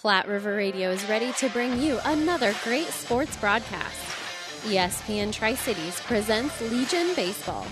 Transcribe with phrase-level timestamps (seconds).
[0.00, 3.98] Platte River Radio is ready to bring you another great sports broadcast.
[4.62, 7.66] ESPN Tri Cities presents Legion Baseball.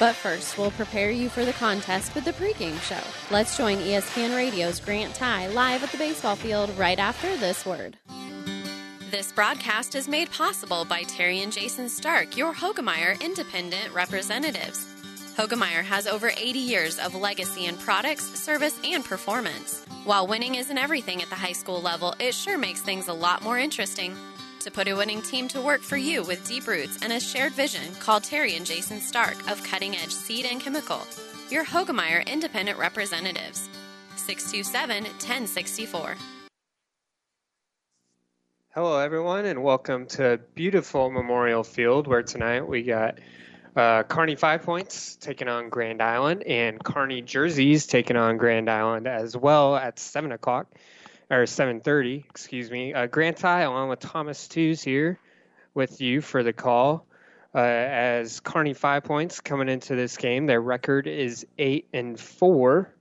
[0.00, 2.98] But first, we'll prepare you for the contest with the pregame show.
[3.30, 7.96] Let's join ESPN Radio's Grant Ty live at the baseball field right after this word.
[9.12, 14.84] This broadcast is made possible by Terry and Jason Stark, your Hoegemeyer independent representatives.
[15.36, 19.85] Hoegemeyer has over 80 years of legacy in products, service, and performance.
[20.06, 23.42] While winning isn't everything at the high school level, it sure makes things a lot
[23.42, 24.14] more interesting.
[24.60, 27.54] To put a winning team to work for you with deep roots and a shared
[27.54, 31.04] vision, call Terry and Jason Stark of Cutting Edge Seed and Chemical,
[31.50, 33.68] your Hoegemeyer independent representatives.
[34.14, 36.14] 627 1064.
[38.76, 43.18] Hello, everyone, and welcome to beautiful Memorial Field, where tonight we got
[43.76, 49.06] uh, Kearney Five Points taking on Grand Island, and Kearney Jerseys taking on Grand Island
[49.06, 50.66] as well at seven o'clock
[51.30, 52.24] or seven thirty.
[52.30, 52.94] Excuse me.
[52.94, 55.18] Uh, Grant Ty, along with Thomas Tews here
[55.74, 57.06] with you for the call.
[57.54, 62.92] Uh, as Kearney Five Points coming into this game, their record is eight and four.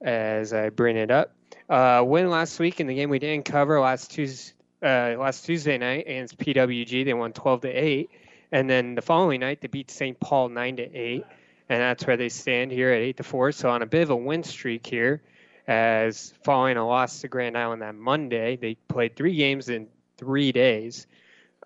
[0.00, 1.34] As I bring it up,
[1.68, 4.54] uh, win last week in the game we didn't cover last Tuesday.
[4.80, 8.10] Uh, last Tuesday night against PWG, they won 12 to 8
[8.50, 10.18] and then the following night, they beat St.
[10.18, 11.24] Paul nine to eight,
[11.68, 13.52] and that's where they stand here at eight to four.
[13.52, 15.22] So on a bit of a win streak here,
[15.66, 20.50] as following a loss to Grand Island that Monday, they played three games in three
[20.50, 21.06] days.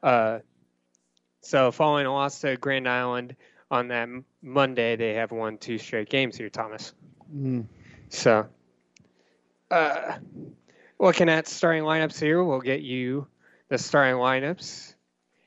[0.02, 0.40] Uh,
[1.40, 3.36] so following a loss to Grand Island
[3.70, 4.08] on that
[4.42, 6.92] Monday, they have won two straight games here, Thomas.
[7.34, 7.66] Mm.
[8.08, 8.46] So,
[9.70, 10.18] uh,
[10.98, 13.28] looking at starting lineups here, we'll get you
[13.68, 14.91] the starting lineups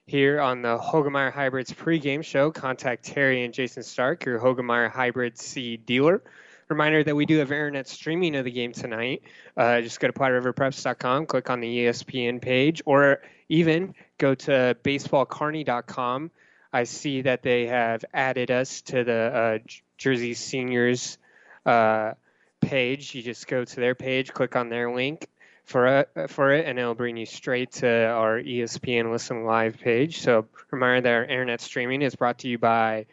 [0.07, 2.51] here on the Hoegemeyer Hybrids pregame show.
[2.51, 6.21] Contact Terry and Jason Stark, your Hoegemeyer Hybrid seed dealer.
[6.69, 9.23] Reminder that we do have internet streaming of the game tonight.
[9.55, 16.31] Uh, just go to PlatteRiverPreps.com, click on the ESPN page, or even go to BaseballCarney.com.
[16.73, 19.57] I see that they have added us to the uh,
[19.97, 21.17] Jersey Seniors
[21.65, 22.13] uh,
[22.61, 23.13] page.
[23.13, 25.27] You just go to their page, click on their link,
[25.65, 30.19] for it, for it, and it'll bring you straight to our ESPN Listen Live page.
[30.21, 33.07] So reminder that our internet streaming is brought to you by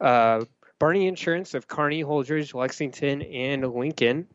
[0.00, 0.44] uh,
[0.78, 4.26] Barney Insurance of Kearney, Holdrege, Lexington, and Lincoln.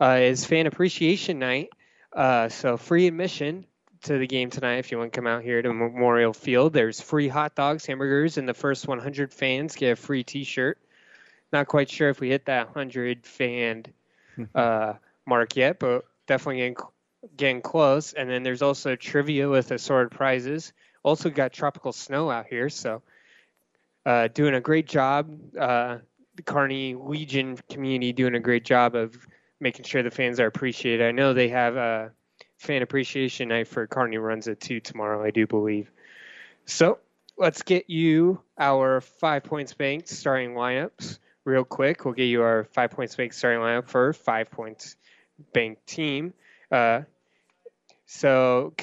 [0.00, 1.68] Uh, is Fan Appreciation Night,
[2.14, 3.66] uh, so free admission
[4.02, 6.72] to the game tonight if you want to come out here to Memorial Field.
[6.72, 10.78] There's free hot dogs, hamburgers, and the first 100 fans get a free T-shirt.
[11.52, 13.84] Not quite sure if we hit that 100 fan
[14.54, 14.94] uh,
[15.26, 16.74] mark yet, but definitely
[17.36, 18.12] getting close.
[18.12, 20.72] And then there's also trivia with assorted prizes.
[21.02, 23.02] Also got tropical snow out here, so
[24.04, 25.30] uh, doing a great job.
[25.58, 25.98] Uh,
[26.34, 29.26] the Kearney Legion community doing a great job of
[29.60, 31.06] making sure the fans are appreciated.
[31.06, 32.12] I know they have a
[32.58, 35.90] fan appreciation night for Kearney runs it too tomorrow, I do believe.
[36.66, 36.98] So
[37.36, 42.04] let's get you our five points bank starting lineups real quick.
[42.04, 44.96] We'll get you our five points bank starting lineup for five points
[45.52, 46.34] bank team.
[46.70, 47.02] Uh,
[48.06, 48.74] so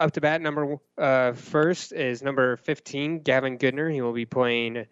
[0.00, 3.92] up to bat, number uh, first is number 15, Gavin Goodner.
[3.92, 4.86] He will be playing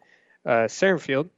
[0.44, 1.30] uh, center field.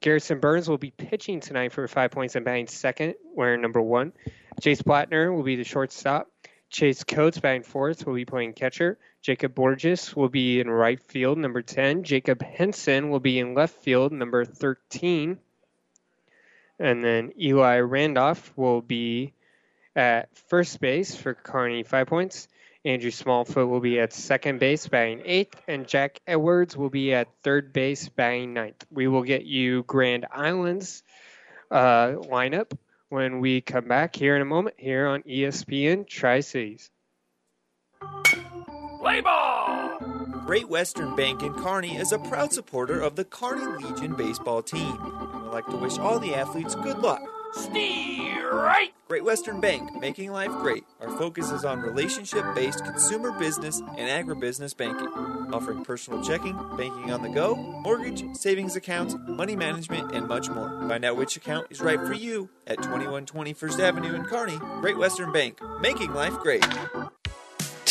[0.00, 4.12] Garrison Burns will be pitching tonight for five points and batting second, wearing number one.
[4.60, 6.28] Chase Plattner will be the shortstop.
[6.68, 8.98] Chase Coates batting fourth will be playing catcher.
[9.20, 12.02] Jacob Borges will be in right field, number 10.
[12.02, 15.38] Jacob Henson will be in left field, number 13.
[16.78, 19.34] And then Eli Randolph will be
[19.94, 22.48] at first base for Kearney, five points.
[22.84, 27.28] Andrew Smallfoot will be at second base, batting eighth, and Jack Edwards will be at
[27.44, 28.84] third base, batting ninth.
[28.90, 31.04] We will get you Grand Islands
[31.70, 32.76] uh, lineup
[33.08, 36.90] when we come back here in a moment here on ESPN Tri Cities.
[38.98, 39.98] Play ball!
[40.44, 44.98] Great Western Bank in Kearney is a proud supporter of the Kearney Legion baseball team.
[45.00, 48.92] We would like to wish all the athletes good luck Steer right!
[49.08, 50.84] Great Western Bank, making life great.
[51.00, 55.08] Our focus is on relationship based consumer business and agribusiness banking,
[55.52, 60.70] offering personal checking, banking on the go, mortgage, savings accounts, money management, and much more.
[60.88, 64.58] Find out which account is right for you at 2120 First Avenue in Kearney.
[64.80, 66.64] Great Western Bank, making life great.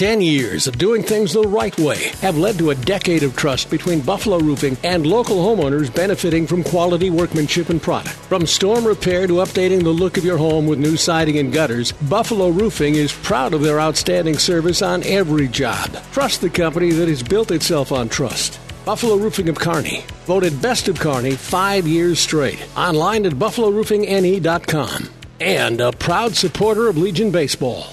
[0.02, 3.70] 10 years of doing things the right way have led to a decade of trust
[3.70, 8.16] between Buffalo Roofing and local homeowners benefiting from quality workmanship and product.
[8.16, 11.92] From storm repair to updating the look of your home with new siding and gutters,
[11.92, 15.96] Buffalo Roofing is proud of their outstanding service on every job.
[16.14, 18.60] Trust the company that has built itself on trust.
[18.86, 22.68] Buffalo Roofing of Kearney, voted best of Kearney five years straight.
[22.76, 25.10] Online at buffaloroofingne.com.
[25.40, 27.86] and a proud supporter of Legion Baseball.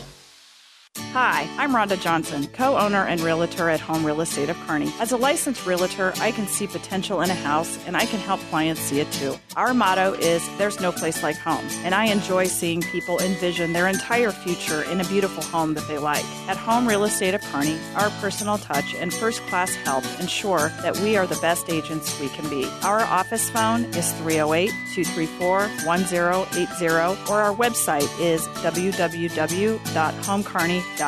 [1.21, 4.93] Hi, I'm Rhonda Johnson, co owner and realtor at Home Real Estate of Kearney.
[5.01, 8.39] As a licensed realtor, I can see potential in a house and I can help
[8.51, 9.35] clients see it too.
[9.57, 13.89] Our motto is There's no place like home, and I enjoy seeing people envision their
[13.89, 16.25] entire future in a beautiful home that they like.
[16.47, 21.01] At Home Real Estate of Kearney, our personal touch and first class help ensure that
[21.01, 22.65] we are the best agents we can be.
[22.85, 26.87] Our office phone is 308 234 1080,
[27.29, 31.08] or our website is www.homekearney.com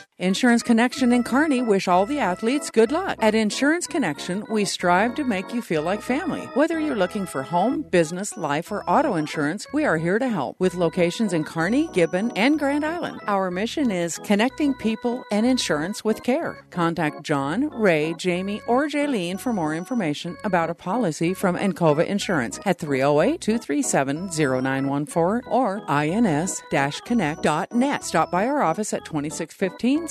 [0.21, 3.17] Insurance Connection and Kearney wish all the athletes good luck.
[3.21, 6.41] At Insurance Connection, we strive to make you feel like family.
[6.53, 10.59] Whether you're looking for home, business, life, or auto insurance, we are here to help
[10.59, 13.19] with locations in Kearney, Gibbon, and Grand Island.
[13.25, 16.63] Our mission is connecting people and insurance with care.
[16.69, 22.59] Contact John, Ray, Jamie, or Jaylene for more information about a policy from Encova Insurance
[22.67, 28.03] at 308 237 0914 or ins-connect.net.
[28.03, 30.10] Stop by our office at 2615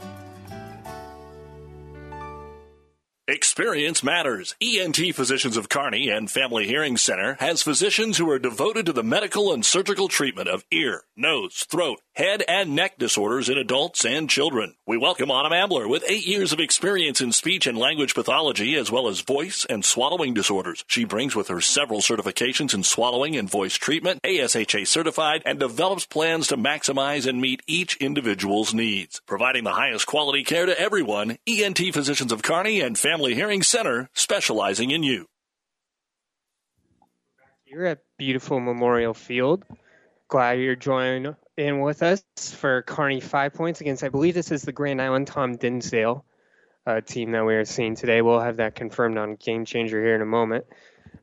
[3.27, 4.55] Experience matters.
[4.59, 9.03] ENT Physicians of Kearney and Family Hearing Center has physicians who are devoted to the
[9.03, 14.29] medical and surgical treatment of ear, nose, throat, head, and neck disorders in adults and
[14.29, 14.75] children.
[14.85, 18.91] We welcome Autumn Ambler with eight years of experience in speech and language pathology as
[18.91, 20.83] well as voice and swallowing disorders.
[20.87, 26.05] She brings with her several certifications in swallowing and voice treatment, ASHA certified, and develops
[26.05, 29.21] plans to maximize and meet each individual's needs.
[29.25, 34.09] Providing the highest quality care to everyone, ENT Physicians of Kearney and Family Hearing Center,
[34.13, 35.27] specializing in you.
[37.65, 39.63] You're at beautiful Memorial Field.
[40.27, 44.63] Glad you're joining in with us for Kearney Five Points against, I believe this is
[44.63, 46.25] the Grand Island Tom Dinsdale
[46.85, 48.21] uh, team that we are seeing today.
[48.21, 50.65] We'll have that confirmed on Game Changer here in a moment.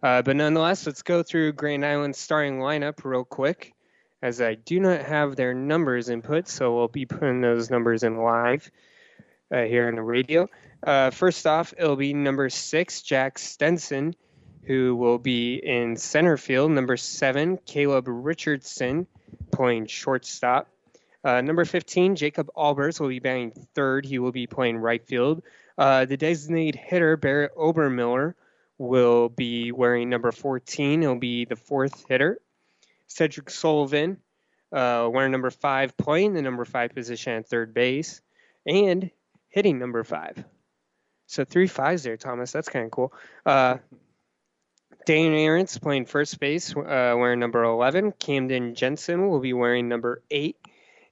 [0.03, 3.75] Uh, but nonetheless, let's go through Grand Island's starting lineup real quick,
[4.23, 8.17] as I do not have their numbers input, so we'll be putting those numbers in
[8.17, 8.71] live
[9.53, 10.49] uh, here on the radio.
[10.83, 14.15] Uh, first off, it'll be number six, Jack Stenson,
[14.63, 16.71] who will be in center field.
[16.71, 19.07] Number seven, Caleb Richardson
[19.51, 20.69] playing shortstop.
[21.25, 24.05] Uh, number 15, Jacob Albers will be batting third.
[24.05, 25.43] He will be playing right field.
[25.77, 28.35] Uh, the designated hitter, Barrett Obermiller,
[28.79, 31.03] will be wearing number 14.
[31.03, 32.41] He'll be the fourth hitter.
[33.09, 34.19] Cedric Sullivan,
[34.73, 38.21] uh, wearing number five, playing the number five position at third base,
[38.67, 39.11] and
[39.49, 40.45] hitting number five.
[41.27, 42.53] So three fives there, Thomas.
[42.53, 43.13] That's kind of cool.
[45.07, 48.13] Dane Aarons playing first base, uh, wearing number 11.
[48.13, 50.57] Camden Jensen will be wearing number 8,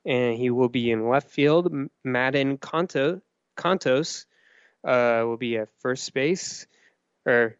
[0.05, 1.73] and he will be in left field.
[2.05, 3.23] Madden Conto,
[3.57, 4.27] Contos
[4.85, 6.67] uh, will be at first base,
[7.25, 7.57] or,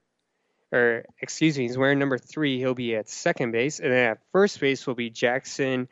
[0.73, 2.59] or excuse me, he's wearing number 3.
[2.59, 5.89] He'll be at second base, and then at first base will be Jackson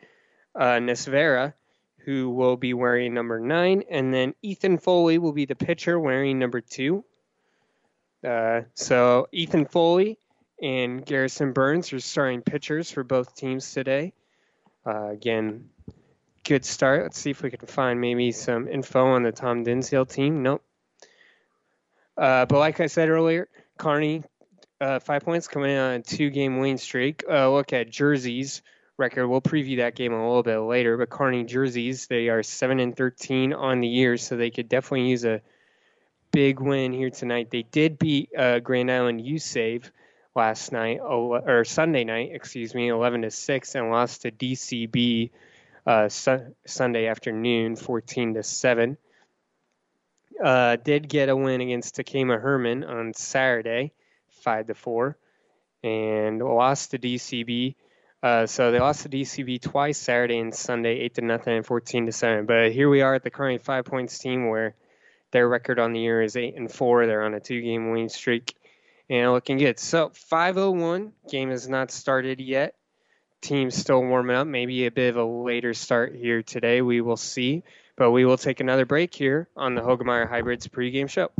[0.54, 1.54] uh, Nesvera,
[2.04, 6.38] who will be wearing number 9, and then Ethan Foley will be the pitcher wearing
[6.38, 7.02] number 2.
[8.22, 10.18] Uh, so Ethan Foley
[10.64, 14.14] and Garrison Burns are starting pitchers for both teams today.
[14.86, 15.68] Uh, again,
[16.42, 17.02] good start.
[17.02, 20.42] Let's see if we can find maybe some info on the Tom Dinsdale team.
[20.42, 20.62] Nope.
[22.16, 24.22] Uh, but like I said earlier, Kearney,
[24.80, 27.24] uh, five points coming in on a two-game winning streak.
[27.28, 28.62] Uh, look at Jersey's
[28.96, 29.28] record.
[29.28, 30.96] We'll preview that game a little bit later.
[30.96, 35.08] But Kearney Jerseys, they are seven and thirteen on the year, so they could definitely
[35.10, 35.42] use a
[36.30, 37.50] big win here tonight.
[37.50, 39.92] They did beat uh, Grand Island U Save
[40.34, 45.30] last night or Sunday night, excuse me, 11 to 6, and lost to DCB
[45.86, 48.96] uh, su- Sunday afternoon, 14 to 7.
[50.42, 53.92] Uh, did get a win against Takema Herman on Saturday,
[54.42, 55.16] 5 to 4,
[55.84, 57.76] and lost to DCB.
[58.22, 62.06] Uh, so they lost to DCB twice Saturday and Sunday, 8 to nothing and 14
[62.06, 62.46] to 7.
[62.46, 64.74] But here we are at the current five points team where
[65.30, 67.06] their record on the year is 8 and 4.
[67.06, 68.56] They're on a two game winning streak
[69.10, 69.78] and looking good.
[69.78, 72.74] So 501 game has not started yet.
[73.40, 74.46] Team's still warming up.
[74.46, 76.80] Maybe a bit of a later start here today.
[76.80, 77.62] We will see.
[77.96, 81.30] But we will take another break here on the Hoegemeyer Hybrids pregame show.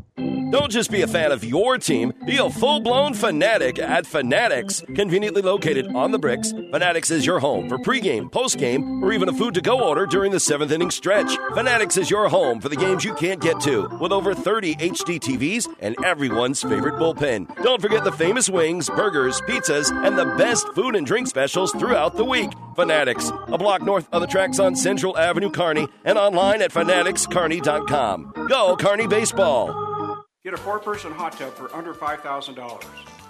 [0.51, 4.85] Don't just be a fan of your team, be a full blown fanatic at Fanatics.
[4.95, 9.33] Conveniently located on the bricks, Fanatics is your home for pregame, postgame, or even a
[9.33, 11.37] food to go order during the seventh inning stretch.
[11.55, 15.19] Fanatics is your home for the games you can't get to, with over 30 HD
[15.19, 17.53] TVs and everyone's favorite bullpen.
[17.65, 22.17] Don't forget the famous wings, burgers, pizzas, and the best food and drink specials throughout
[22.17, 22.53] the week.
[22.77, 28.47] Fanatics, a block north of the tracks on Central Avenue, Kearney, and online at fanaticskearney.com.
[28.49, 30.25] Go, Kearney Baseball!
[30.45, 32.85] Get a four person hot tub for under $5,000.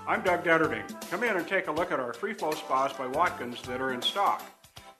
[0.06, 0.84] I'm Doug Detterding.
[1.10, 3.92] Come in and take a look at our free flow spas by Watkins that are
[3.92, 4.42] in stock.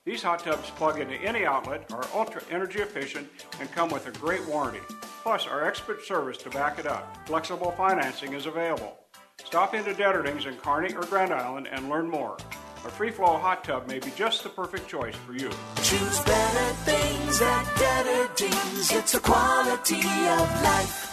[0.05, 3.27] These hot tubs plug into any outlet, are ultra energy efficient,
[3.59, 4.79] and come with a great warranty.
[5.23, 7.27] Plus, our expert service to back it up.
[7.27, 8.97] Flexible financing is available.
[9.43, 12.37] Stop into Detterding's in Kearney or Grand Island and learn more.
[12.85, 15.49] A free flow hot tub may be just the perfect choice for you.
[15.81, 18.91] Choose better things at Detterding's.
[18.91, 21.11] It's a quality of life.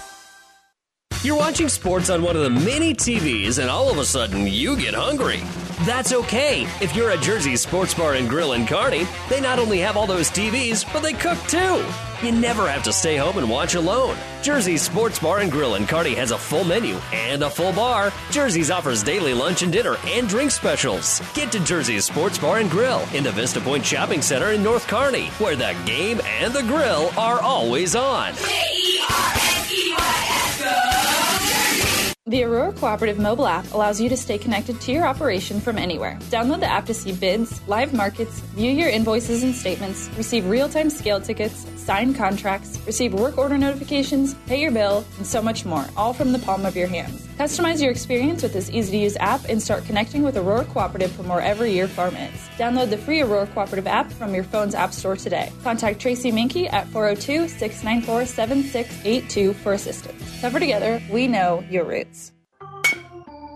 [1.22, 4.76] You're watching sports on one of the many TVs, and all of a sudden you
[4.76, 5.40] get hungry.
[5.86, 6.64] That's okay.
[6.82, 10.06] If you're at Jersey Sports Bar and Grill in Kearney, they not only have all
[10.06, 11.82] those TVs, but they cook too.
[12.22, 14.16] You never have to stay home and watch alone.
[14.42, 18.12] Jersey's Sports Bar and Grill in Kearney has a full menu and a full bar.
[18.30, 21.20] Jersey's offers daily lunch and dinner and drink specials.
[21.34, 24.86] Get to Jersey's Sports Bar and Grill in the Vista Point Shopping Center in North
[24.86, 28.34] Kearney, where the game and the grill are always on.
[32.24, 36.18] The Aurora Cooperative mobile app allows you to stay connected to your operation from anywhere.
[36.30, 40.68] Download the app to see bids, live markets, view your invoices and statements, receive real
[40.68, 45.64] time scale tickets, sign contracts, receive work order notifications, pay your bill, and so much
[45.64, 47.26] more, all from the palm of your hands.
[47.38, 51.10] Customize your experience with this easy to use app and start connecting with Aurora Cooperative
[51.12, 52.48] from wherever your farm is.
[52.56, 55.52] Download the free Aurora Cooperative app from your phone's app store today.
[55.62, 60.40] Contact Tracy Minky at 402 694 7682 for assistance.
[60.40, 62.32] Tougher together, we know your roots.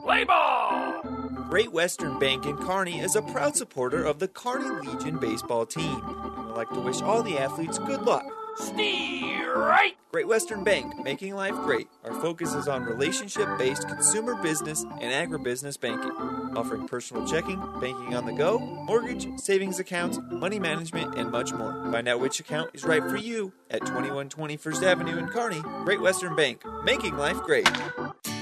[0.07, 1.03] Play ball!
[1.51, 6.01] Great Western Bank in Kearney is a proud supporter of the Kearney Legion baseball team
[6.01, 8.23] and would like to wish all the athletes good luck.
[8.57, 9.97] Steer right!
[10.13, 11.89] Great Western Bank, making life great.
[12.03, 16.11] Our focus is on relationship based consumer business and agribusiness banking,
[16.57, 21.73] offering personal checking, banking on the go, mortgage, savings accounts, money management, and much more.
[21.93, 25.61] Find out which account is right for you at 2120 First Avenue in Kearney.
[25.85, 27.69] Great Western Bank, making life great.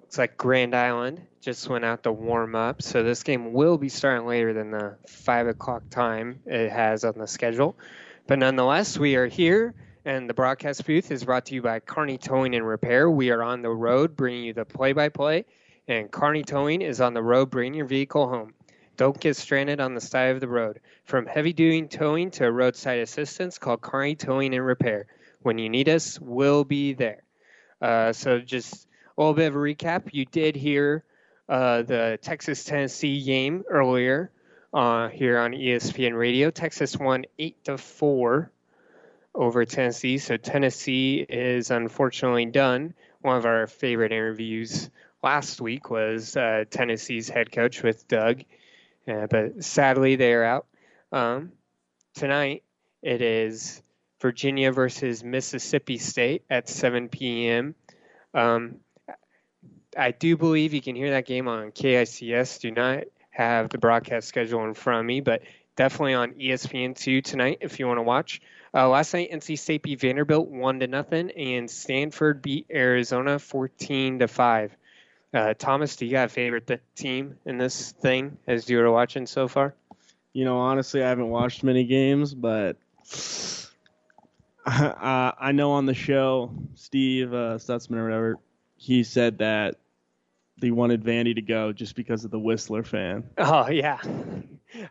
[0.01, 3.87] Looks like Grand Island just went out to warm up, so this game will be
[3.87, 7.77] starting later than the five o'clock time it has on the schedule.
[8.27, 12.17] But nonetheless, we are here, and the broadcast booth is brought to you by Kearney
[12.17, 13.09] Towing and Repair.
[13.09, 15.45] We are on the road bringing you the play-by-play,
[15.87, 18.53] and Kearney Towing is on the road bringing your vehicle home.
[18.97, 20.81] Don't get stranded on the side of the road.
[21.05, 25.05] From heavy duty towing to roadside assistance, call Kearney Towing and Repair.
[25.43, 27.21] When you need us, we'll be there.
[27.79, 30.09] Uh, so, just a little bit of a recap.
[30.13, 31.03] You did hear
[31.47, 34.31] uh, the Texas Tennessee game earlier
[34.73, 36.49] uh, here on ESPN Radio.
[36.49, 38.51] Texas won 8 to 4
[39.35, 40.17] over Tennessee.
[40.17, 42.95] So, Tennessee is unfortunately done.
[43.21, 44.89] One of our favorite interviews
[45.21, 48.41] last week was uh, Tennessee's head coach with Doug.
[49.07, 50.65] Uh, but sadly, they are out.
[51.11, 51.51] Um,
[52.13, 52.63] tonight,
[53.01, 53.81] it is
[54.21, 57.75] Virginia versus Mississippi State at 7 p.m.
[58.33, 58.77] Um,
[59.97, 62.59] I do believe you can hear that game on KICS.
[62.59, 65.41] Do not have the broadcast schedule in front of me, but
[65.75, 68.41] definitely on E ESPN2 tonight if you want to watch.
[68.73, 74.19] Uh, last night, NC State beat Vanderbilt one to nothing, and Stanford beat Arizona 14
[74.19, 74.75] to five.
[75.33, 78.91] Uh, Thomas, do you got a favorite th- team in this thing as you were
[78.91, 79.75] watching so far?
[80.35, 82.75] You know, honestly, I haven't watched many games, but
[84.65, 88.39] uh, I know on the show, Steve uh, Stutzman or whatever,
[88.75, 89.77] he said that
[90.59, 93.23] they wanted Vandy to go just because of the Whistler fan.
[93.37, 94.01] Oh yeah,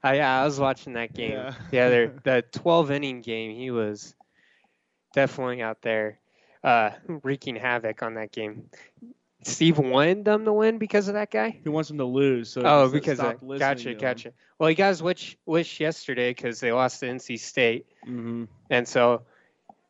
[0.02, 1.32] I, yeah, I was watching that game.
[1.32, 1.54] Yeah.
[1.70, 4.14] Yeah, the 12 inning game, he was
[5.12, 6.20] definitely out there
[6.62, 8.70] uh, wreaking havoc on that game.
[9.44, 11.58] Steve wanted them to win because of that guy.
[11.62, 12.50] He wants them to lose.
[12.50, 14.32] So oh, because listening gotcha, gotcha.
[14.58, 18.48] Well, he got his wish wish yesterday because they lost to NC State, Mhm.
[18.70, 19.22] and so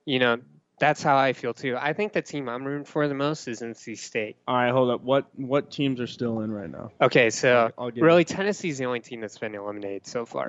[0.04, 0.40] you know
[0.78, 1.76] that's how I feel too.
[1.80, 4.37] I think the team I'm rooting for the most is NC State.
[4.49, 5.02] All right, hold up.
[5.02, 6.90] What what teams are still in right now?
[7.00, 10.49] Okay, so I'll really Tennessee's the only team that's been eliminated so far.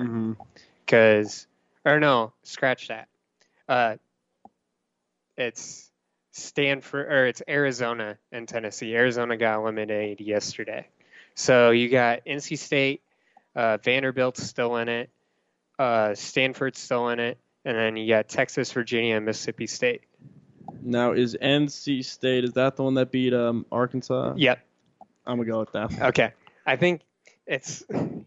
[0.86, 1.48] Because,
[1.84, 3.08] or no, scratch that.
[3.68, 3.98] Uh,
[5.38, 5.92] it's
[6.36, 8.94] Stanford or it's Arizona and Tennessee.
[8.94, 10.86] Arizona got eliminated yesterday.
[11.34, 13.02] So you got NC State,
[13.56, 15.10] uh, Vanderbilt's still in it,
[15.80, 20.02] uh, Stanford's still in it, and then you got Texas, Virginia, and Mississippi State.
[20.82, 24.34] Now is NC State is that the one that beat um, Arkansas?
[24.36, 24.60] Yep.
[25.26, 26.02] I'm gonna go with that.
[26.10, 26.34] Okay.
[26.66, 27.02] I think
[27.48, 27.84] it's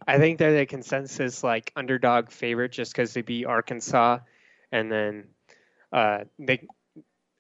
[0.06, 4.20] I think they're the consensus like underdog favorite just because they beat Arkansas
[4.72, 5.24] and then
[5.92, 6.66] uh, they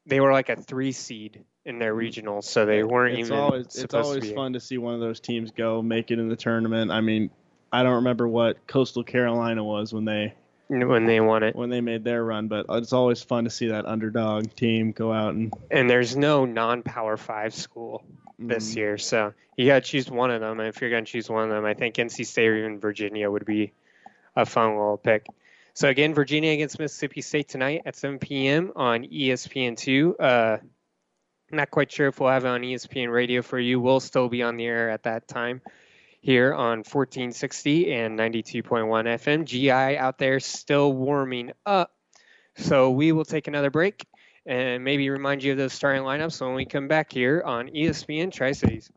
[0.08, 3.66] they were like a three seed in their regional, so they weren't It's even always
[3.66, 4.34] it's supposed always to be.
[4.34, 6.90] fun to see one of those teams go make it in the tournament.
[6.90, 7.30] I mean,
[7.72, 10.34] I don't remember what Coastal Carolina was when they
[10.68, 11.54] when they won it.
[11.54, 15.12] when they made their run, but it's always fun to see that underdog team go
[15.12, 18.04] out and And there's no non-power five school
[18.38, 18.76] this Mhm.
[18.76, 20.60] year, so you got to choose one of them.
[20.60, 22.80] And if you're going to choose one of them, I think NC State or even
[22.80, 23.72] Virginia would be
[24.36, 25.26] a fun little pick.
[25.78, 28.72] So again, Virginia against Mississippi State tonight at 7 p.m.
[28.74, 30.14] on E ESPN2.
[30.18, 30.56] Uh,
[31.52, 33.78] not quite sure if we'll have it on ESPN Radio for you.
[33.78, 35.62] We'll still be on the air at that time
[36.20, 39.44] here on 1460 and 92.1 FM.
[39.44, 41.92] GI out there still warming up.
[42.56, 44.04] So we will take another break
[44.46, 48.32] and maybe remind you of those starting lineups when we come back here on ESPN
[48.32, 48.90] Tri Cities.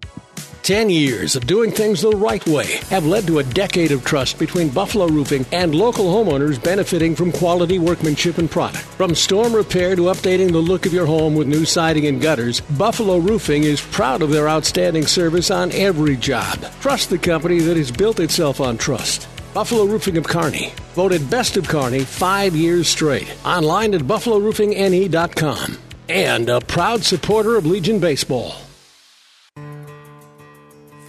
[0.63, 4.37] 10 years of doing things the right way have led to a decade of trust
[4.37, 8.83] between Buffalo Roofing and local homeowners benefiting from quality workmanship and product.
[8.83, 12.61] From storm repair to updating the look of your home with new siding and gutters,
[12.61, 16.59] Buffalo Roofing is proud of their outstanding service on every job.
[16.79, 19.27] Trust the company that has built itself on trust.
[19.55, 23.33] Buffalo Roofing of Kearney, voted best of Kearney five years straight.
[23.43, 25.77] Online at buffaloroofingne.com.
[26.07, 28.55] And a proud supporter of Legion Baseball.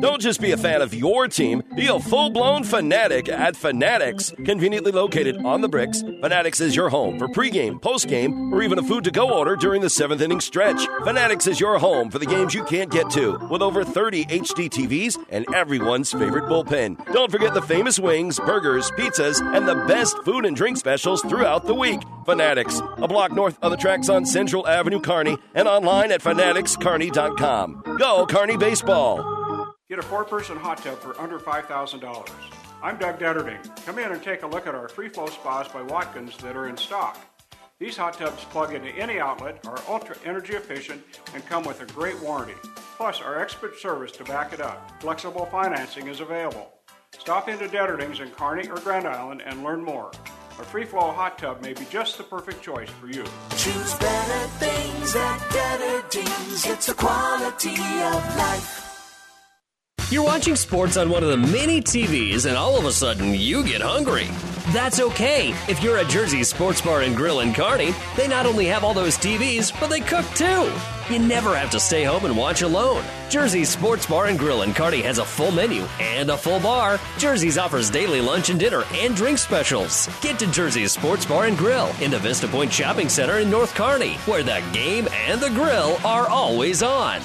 [0.00, 4.32] Don't just be a fan of your team, be a full blown fanatic at Fanatics.
[4.44, 8.82] Conveniently located on the bricks, Fanatics is your home for pregame, postgame, or even a
[8.82, 10.86] food to go order during the seventh inning stretch.
[11.02, 14.70] Fanatics is your home for the games you can't get to, with over 30 HD
[14.70, 17.04] TVs and everyone's favorite bullpen.
[17.12, 21.66] Don't forget the famous wings, burgers, pizzas, and the best food and drink specials throughout
[21.66, 22.00] the week.
[22.24, 27.96] Fanatics, a block north of the tracks on Central Avenue, Kearney, and online at fanaticskearney.com.
[27.98, 29.37] Go, Kearney Baseball!
[29.88, 32.30] Get a four person hot tub for under $5,000.
[32.82, 33.58] I'm Doug Detterding.
[33.86, 36.68] Come in and take a look at our free flow spas by Watkins that are
[36.68, 37.18] in stock.
[37.78, 41.86] These hot tubs plug into any outlet, are ultra energy efficient, and come with a
[41.86, 42.56] great warranty.
[42.98, 45.00] Plus, our expert service to back it up.
[45.00, 46.70] Flexible financing is available.
[47.18, 50.10] Stop into Detterding's in Kearney or Grand Island and learn more.
[50.60, 53.24] A free flow hot tub may be just the perfect choice for you.
[53.56, 56.66] Choose better things at Detterdings.
[56.66, 58.87] It's a quality of life.
[60.10, 63.62] You're watching sports on one of the many TVs, and all of a sudden you
[63.62, 64.26] get hungry.
[64.72, 65.50] That's okay.
[65.68, 68.94] If you're at Jersey Sports Bar and Grill in Kearney, they not only have all
[68.94, 70.72] those TVs, but they cook too.
[71.10, 73.02] You never have to stay home and watch alone.
[73.30, 77.00] Jersey's Sports Bar and Grill in Kearney has a full menu and a full bar.
[77.16, 80.06] Jersey's offers daily lunch and dinner and drink specials.
[80.20, 83.74] Get to Jersey's Sports Bar and Grill in the Vista Point Shopping Center in North
[83.74, 87.22] Kearney, where the game and the grill are always on.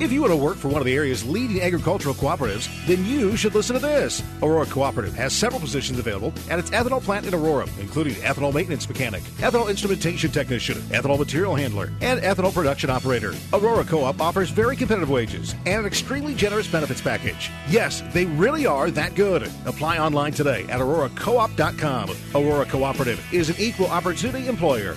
[0.00, 3.36] If you want to work for one of the area's leading agricultural cooperatives, then you
[3.36, 4.24] should listen to this.
[4.42, 8.88] Aurora Cooperative has several positions available at its ethanol plant in Aurora, including ethanol maintenance
[8.88, 13.34] mechanic, ethanol instrumentation technician, ethanol material handler, and ethanol production operator.
[13.52, 17.52] Aurora Co-op offers very competitive wages and an extremely generous benefits package.
[17.68, 19.48] Yes, they really are that good.
[19.64, 22.10] Apply online today at auroracoop.com.
[22.34, 24.96] Aurora Cooperative is an equal opportunity employer.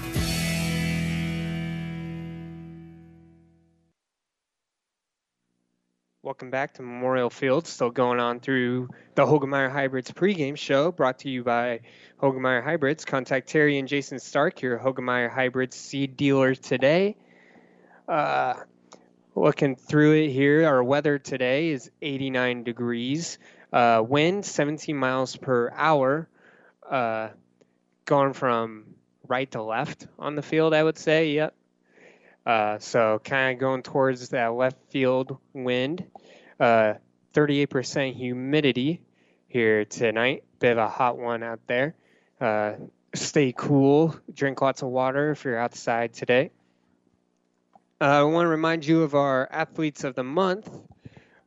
[6.28, 7.68] Welcome back to Memorial Field.
[7.68, 11.80] Still going on through the Hoegemeyer Hybrids pregame show brought to you by
[12.22, 13.06] Hoegemeyer Hybrids.
[13.06, 17.16] Contact Terry and Jason Stark, your Hoegemeyer Hybrids seed dealer today.
[18.10, 18.56] Uh,
[19.36, 23.40] looking through it here, our weather today is 89 degrees.
[23.72, 26.28] Uh, wind 17 miles per hour.
[26.86, 27.30] Uh,
[28.04, 28.96] going from
[29.30, 31.32] right to left on the field, I would say.
[31.36, 31.56] Yep.
[32.48, 36.06] Uh, so kind of going towards that left field wind.
[36.58, 36.94] Uh,
[37.34, 39.02] 38% humidity
[39.50, 40.46] here tonight.
[40.60, 41.94] Bit of a hot one out there.
[42.40, 42.76] Uh,
[43.14, 44.16] stay cool.
[44.34, 46.52] Drink lots of water if you're outside today.
[48.00, 50.70] Uh, I want to remind you of our athletes of the month,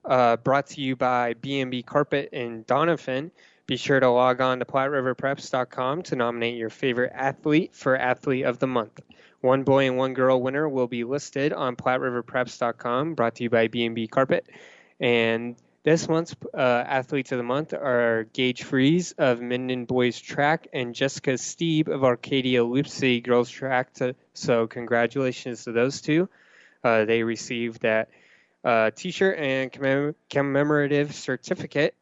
[0.04, 3.30] uh, brought to you by B&B Carpet in Doniphan.
[3.66, 8.58] Be sure to log on to PlatteRiverPreps.com to nominate your favorite athlete for Athlete of
[8.58, 9.00] the Month.
[9.40, 13.68] One boy and one girl winner will be listed on PlatteRiverPreps.com, brought to you by
[13.68, 14.46] B&B Carpet.
[15.00, 20.68] And this month's uh, Athletes of the Month are Gage Fries of Minden Boys Track
[20.74, 23.94] and Jessica Steeb of Arcadia City Girls Track.
[23.94, 26.28] To, so congratulations to those two.
[26.84, 28.10] Uh, they received that
[28.62, 31.94] uh, T-shirt and commem- commemorative certificate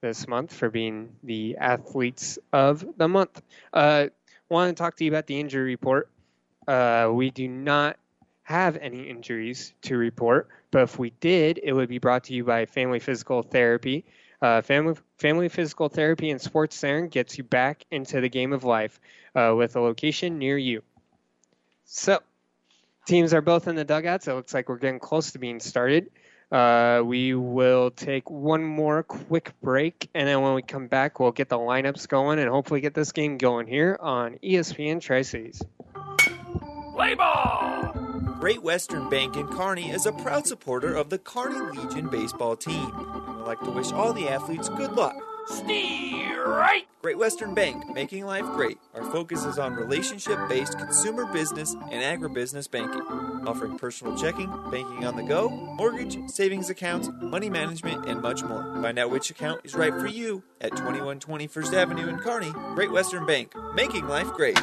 [0.00, 3.42] this month for being the athletes of the month.
[3.70, 4.06] Uh,
[4.48, 6.08] want to talk to you about the injury report.
[6.68, 7.96] Uh, we do not
[8.42, 12.44] have any injuries to report, but if we did, it would be brought to you
[12.44, 14.04] by Family Physical Therapy.
[14.42, 18.64] Uh, family, family Physical Therapy and Sports Center gets you back into the game of
[18.64, 19.00] life
[19.34, 20.82] uh, with a location near you.
[21.86, 22.20] So,
[23.06, 24.28] teams are both in the dugouts.
[24.28, 26.10] It looks like we're getting close to being started.
[26.52, 31.32] Uh, we will take one more quick break, and then when we come back, we'll
[31.32, 35.62] get the lineups going and hopefully get this game going here on ESPN Tri Cities.
[36.98, 37.92] Play ball!
[38.40, 42.90] Great Western Bank in Kearney is a proud supporter of the Kearney Legion baseball team
[42.92, 45.14] and would like to wish all the athletes good luck.
[45.46, 46.88] Steer right!
[47.00, 48.78] Great Western Bank, making life great.
[48.94, 53.02] Our focus is on relationship based consumer business and agribusiness banking,
[53.46, 58.64] offering personal checking, banking on the go, mortgage, savings accounts, money management, and much more.
[58.82, 62.50] Find out which account is right for you at 2120 First Avenue in Kearney.
[62.74, 64.58] Great Western Bank, making life great.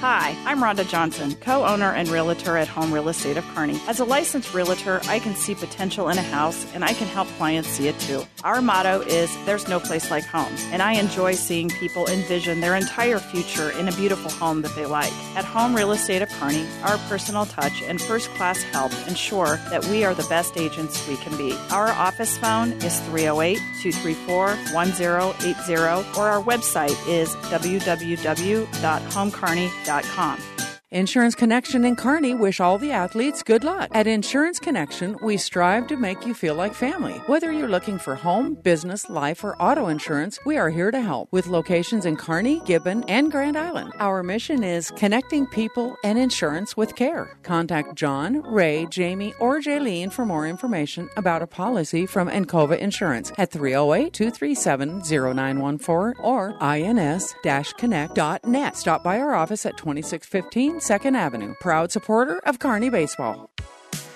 [0.00, 3.80] Hi, I'm Rhonda Johnson, co owner and realtor at Home Real Estate of Kearney.
[3.88, 7.28] As a licensed realtor, I can see potential in a house and I can help
[7.38, 8.22] clients see it too.
[8.44, 12.76] Our motto is There's no place like home, and I enjoy seeing people envision their
[12.76, 15.12] entire future in a beautiful home that they like.
[15.34, 19.86] At Home Real Estate of Kearney, our personal touch and first class help ensure that
[19.86, 21.56] we are the best agents we can be.
[21.70, 25.74] Our office phone is 308 234 1080,
[26.18, 30.75] or our website is www.homekearney.com www.thebrightlife.com.
[30.92, 33.90] Insurance Connection and Kearney wish all the athletes good luck.
[33.92, 37.14] At Insurance Connection, we strive to make you feel like family.
[37.26, 41.28] Whether you're looking for home, business, life, or auto insurance, we are here to help
[41.32, 43.94] with locations in Kearney, Gibbon, and Grand Island.
[43.98, 47.36] Our mission is connecting people and insurance with care.
[47.42, 53.32] Contact John, Ray, Jamie, or Jaylene for more information about a policy from Encova Insurance
[53.38, 58.76] at 308 237 0914 or ins-connect.net.
[58.76, 61.56] Stop by our office at 2615 Second Avenue.
[61.58, 63.50] Proud supporter of Kearney Baseball.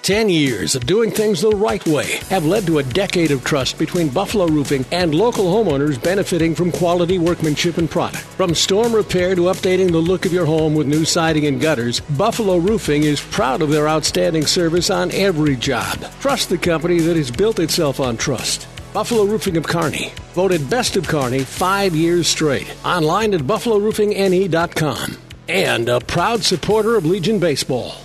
[0.03, 3.77] Ten years of doing things the right way have led to a decade of trust
[3.77, 8.23] between Buffalo Roofing and local homeowners benefiting from quality workmanship and product.
[8.23, 11.99] From storm repair to updating the look of your home with new siding and gutters,
[11.99, 15.99] Buffalo Roofing is proud of their outstanding service on every job.
[16.21, 18.69] Trust the company that has built itself on trust.
[18.95, 22.73] Buffalo Roofing of Kearney, voted best of Kearney five years straight.
[22.85, 25.30] Online at buffaloroofingne.com.
[25.51, 27.97] And a proud supporter of Legion Baseball.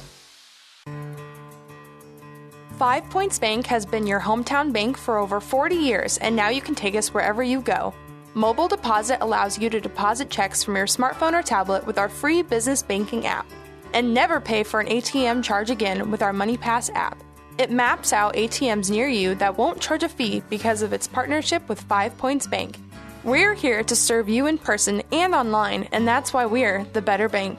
[2.79, 6.59] Five Points Bank has been your hometown bank for over 40 years, and now you
[6.59, 7.93] can take us wherever you go.
[8.33, 12.41] Mobile Deposit allows you to deposit checks from your smartphone or tablet with our free
[12.41, 13.45] business banking app.
[13.93, 17.23] And never pay for an ATM charge again with our MoneyPass app.
[17.59, 21.69] It maps out ATMs near you that won't charge a fee because of its partnership
[21.69, 22.79] with Five Points Bank.
[23.25, 27.27] We're here to serve you in person and online, and that's why we're the better
[27.27, 27.57] bank.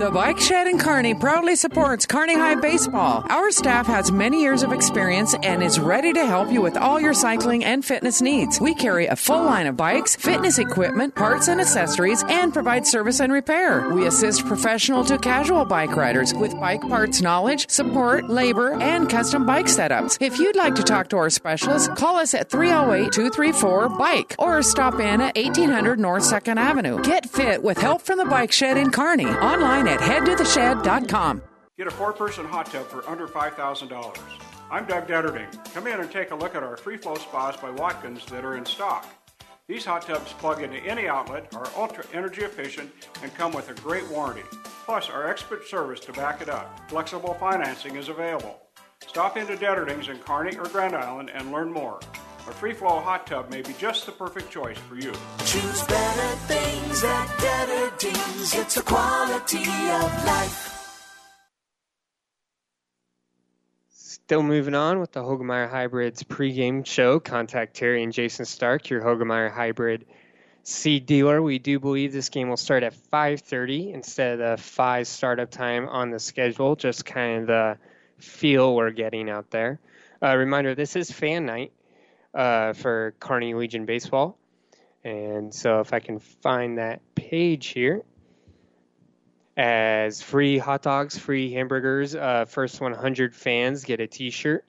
[0.00, 3.22] The Bike Shed in Kearney proudly supports Kearney High Baseball.
[3.28, 6.98] Our staff has many years of experience and is ready to help you with all
[6.98, 8.58] your cycling and fitness needs.
[8.58, 13.20] We carry a full line of bikes, fitness equipment, parts and accessories, and provide service
[13.20, 13.90] and repair.
[13.90, 19.44] We assist professional to casual bike riders with bike parts knowledge, support, labor, and custom
[19.44, 20.16] bike setups.
[20.18, 24.62] If you'd like to talk to our specialist, call us at 308 234 BIKE or
[24.62, 27.02] stop in at 1800 North 2nd Avenue.
[27.02, 29.26] Get fit with help from the Bike Shed in Kearney.
[29.26, 31.42] Online at headtotheshed.com.
[31.76, 34.18] Get a four person hot tub for under $5,000.
[34.70, 35.48] I'm Doug Detterding.
[35.74, 38.56] Come in and take a look at our free flow spas by Watkins that are
[38.56, 39.08] in stock.
[39.66, 42.90] These hot tubs plug into any outlet, are ultra energy efficient,
[43.22, 44.42] and come with a great warranty.
[44.84, 46.88] Plus, our expert service to back it up.
[46.90, 48.60] Flexible financing is available.
[49.06, 52.00] Stop into Detterding's in Kearney or Grand Island and learn more.
[52.48, 55.12] A free flow hot tub may be just the perfect choice for you.
[55.44, 58.54] Choose better things at Detterding's.
[58.54, 60.66] It's a quality of life.
[63.90, 67.20] Still moving on with the Hoegemeyer Hybrids pregame show.
[67.20, 70.06] Contact Terry and Jason Stark, your Hoegemeyer Hybrid
[70.62, 71.42] seed dealer.
[71.42, 75.88] We do believe this game will start at 5:30 instead of the 5 startup time
[75.88, 76.74] on the schedule.
[76.74, 77.78] Just kind of the
[78.16, 79.78] feel we're getting out there.
[80.22, 81.72] Uh, reminder: this is fan night
[82.34, 84.38] uh, for Kearney Legion baseball,
[85.04, 88.02] and so if I can find that page here,
[89.56, 92.14] as free hot dogs, free hamburgers.
[92.14, 94.64] Uh, first 100 fans get a T-shirt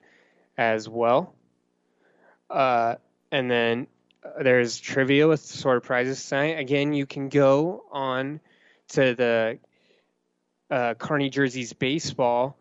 [0.58, 1.34] as well.
[2.50, 2.96] Uh,
[3.30, 3.86] and then
[4.22, 6.58] uh, there's trivia with sort of prizes tonight.
[6.58, 8.40] Again, you can go on
[8.88, 9.58] to the
[10.70, 12.58] uh, Kearney Jerseys baseball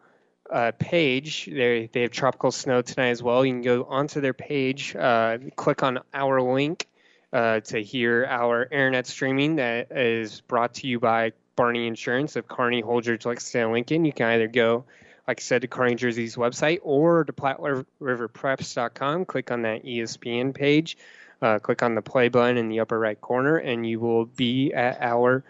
[0.52, 1.46] uh, page.
[1.46, 3.46] They they have tropical snow tonight as well.
[3.46, 6.88] You can go onto their page, uh, click on our link
[7.34, 12.48] uh, to hear our internet streaming that is brought to you by Barney Insurance of
[12.48, 14.06] Kearney, Holdrege, Lexington, Lincoln.
[14.06, 14.86] You can either go,
[15.28, 19.26] like I said, to Kearney Jersey's website or to PlatteRiverPreps.com.
[19.26, 20.98] Click on that ESPN page.
[21.42, 24.74] Uh, click on the play button in the upper right corner, and you will be
[24.74, 25.44] at our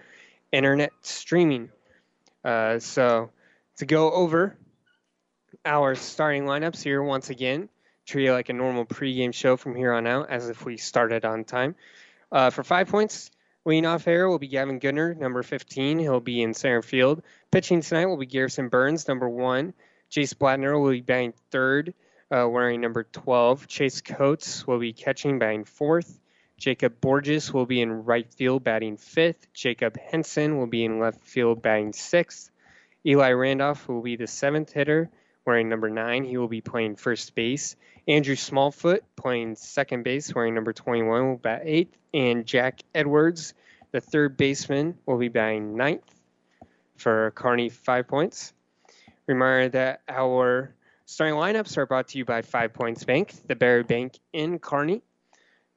[0.52, 1.70] internet streaming.
[2.46, 3.30] Uh, so
[3.78, 4.56] to go over
[5.66, 7.70] our starting lineups here once again,
[8.06, 11.26] treat it like a normal pregame show from here on out, as if we started
[11.26, 11.76] on time.
[12.32, 13.30] Uh, for five points,
[13.66, 16.00] leading off air will be Gavin Goodner, number 15.
[16.00, 17.22] He'll be in center field.
[17.52, 19.74] Pitching tonight will be Garrison Burns, number one.
[20.12, 21.94] Jace Blattner will be batting third,
[22.32, 23.68] uh, wearing number 12.
[23.68, 26.20] Chase Coates will be catching, batting fourth.
[26.58, 29.52] Jacob Borges will be in right field, batting fifth.
[29.54, 32.52] Jacob Henson will be in left field, batting sixth.
[33.04, 35.10] Eli Randolph will be the seventh hitter,
[35.52, 36.24] wearing number nine.
[36.24, 37.76] He will be playing first base.
[38.08, 41.98] Andrew Smallfoot playing second base, wearing number 21, will bat eighth.
[42.14, 43.54] And Jack Edwards,
[43.92, 46.10] the third baseman, will be batting ninth
[46.96, 48.54] for Kearney five points.
[49.28, 50.74] Reminder that our
[51.06, 55.02] starting lineups are brought to you by Five Points Bank, the Barry Bank in Kearney.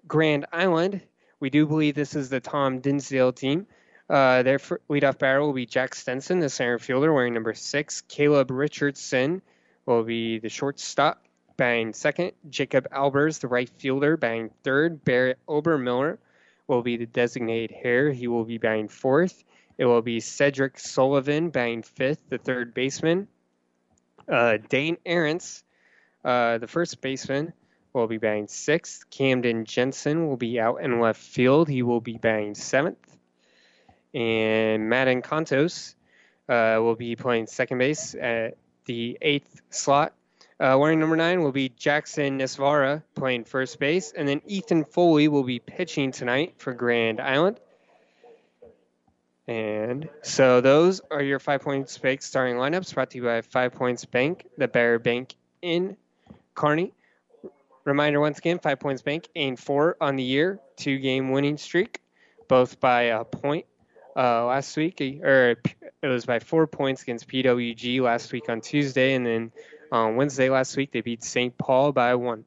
[0.07, 1.01] Grand Island,
[1.41, 3.67] we do believe this is the Tom Dinsdale team.
[4.09, 8.03] Uh, their leadoff batter will be Jack Stenson, the center fielder, wearing number six.
[8.03, 9.43] Caleb Richardson
[9.87, 11.25] will be the shortstop,
[11.57, 12.33] batting second.
[12.49, 15.05] Jacob Albers, the right fielder, batting third.
[15.05, 16.19] Barrett Obermiller
[16.67, 18.11] will be the designated hitter.
[18.11, 19.45] He will be batting fourth.
[19.77, 23.29] It will be Cedric Sullivan batting fifth, the third baseman.
[24.29, 25.65] Uh, Dane Aarons,
[26.25, 27.53] uh, the first baseman,
[27.93, 29.11] will be batting sixth.
[29.11, 31.69] Camden Jensen will be out in left field.
[31.69, 33.17] He will be batting seventh.
[34.15, 35.95] And Madden Contos
[36.49, 40.13] uh, will be playing second base at the eighth slot.
[40.61, 44.13] Uh, wearing number nine will be Jackson Nesvara playing first base.
[44.13, 47.59] And then Ethan Foley will be pitching tonight for Grand Island.
[49.47, 53.75] And so those are your Five Points Bank starting lineups brought to you by Five
[53.75, 55.97] Points Bank, the Bear Bank in
[56.55, 56.93] Kearney.
[57.85, 62.01] Reminder once again, Five Points Bank aimed four on the year, two game winning streak,
[62.49, 63.67] both by a point
[64.17, 65.57] uh, last week, or
[66.03, 69.53] it was by four points against PWG last week on Tuesday, and then
[69.91, 71.57] on Wednesday last week they beat St.
[71.57, 72.45] Paul by one.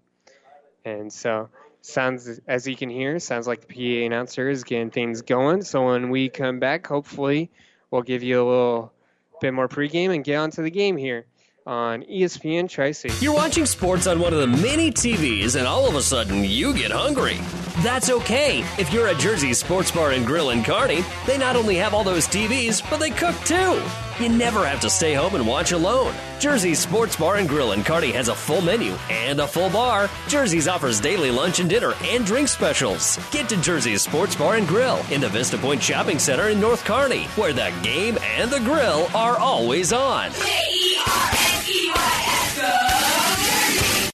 [0.85, 1.49] And so
[1.81, 5.63] sounds as you can hear, sounds like the PA announcer is getting things going.
[5.63, 7.49] So when we come back, hopefully
[7.91, 8.93] we'll give you a little
[9.41, 11.25] bit more pregame and get on to the game here.
[11.65, 12.93] on ESPN Tri.
[13.19, 16.73] You're watching sports on one of the many TVs, and all of a sudden you
[16.73, 17.37] get hungry.
[17.83, 18.61] That's okay.
[18.79, 22.03] If you're at Jersey Sports Bar and Grill in Kearney, they not only have all
[22.03, 23.79] those TVs, but they cook too.
[24.19, 26.15] You never have to stay home and watch alone.
[26.39, 30.09] Jersey's Sports Bar and Grill in Kearney has a full menu and a full bar.
[30.27, 33.19] Jersey's offers daily lunch and dinner and drink specials.
[33.29, 36.83] Get to Jersey's Sports Bar and Grill in the Vista Point Shopping Center in North
[36.83, 40.31] Kearney, where the game and the grill are always on.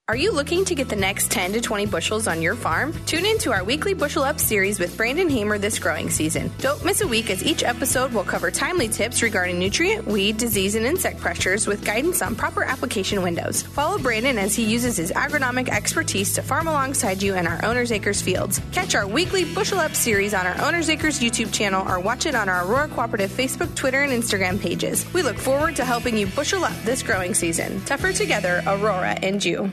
[0.10, 2.92] Are you looking to get the next 10 to 20 bushels on your farm?
[3.06, 6.52] Tune in to our weekly Bushel Up series with Brandon Hamer this growing season.
[6.58, 10.76] Don't miss a week as each episode will cover timely tips regarding nutrient, weed, disease,
[10.76, 13.62] and insect pressures with guidance on proper application windows.
[13.62, 17.94] Follow Brandon as he uses his agronomic expertise to farm alongside you in our Owner's
[17.94, 18.60] Acres fields.
[18.74, 22.36] Catch our weekly Bushel Up series on our Owner's Acres YouTube channel or watch it
[22.36, 25.06] on our Aurora Cooperative Facebook, Twitter, and Instagram pages.
[25.14, 27.80] We look forward to helping you bushel up this growing season.
[27.86, 29.72] Tougher together, Aurora and you.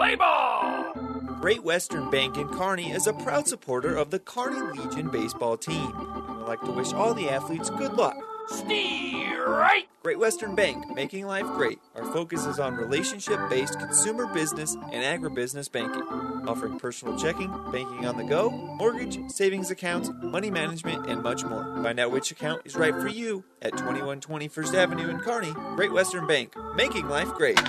[0.00, 0.94] Play ball!
[1.42, 5.92] Great Western Bank in Kearney is a proud supporter of the Kearney Legion baseball team
[5.94, 8.16] and would like to wish all the athletes good luck.
[8.48, 9.84] Steer right!
[10.02, 11.80] Great Western Bank, making life great.
[11.94, 16.04] Our focus is on relationship based consumer business and agribusiness banking,
[16.48, 21.78] offering personal checking, banking on the go, mortgage, savings accounts, money management, and much more.
[21.82, 25.52] Find out which account is right for you at 2120 First Avenue in Kearney.
[25.76, 27.60] Great Western Bank, making life great.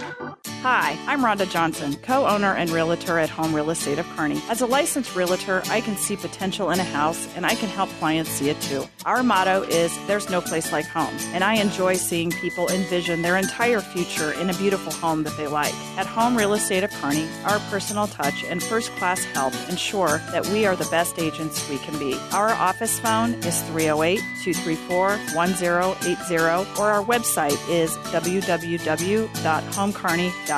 [0.64, 4.40] Hi, I'm Rhonda Johnson, co owner and realtor at Home Real Estate of Kearney.
[4.48, 7.90] As a licensed realtor, I can see potential in a house and I can help
[7.98, 8.86] clients see it too.
[9.04, 13.38] Our motto is There's no place like home, and I enjoy seeing people envision their
[13.38, 15.74] entire future in a beautiful home that they like.
[15.98, 20.46] At Home Real Estate of Kearney, our personal touch and first class help ensure that
[20.50, 22.14] we are the best agents we can be.
[22.34, 26.36] Our office phone is 308 234 1080,
[26.80, 30.51] or our website is www.homekearney.com.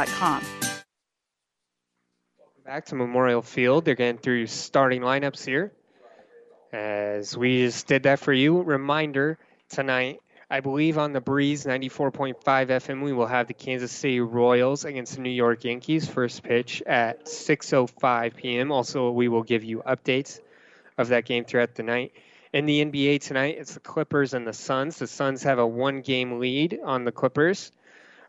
[2.65, 3.85] Back to Memorial Field.
[3.85, 5.71] They're getting through starting lineups here.
[6.71, 8.59] As we just did that for you.
[8.63, 9.37] Reminder
[9.69, 14.83] tonight, I believe on the Breeze 94.5 FM, we will have the Kansas City Royals
[14.83, 16.07] against the New York Yankees.
[16.07, 18.71] First pitch at 6.05 p.m.
[18.71, 20.39] Also, we will give you updates
[20.97, 22.13] of that game throughout the night.
[22.51, 24.97] In the NBA tonight, it's the Clippers and the Suns.
[24.97, 27.71] The Suns have a one game lead on the Clippers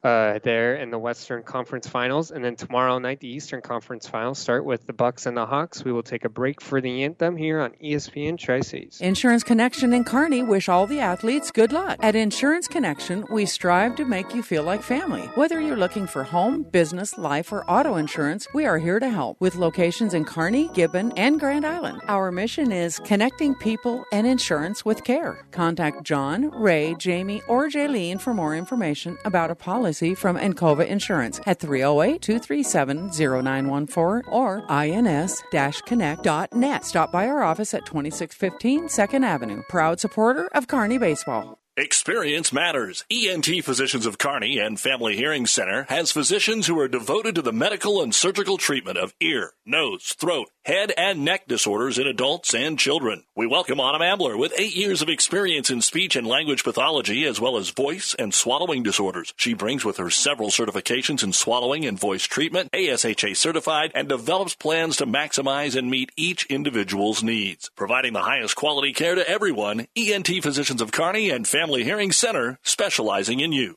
[0.05, 2.31] uh, there in the Western Conference Finals.
[2.31, 5.83] And then tomorrow night, the Eastern Conference Finals start with the Bucks and the Hawks.
[5.83, 9.01] We will take a break for the anthem here on ESPN Tri Cities.
[9.01, 11.99] Insurance Connection in Kearney wish all the athletes good luck.
[12.03, 15.23] At Insurance Connection, we strive to make you feel like family.
[15.35, 19.41] Whether you're looking for home, business, life, or auto insurance, we are here to help
[19.41, 22.03] with locations in Kearney, Gibbon, and Grand Island.
[22.09, 25.47] Our mission is connecting people and insurance with care.
[25.51, 31.41] Contact John, Ray, Jamie, or Jaylene for more information about a policy from Encova Insurance
[31.47, 36.85] at 308 237 0914 or ins-connect.net.
[36.85, 39.63] Stop by our office at 2615 2nd Avenue.
[39.69, 41.59] Proud supporter of Kearney Baseball.
[41.77, 43.05] Experience matters.
[43.11, 47.53] ENT Physicians of Kearney and Family Hearing Center has physicians who are devoted to the
[47.53, 52.79] medical and surgical treatment of ear, nose, throat, head, and neck disorders in adults and
[52.79, 53.25] children.
[53.37, 57.41] We welcome Autumn Ambler with eight years of experience in speech and language pathology as
[57.41, 59.35] well as voice and swallowing disorders.
[59.37, 64.55] She brings with her several certifications in swallowing and voice treatment, ASHA certified, and develops
[64.55, 67.71] plans to maximize and meet each individual's needs.
[67.77, 72.59] Providing the highest quality care to everyone, ENT Physicians of Kearney and Family Hearing Center
[72.63, 73.77] specializing in you.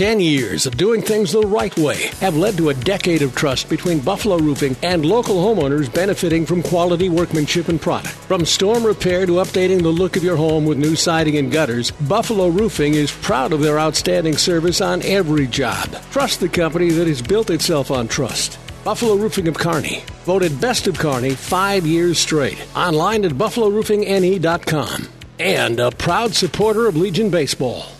[0.00, 3.68] Ten years of doing things the right way have led to a decade of trust
[3.68, 8.14] between Buffalo Roofing and local homeowners benefiting from quality workmanship and product.
[8.14, 11.90] From storm repair to updating the look of your home with new siding and gutters,
[11.90, 15.94] Buffalo Roofing is proud of their outstanding service on every job.
[16.12, 18.58] Trust the company that has built itself on trust.
[18.84, 22.66] Buffalo Roofing of Kearney, voted best of Kearney five years straight.
[22.74, 25.08] Online at buffaloroofingne.com.
[25.38, 27.99] And a proud supporter of Legion Baseball.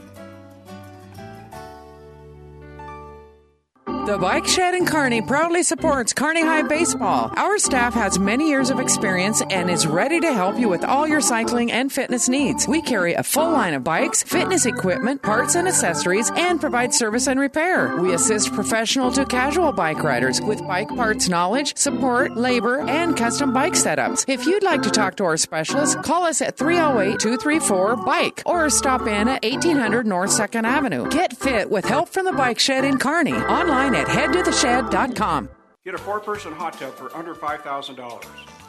[4.05, 7.31] The Bike Shed in Kearney proudly supports Kearney High Baseball.
[7.37, 11.07] Our staff has many years of experience and is ready to help you with all
[11.07, 12.67] your cycling and fitness needs.
[12.67, 17.27] We carry a full line of bikes, fitness equipment, parts and accessories, and provide service
[17.27, 17.95] and repair.
[17.97, 23.53] We assist professional to casual bike riders with bike parts knowledge, support, labor, and custom
[23.53, 24.25] bike setups.
[24.27, 28.67] If you'd like to talk to our specialist, call us at 308 234 BIKE or
[28.71, 31.07] stop in at 1800 North 2nd Avenue.
[31.09, 33.33] Get fit with help from the Bike Shed in Kearney.
[33.33, 35.49] Online at headtotheshed.com.
[35.83, 38.25] Get a four person hot tub for under $5,000.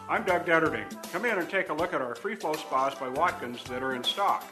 [0.09, 0.87] I'm Doug Detterding.
[1.12, 3.95] Come in and take a look at our free flow spas by Watkins that are
[3.95, 4.45] in stock.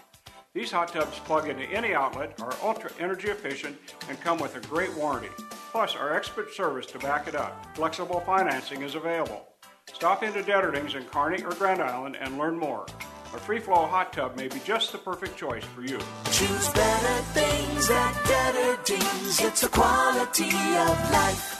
[0.52, 4.60] These hot tubs plug into any outlet, are ultra energy efficient, and come with a
[4.60, 5.30] great warranty.
[5.70, 7.76] Plus, our expert service to back it up.
[7.76, 9.46] Flexible financing is available.
[9.92, 12.86] Stop into Detterding's in Kearney or Grand Island and learn more.
[13.32, 15.98] A free flow hot tub may be just the perfect choice for you.
[16.32, 19.40] Choose better things at Detterdings.
[19.40, 21.56] It's a quality of life.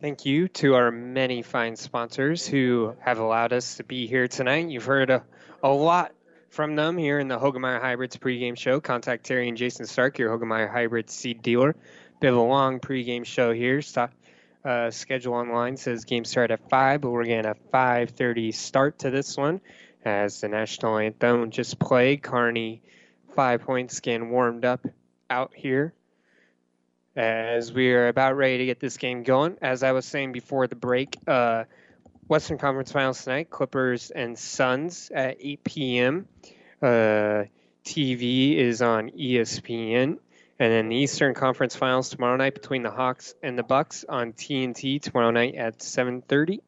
[0.00, 4.68] Thank you to our many fine sponsors who have allowed us to be here tonight.
[4.68, 5.22] You've heard a,
[5.62, 6.12] a lot
[6.48, 8.80] from them here in the Hoegemeyer Hybrids pregame show.
[8.80, 11.76] Contact Terry and Jason Stark, your Hoegemeyer Hybrids seed dealer.
[12.20, 13.82] Bit of a long pregame show here.
[13.82, 14.12] Stop,
[14.64, 19.10] uh, schedule online says game start at 5, but we're getting a 5.30 start to
[19.10, 19.60] this one
[20.04, 22.22] as the national anthem just played.
[22.22, 22.82] Kearney
[23.34, 24.86] five points, getting warmed up
[25.28, 25.92] out here
[27.16, 29.56] as we are about ready to get this game going.
[29.62, 31.64] As I was saying before the break, uh,
[32.28, 36.28] Western Conference Finals tonight, Clippers and Suns at 8 p.m.
[36.82, 37.44] Uh,
[37.84, 40.18] TV is on ESPN.
[40.64, 44.32] And then the Eastern Conference Finals tomorrow night between the Hawks and the Bucks on
[44.32, 46.62] TNT tomorrow night at 7:30.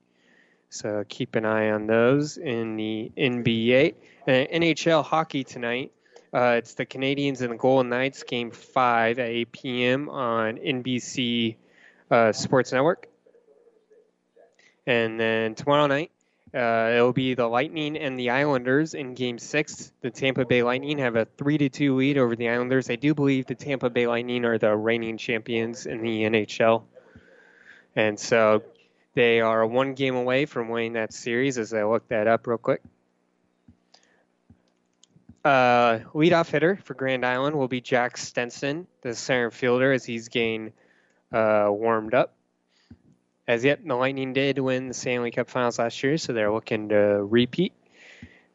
[0.69, 3.95] So keep an eye on those in the NBA.
[4.27, 5.93] And NHL hockey tonight.
[6.31, 10.11] Uh, it's the Canadiens and the Golden Knights, Game Five at 8 p.m.
[10.11, 11.57] on NBC
[12.11, 13.09] uh, Sports Network.
[14.87, 16.11] And then tomorrow night,
[16.55, 19.93] uh, it'll be the Lightning and the Islanders in Game Six.
[20.01, 22.89] The Tampa Bay Lightning have a three to two lead over the Islanders.
[22.89, 26.85] I do believe the Tampa Bay Lightning are the reigning champions in the NHL,
[27.97, 28.63] and so
[29.15, 31.59] they are one game away from winning that series.
[31.59, 32.83] As I look that up real quick.
[35.45, 40.29] Uh, leadoff hitter for Grand Island will be Jack Stenson, the center fielder, as he's
[40.29, 40.73] getting
[41.33, 42.36] uh, warmed up.
[43.49, 46.89] As yet, the Lightning did win the Stanley Cup Finals last year, so they're looking
[46.89, 47.73] to repeat.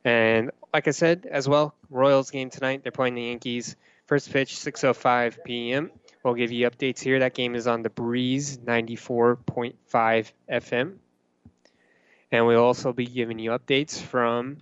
[0.03, 2.83] And like I said, as well, Royals game tonight.
[2.83, 3.75] They're playing the Yankees.
[4.07, 5.91] First pitch, 6:05 p.m.
[6.23, 7.19] We'll give you updates here.
[7.19, 10.97] That game is on the Breeze 94.5 FM.
[12.31, 14.57] And we'll also be giving you updates from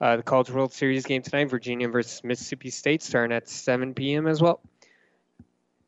[0.00, 4.26] uh, the College World Series game tonight, Virginia versus Mississippi State, starting at 7 p.m.
[4.26, 4.60] as well.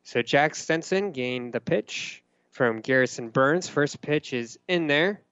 [0.04, 2.22] So Jack Stenson gained the pitch
[2.58, 3.68] from Garrison Burns.
[3.68, 5.22] First pitch is in there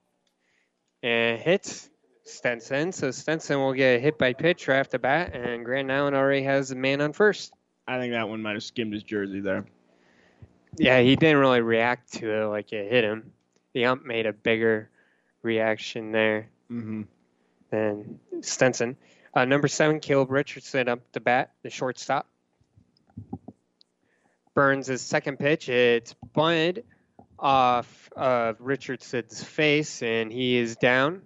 [1.03, 1.89] and hits
[2.23, 2.93] Stenson.
[2.93, 6.15] So Stenson will get a hit by pitch right off the bat, and Grand Island
[6.15, 7.53] already has a man on first.
[7.85, 9.65] I think that one might have skimmed his jersey there.
[10.77, 13.33] Yeah, he didn't really react to it like it hit him.
[13.73, 14.89] The ump made a bigger
[15.43, 17.03] reaction there Mm-hmm.
[17.71, 18.95] than Stenson.
[19.33, 22.27] Uh, number seven, Caleb Richardson up the bat, the shortstop.
[24.53, 25.69] Burns' second pitch.
[25.69, 26.83] It's bunted
[27.39, 31.21] off of Richardson's face, and he is down.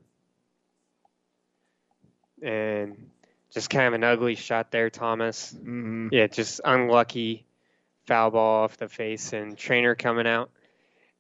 [2.42, 3.10] And
[3.54, 5.54] just kind of an ugly shot there, Thomas.
[5.54, 6.10] Mm-hmm.
[6.12, 7.46] Yeah, just unlucky
[8.08, 10.50] foul ball off the face, and trainer coming out.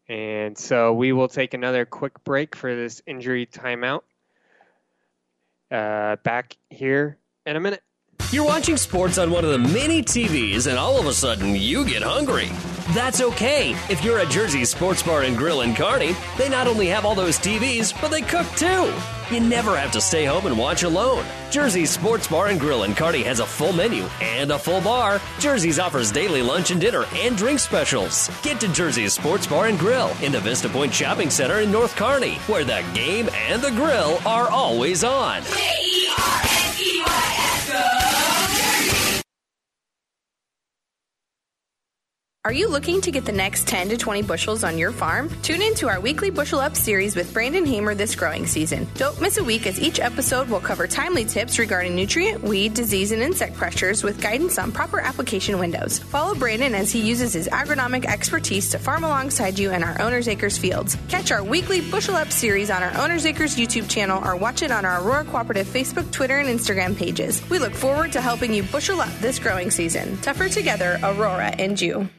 [0.09, 4.01] And so we will take another quick break for this injury timeout.
[5.69, 7.81] Uh, back here in a minute.
[8.29, 11.83] You're watching sports on one of the many TVs, and all of a sudden you
[11.85, 12.49] get hungry.
[12.93, 13.71] That's okay.
[13.89, 17.15] If you're at Jersey Sports Bar and Grill in Kearney, they not only have all
[17.15, 18.93] those TVs, but they cook too.
[19.33, 21.25] You never have to stay home and watch alone.
[21.51, 25.21] Jersey's Sports Bar and Grill in Kearney has a full menu and a full bar.
[25.39, 28.29] Jersey's offers daily lunch and dinner and drink specials.
[28.43, 31.95] Get to Jersey's Sports Bar and Grill in the Vista Point Shopping Center in North
[31.95, 35.41] Kearney, where the game and the grill are always on.
[37.71, 38.20] Yeah.
[42.43, 45.29] Are you looking to get the next 10 to 20 bushels on your farm?
[45.43, 48.87] Tune in to our weekly Bushel Up series with Brandon Hamer this growing season.
[48.95, 53.11] Don't miss a week as each episode will cover timely tips regarding nutrient, weed, disease,
[53.11, 55.99] and insect pressures with guidance on proper application windows.
[55.99, 60.27] Follow Brandon as he uses his agronomic expertise to farm alongside you in our Owner's
[60.27, 60.97] Acres fields.
[61.09, 64.71] Catch our weekly Bushel Up series on our Owner's Acres YouTube channel or watch it
[64.71, 67.47] on our Aurora Cooperative Facebook, Twitter, and Instagram pages.
[67.51, 70.17] We look forward to helping you bushel up this growing season.
[70.21, 72.09] Tougher together, Aurora and you.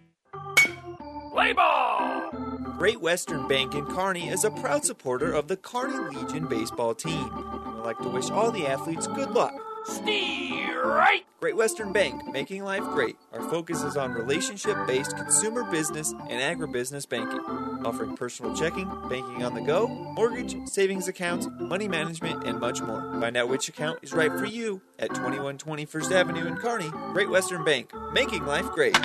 [1.32, 2.30] Play ball!
[2.76, 7.30] Great Western Bank in Kearney is a proud supporter of the Kearney Legion baseball team
[7.32, 9.54] and would like to wish all the athletes good luck.
[9.86, 11.22] Steer right!
[11.40, 13.16] Great Western Bank, making life great.
[13.32, 17.40] Our focus is on relationship based consumer business and agribusiness banking,
[17.82, 23.00] offering personal checking, banking on the go, mortgage, savings accounts, money management, and much more.
[23.18, 26.90] Find out which account is right for you at 2120 First Avenue in Kearney.
[27.14, 28.98] Great Western Bank, making life great.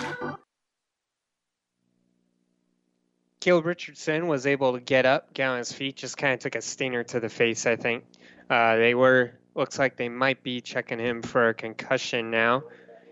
[3.39, 6.55] Caleb Richardson was able to get up, get on his feet, just kind of took
[6.55, 8.03] a stinger to the face, I think.
[8.49, 12.63] Uh, they were, looks like they might be checking him for a concussion now.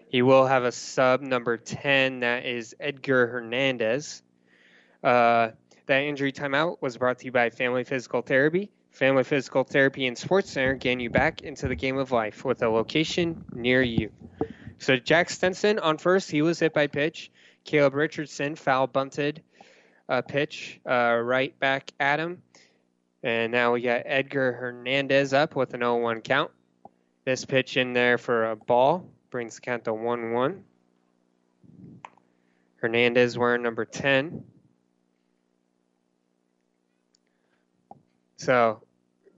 [0.09, 4.23] He will have a sub number 10, that is Edgar Hernandez.
[5.03, 5.51] Uh,
[5.85, 8.71] that injury timeout was brought to you by Family Physical Therapy.
[8.89, 12.63] Family Physical Therapy and Sports Center getting you back into the game of life with
[12.63, 14.09] a location near you.
[14.79, 17.29] So Jack Stenson on first, he was hit by pitch.
[17.65, 19.43] Caleb Richardson foul bunted
[20.09, 22.41] uh, pitch uh, right back at him.
[23.23, 26.51] And now we got Edgar Hernandez up with an 0 1 count.
[27.23, 30.63] This pitch in there for a ball brings the count to 1 1.
[32.77, 34.43] Hernandez wearing number 10.
[38.37, 38.83] So,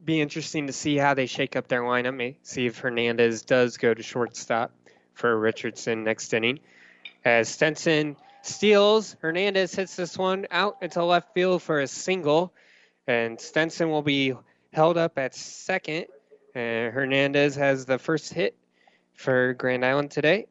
[0.04, 2.16] be interesting to see how they shake up their lineup.
[2.16, 4.72] May see if Hernandez does go to shortstop
[5.14, 6.60] for Richardson next inning.
[7.24, 8.18] As Stenson
[8.48, 12.54] steals, Hernandez hits this one out into left field for a single,
[13.06, 14.34] and Stenson will be
[14.74, 16.06] held up at second.
[16.56, 18.56] And Hernandez has the first hit
[19.14, 20.48] for Grand Island today.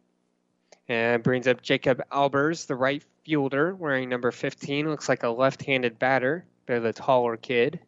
[0.89, 4.89] And brings up Jacob Albers, the right fielder, wearing number 15.
[4.89, 7.81] Looks like a left handed batter, but the taller kid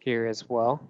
[0.00, 0.80] here as well.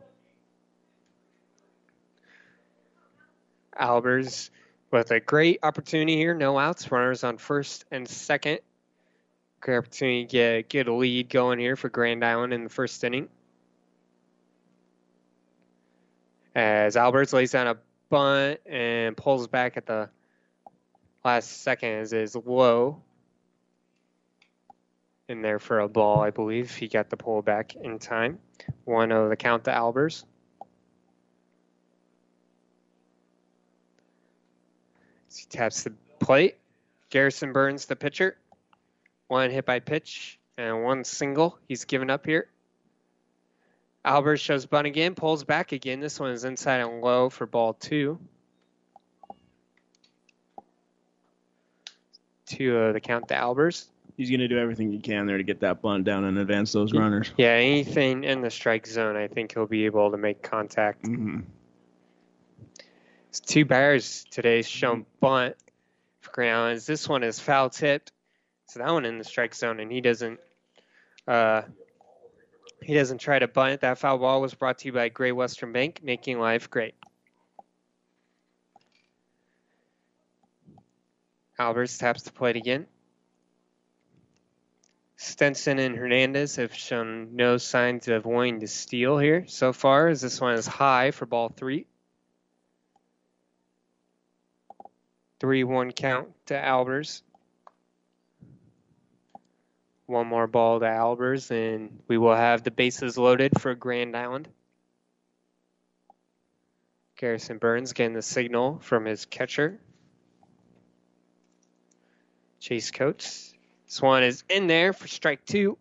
[3.79, 4.51] Albers
[4.95, 6.35] with a great opportunity here.
[6.35, 6.91] No outs.
[6.91, 8.61] Runners on first and second.
[9.61, 13.03] Great opportunity to get, get a lead going here for Grand Island in the first
[13.03, 13.29] inning.
[16.55, 17.77] As Albers lays down a
[18.09, 20.09] bunt and pulls back at the
[21.25, 23.03] last second as is low
[25.29, 26.73] in there for a ball, I believe.
[26.73, 28.39] He got the pull back in time.
[28.85, 30.25] 1 0 the count to Albers.
[35.37, 36.57] He taps the plate.
[37.11, 38.37] Garrison Burns, the pitcher.
[39.29, 41.59] One hit by pitch and one single.
[41.69, 42.49] He's given up here.
[44.05, 46.01] Albers shows bunt again, pulls back again.
[46.01, 48.19] This one is inside and low for ball two.
[52.47, 53.87] To of the count to Albers.
[54.17, 56.73] He's going to do everything he can there to get that bunt down and advance
[56.73, 57.33] those runners.
[57.37, 61.03] Yeah, anything in the strike zone, I think he'll be able to make contact.
[61.05, 61.41] Mm-hmm.
[63.35, 65.57] It's two batters today shown bunt
[66.21, 66.81] for Grand Island.
[66.83, 68.13] This one is foul tipped,
[68.67, 70.39] so that one in the strike zone, and he doesn't.
[71.27, 71.63] Uh,
[72.81, 73.81] he doesn't try to bunt.
[73.81, 76.95] That foul ball was brought to you by Great Western Bank, making life great.
[81.59, 82.87] Albers taps the plate again.
[85.17, 90.21] Stenson and Hernandez have shown no signs of wanting to steal here so far, as
[90.21, 91.89] this one is high for ball three.
[95.45, 97.21] 3 1 count to Albers.
[100.07, 104.49] One more ball to Albers, and we will have the bases loaded for Grand Island.
[107.19, 109.79] Garrison Burns getting the signal from his catcher.
[112.59, 113.53] Chase Coates.
[113.85, 115.77] This one is in there for strike two.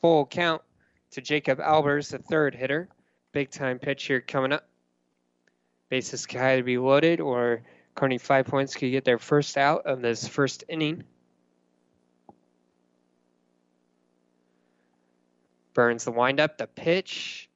[0.00, 0.62] Full count
[1.12, 2.88] to Jacob Albers, the third hitter.
[3.30, 4.68] Big time pitch here coming up.
[5.90, 7.62] Bases can either be loaded or
[7.94, 11.04] Kearney Five Points could get their first out of this first inning.
[15.74, 17.48] Burns the windup, the pitch,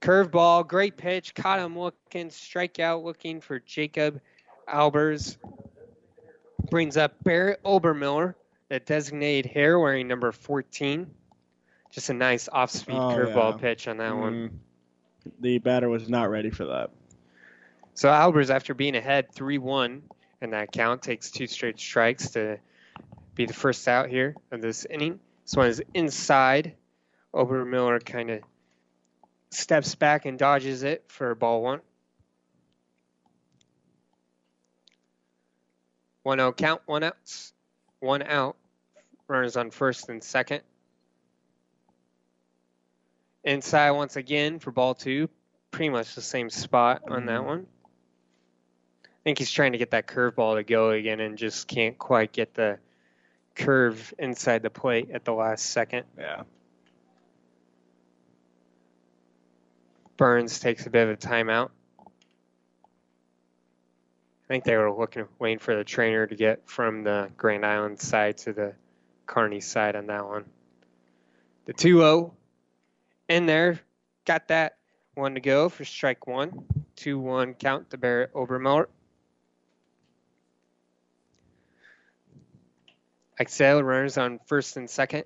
[0.00, 4.20] curveball, great pitch, caught him looking, strikeout looking for Jacob
[4.68, 5.36] Albers.
[6.70, 8.34] Brings up Barrett Obermiller,
[8.68, 11.08] the designated hitter wearing number 14.
[11.90, 13.58] Just a nice off speed Oh, curveball yeah.
[13.58, 14.32] pitch on that one.
[14.34, 15.30] Mm.
[15.40, 16.90] The batter was not ready for that.
[17.98, 20.02] So Albers, after being ahead 3 1
[20.42, 22.60] in that count, takes two straight strikes to
[23.34, 25.18] be the first out here of this inning.
[25.44, 26.74] This one is inside.
[27.34, 28.42] Obermiller kind of
[29.50, 31.80] steps back and dodges it for ball one.
[36.22, 37.52] 1 0 count, one outs,
[37.98, 38.54] One out.
[39.26, 40.60] Runners on first and second.
[43.42, 45.28] Inside once again for ball two.
[45.72, 47.66] Pretty much the same spot on that one.
[49.28, 52.32] I think he's trying to get that curveball to go again and just can't quite
[52.32, 52.78] get the
[53.54, 56.06] curve inside the plate at the last second.
[56.16, 56.44] Yeah.
[60.16, 61.68] Burns takes a bit of a timeout.
[62.00, 62.04] I
[64.48, 68.38] think they were looking, waiting for the trainer to get from the Grand Island side
[68.38, 68.72] to the
[69.26, 70.46] Kearney side on that one.
[71.66, 72.34] The 2 0
[73.28, 73.78] in there,
[74.24, 74.78] got that
[75.12, 76.64] one to go for strike one.
[76.96, 78.86] 2 1 count to Barrett Obermiller.
[83.38, 83.44] I
[83.84, 85.24] runners on first and second.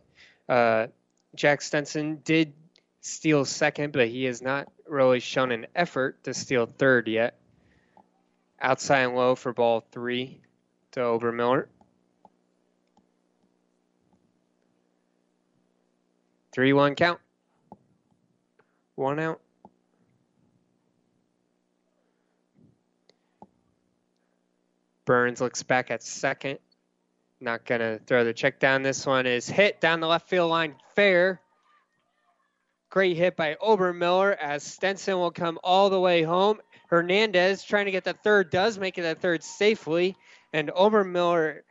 [0.48, 0.88] Uh,
[1.34, 2.52] Jack Stenson did
[3.00, 7.38] steal second, but he has not really shown an effort to steal third yet.
[8.60, 10.40] Outside and low for ball three
[10.92, 11.66] to Obermiller.
[16.52, 17.18] Three one count.
[18.94, 19.40] One out.
[25.06, 26.58] Burns looks back at second.
[27.42, 28.84] Not gonna throw the check down.
[28.84, 30.76] This one is hit down the left field line.
[30.94, 31.40] Fair.
[32.88, 36.60] Great hit by Obermiller as Stenson will come all the way home.
[36.86, 40.14] Hernandez trying to get the third does make it a third safely,
[40.52, 41.62] and Obermiller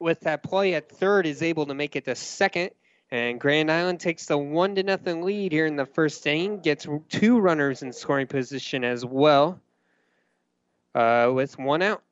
[0.00, 2.70] with that play at third is able to make it to second.
[3.12, 6.58] And Grand Island takes the one to nothing lead here in the first inning.
[6.58, 9.60] Gets two runners in scoring position as well,
[10.96, 12.02] uh, with one out.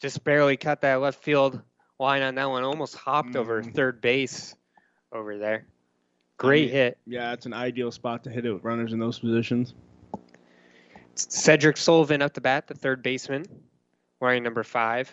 [0.00, 1.60] Just barely cut that left field
[1.98, 2.62] line on that one.
[2.62, 3.74] Almost hopped over mm.
[3.74, 4.54] third base
[5.12, 5.66] over there.
[6.36, 6.98] Great I mean, hit.
[7.06, 9.74] Yeah, it's an ideal spot to hit it with runners in those positions.
[11.16, 13.44] Cedric Sullivan up the bat, the third baseman,
[14.20, 15.12] wearing number five.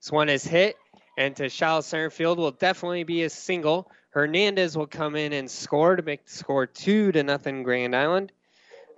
[0.00, 0.76] This one is hit,
[1.16, 3.88] and to shallow center field will definitely be a single.
[4.10, 8.32] Hernandez will come in and score to make the score two to nothing Grand Island.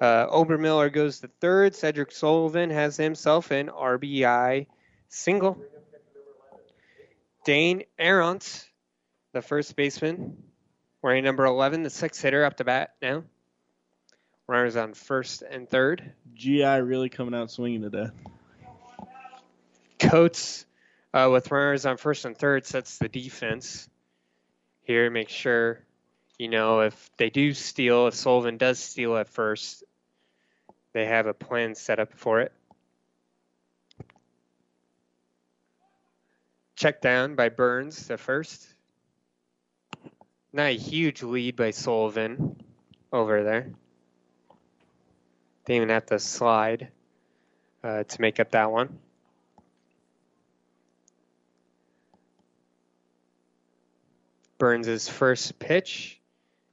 [0.03, 1.77] Uh, Obermiller goes to third.
[1.77, 4.67] Cedric Sullivan has himself an RBI
[5.09, 5.63] single.
[7.45, 8.69] Dane Aronts,
[9.33, 10.43] the first baseman,
[11.03, 13.23] wearing number 11, the sixth hitter up to bat now.
[14.49, 16.13] Runners on first and third.
[16.35, 18.09] GI really coming out swinging today.
[20.01, 20.67] Coates
[21.15, 23.89] uh, with runners on first and third sets the defense
[24.83, 25.09] here.
[25.11, 25.79] Make sure,
[26.39, 29.85] you know, if they do steal, if Sullivan does steal at first,
[30.93, 32.53] they have a plan set up for it.
[36.76, 38.66] Check down by Burns the first.
[40.53, 42.57] Not a huge lead by Sullivan
[43.12, 43.70] over there.
[45.64, 46.88] They even have to slide
[47.84, 48.99] uh, to make up that one.
[54.59, 56.20] Burns' first pitch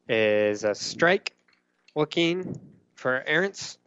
[0.08, 1.34] is a strike
[1.96, 2.60] looking
[2.94, 3.79] for Errants.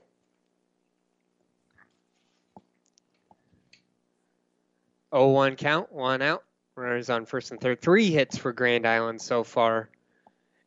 [5.12, 6.42] 0 1 count, one out.
[6.74, 7.82] Runners on first and third.
[7.82, 9.90] Three hits for Grand Island so far.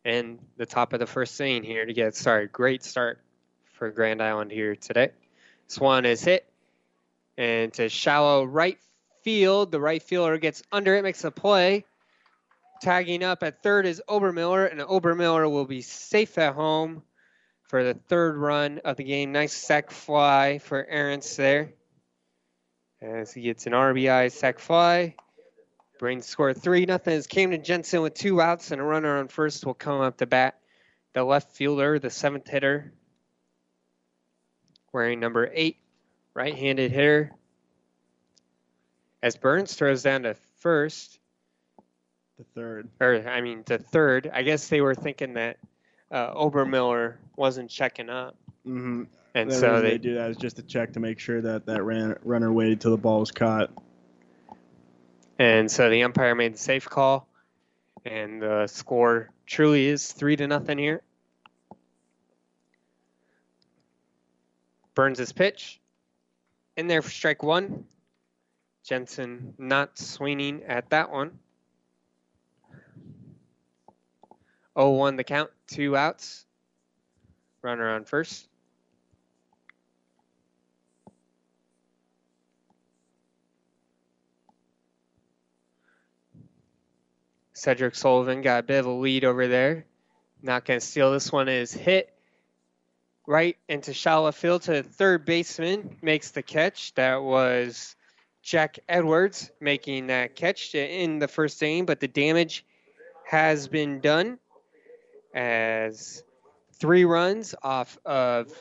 [0.04, 2.52] And the top of the first inning here to get started.
[2.52, 3.20] Great start
[3.74, 5.12] for Grand Island here today.
[5.68, 6.48] Swan is hit
[7.38, 8.78] and to shallow right
[9.24, 9.72] field.
[9.72, 11.86] The right fielder gets under it, makes a play.
[12.82, 17.02] Tagging up at third is Obermiller, and Obermiller will be safe at home
[17.64, 19.32] for the third run of the game.
[19.32, 21.74] Nice sac fly for Aaron's there.
[23.02, 25.16] As he gets an RBI sack fly.
[26.00, 29.66] Brains score 3 nothing as Camden Jensen with two outs and a runner on first
[29.66, 30.60] will come up to bat.
[31.14, 32.91] The left fielder, the seventh hitter,
[34.91, 35.78] wearing number eight,
[36.34, 37.32] right handed hitter.
[39.24, 41.18] As Burns throws down to first,
[42.38, 42.89] The third.
[43.00, 44.30] or I mean the third.
[44.34, 45.58] I guess they were thinking that
[46.12, 48.36] uh, Obermiller wasn't checking up,
[48.68, 49.04] Mm-hmm.
[49.36, 51.66] And the so they, they do that is just to check to make sure that
[51.68, 53.70] that ran, runner waited till the ball was caught.
[55.38, 57.28] and so the umpire made the safe call,
[58.06, 61.02] and the score truly is three to nothing here.
[64.96, 65.82] Burns' his pitch
[66.78, 67.86] in there for strike one.
[68.86, 71.40] Jensen not swinging at that one.
[74.78, 76.46] 0 1 the count, two outs.
[77.62, 78.48] Runner on first.
[87.66, 89.88] Cedric Sullivan got a bit of a lead over there.
[90.43, 91.49] Not going to steal this one.
[91.49, 92.13] Is hit
[93.26, 95.97] right into shallow field to the third baseman.
[96.03, 96.93] Makes the catch.
[96.93, 97.95] That was
[98.43, 102.63] Jack Edwards making that catch in the first inning, but the damage
[103.26, 104.38] has been done
[105.34, 106.24] as
[106.74, 108.53] three runs off of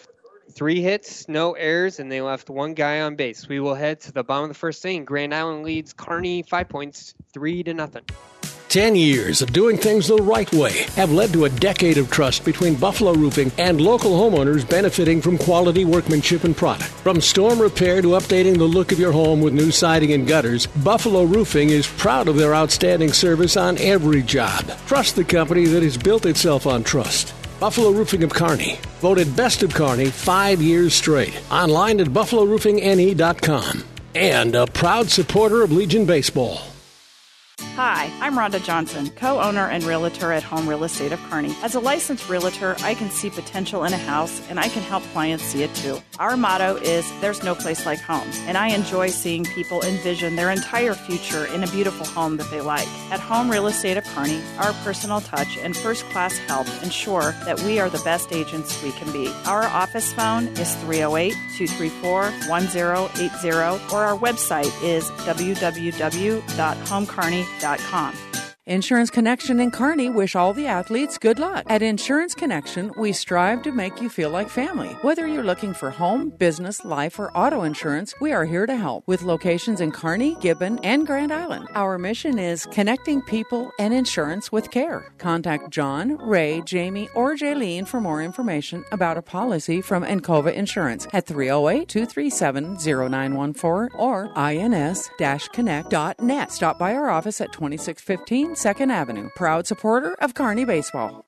[0.51, 3.47] three hits, no errors, and they left one guy on base.
[3.47, 5.05] We will head to the bottom of the first inning.
[5.05, 8.05] Grand Island leads Kearney five points, three to nothing.
[8.75, 12.45] 10 years of doing things the right way have led to a decade of trust
[12.45, 16.91] between Buffalo Roofing and local homeowners benefiting from quality workmanship and product.
[16.91, 20.67] From storm repair to updating the look of your home with new siding and gutters,
[20.67, 24.65] Buffalo Roofing is proud of their outstanding service on every job.
[24.89, 27.33] Trust the company that has built itself on trust.
[27.61, 31.41] Buffalo Roofing of Kearney, voted best of Kearney five years straight.
[31.49, 33.85] Online at buffaloroofingne.com.
[34.17, 36.74] And a proud supporter of Legion Baseball.
[37.77, 41.53] Hi, I'm Rhonda Johnson, co owner and realtor at Home Real Estate of Kearney.
[41.61, 45.03] As a licensed realtor, I can see potential in a house and I can help
[45.13, 45.99] clients see it too.
[46.21, 50.53] Our motto is There's no place like home, and I enjoy seeing people envision their
[50.53, 52.87] entire future in a beautiful home that they like.
[53.11, 57.61] At Home Real Estate of Kearney, our personal touch and first class help ensure that
[57.63, 59.27] we are the best agents we can be.
[59.47, 63.51] Our office phone is 308 234 1080,
[63.93, 65.11] or our website is
[67.65, 68.34] www.homekearney.com.
[68.67, 71.65] Insurance Connection and Kearney wish all the athletes good luck.
[71.67, 74.89] At Insurance Connection, we strive to make you feel like family.
[75.03, 79.07] Whether you're looking for home, business, life, or auto insurance, we are here to help
[79.07, 81.69] with locations in Kearney, Gibbon, and Grand Island.
[81.75, 85.13] Our mission is connecting people and insurance with care.
[85.19, 91.07] Contact John, Ray, Jamie, or Jaylene for more information about a policy from Encova Insurance
[91.13, 96.51] at 308 237 0914 or ins-connect.net.
[96.51, 99.31] Stop by our office at 2615 Second Avenue.
[99.35, 101.27] Proud supporter of Kearney Baseball.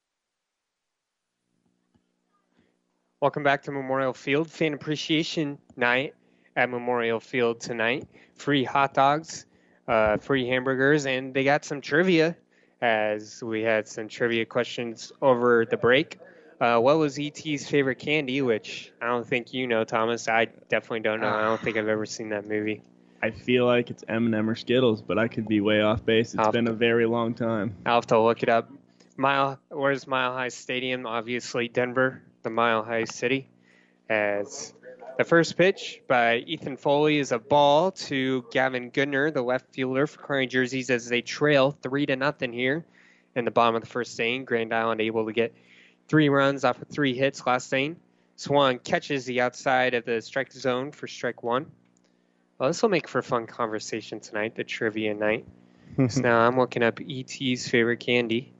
[3.20, 4.50] Welcome back to Memorial Field.
[4.50, 6.14] Fan Appreciation Night
[6.54, 8.06] at Memorial Field tonight.
[8.34, 9.46] Free hot dogs,
[9.88, 12.36] uh, free hamburgers, and they got some trivia
[12.80, 16.18] as we had some trivia questions over the break.
[16.60, 18.42] Uh, what was ET's favorite candy?
[18.42, 20.28] Which I don't think you know, Thomas.
[20.28, 21.28] I definitely don't know.
[21.28, 22.82] I don't think I've ever seen that movie.
[23.26, 26.34] I feel like it's M&M or Skittles, but I could be way off base.
[26.34, 27.74] It's I'll- been a very long time.
[27.84, 28.70] I'll have to look it up.
[29.16, 31.06] Mile, where's Mile High Stadium?
[31.06, 33.48] Obviously, Denver, the Mile High City.
[34.08, 34.72] As
[35.18, 40.06] the first pitch by Ethan Foley is a ball to Gavin Goodner, the left fielder
[40.06, 42.84] for Kearney Jerseys, as they trail three to nothing here
[43.34, 44.44] in the bottom of the first inning.
[44.44, 45.52] Grand Island able to get
[46.06, 47.96] three runs off of three hits last inning.
[48.36, 51.66] Swan catches the outside of the strike zone for strike one.
[52.58, 55.46] Well, this will make for a fun conversation tonight, the trivia night.
[56.08, 58.52] so now I'm looking up ET's favorite candy.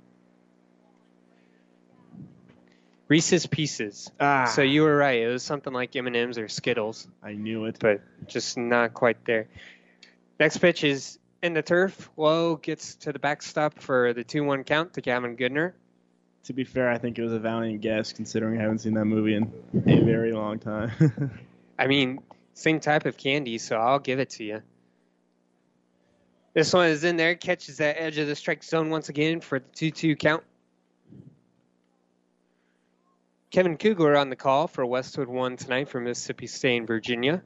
[3.08, 4.10] Reese's Pieces.
[4.18, 4.46] Ah.
[4.46, 5.20] So you were right.
[5.20, 7.06] It was something like M&M's or Skittles.
[7.22, 7.76] I knew it.
[7.78, 9.48] But just not quite there.
[10.40, 12.10] Next pitch is in the turf.
[12.16, 15.72] Low gets to the backstop for the 2-1 count to Gavin Goodner.
[16.44, 19.04] To be fair, I think it was a valiant guess considering I haven't seen that
[19.04, 20.90] movie in a very long time.
[21.78, 22.20] I mean,
[22.56, 24.62] same type of candy, so I'll give it to you.
[26.54, 29.58] This one is in there, catches that edge of the strike zone once again for
[29.58, 30.42] the 2 2 count.
[33.50, 37.42] Kevin Kugler on the call for Westwood 1 tonight for Mississippi State and Virginia.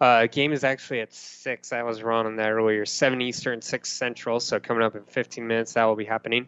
[0.00, 1.72] Uh, game is actually at 6.
[1.72, 2.86] I was wrong on that earlier.
[2.86, 6.46] 7 Eastern, 6 Central, so coming up in 15 minutes, that will be happening.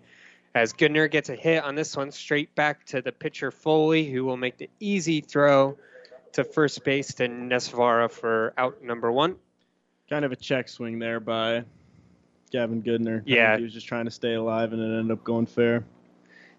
[0.55, 4.24] As Goodner gets a hit on this one, straight back to the pitcher Foley, who
[4.24, 5.76] will make the easy throw
[6.33, 9.37] to first base to Nesvara for out number one.
[10.09, 11.64] kind of a check swing there by
[12.51, 13.22] Gavin Goodner.
[13.24, 13.57] Yeah.
[13.57, 15.85] he was just trying to stay alive and it ended up going fair.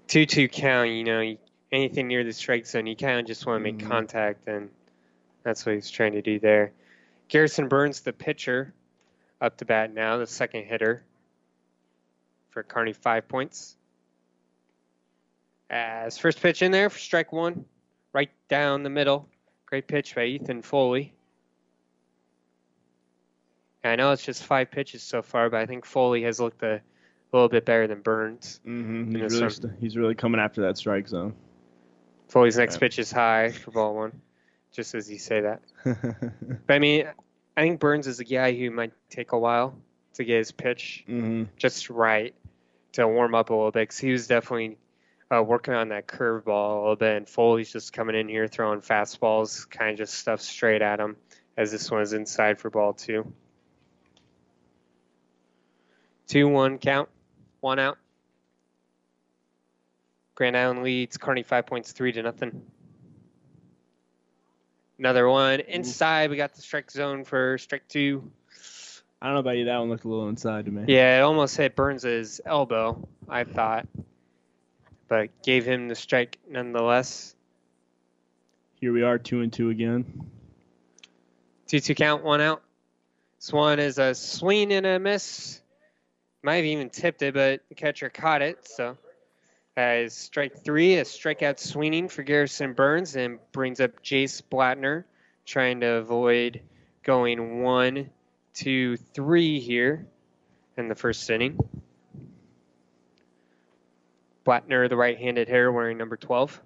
[0.08, 1.38] 2 2 count, you know,
[1.72, 3.90] anything near the strike zone, you kind of just want to make mm-hmm.
[3.90, 4.70] contact, and
[5.44, 6.74] that's what he's trying to do there.
[7.30, 8.74] Garrison Burns, the pitcher,
[9.40, 11.04] up to bat now, the second hitter
[12.50, 13.78] for Kearney, five points.
[15.70, 17.64] As first pitch in there for strike one,
[18.12, 19.30] right down the middle.
[19.72, 21.14] Great pitch by Ethan Foley.
[23.84, 26.82] I know it's just five pitches so far, but I think Foley has looked a
[27.32, 28.60] little bit better than Burns.
[28.68, 29.16] Mm-hmm.
[29.16, 31.34] He's, really st- he's really coming after that strike zone.
[32.28, 32.80] Foley's next Yeah.
[32.80, 34.22] pitch is high for ball one,
[34.74, 35.62] just as you say that.
[36.68, 37.08] But I mean,
[37.58, 39.76] I think Burns is a guy who might take a while
[40.16, 42.36] to get his pitch hmm just right
[42.92, 44.78] to warm up a little bit because he was definitely
[45.32, 48.82] uh, working on that curveball a little bit, and Foley's just coming in here throwing
[48.82, 51.16] fastballs, kind of just stuff straight at him
[51.58, 53.32] as this one is inside for ball two.
[56.28, 57.10] 2 1 count.
[57.60, 57.98] one out.
[60.36, 62.64] Grand Island leads Kearney five points, three to nothing.
[64.98, 66.30] Another one inside.
[66.30, 68.32] We got the strike zone for strike two.
[69.22, 69.66] I don't know about you.
[69.66, 70.86] That one looked a little inside to me.
[70.88, 73.88] Yeah, it almost hit Burns' elbow, I thought,
[75.12, 77.36] but gave him the strike nonetheless.
[78.80, 80.06] Here we are, two and two again.
[81.68, 82.64] 2 2 count, one out.
[83.38, 85.62] Swan is a swing and a miss.
[86.44, 88.66] Might have even tipped it, but the catcher caught it.
[88.66, 88.98] So,
[89.76, 95.04] as strike three, a strikeout swinging for Garrison Burns and brings up Jace Blattner,
[95.46, 96.62] trying to avoid
[97.04, 98.10] going one,
[98.54, 100.08] two, three here
[100.78, 101.60] in the first inning.
[104.46, 106.62] Blattner, the right handed hitter, wearing number 12,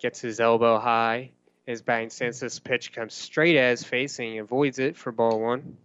[0.00, 1.30] gets his elbow high.
[1.66, 5.10] His batting stance, this pitch comes straight at his face and he avoids it for
[5.10, 5.76] ball one.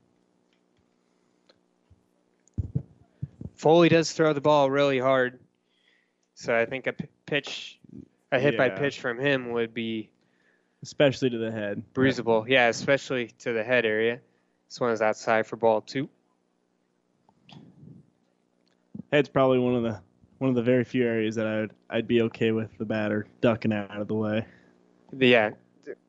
[3.56, 5.39] Foley does throw the ball really hard,
[6.34, 7.80] so I think a p- pitch,
[8.32, 10.10] a hit-by-pitch from him would be
[10.84, 11.84] Especially to the head.
[11.93, 12.47] bruisable.
[12.47, 14.20] Yeah, especially to the head area.
[14.68, 16.10] This one is outside for ball two.
[19.12, 19.99] Head's probably one of the
[20.42, 23.72] one of the very few areas that I'd I'd be okay with the batter ducking
[23.72, 24.44] out of the way.
[25.16, 25.52] Yeah,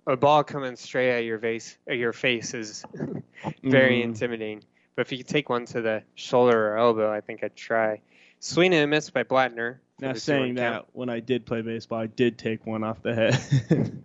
[0.06, 2.82] a ball coming straight at your face, at your face is
[3.62, 4.04] very Mhm.
[4.04, 4.62] intimidating.
[4.96, 8.00] But if you could take one to the shoulder or elbow, I think I'd try.
[8.40, 9.76] Swing and a miss by Blattner.
[10.00, 10.86] Now saying that, count.
[10.94, 13.38] when I did play baseball, I did take one off the head.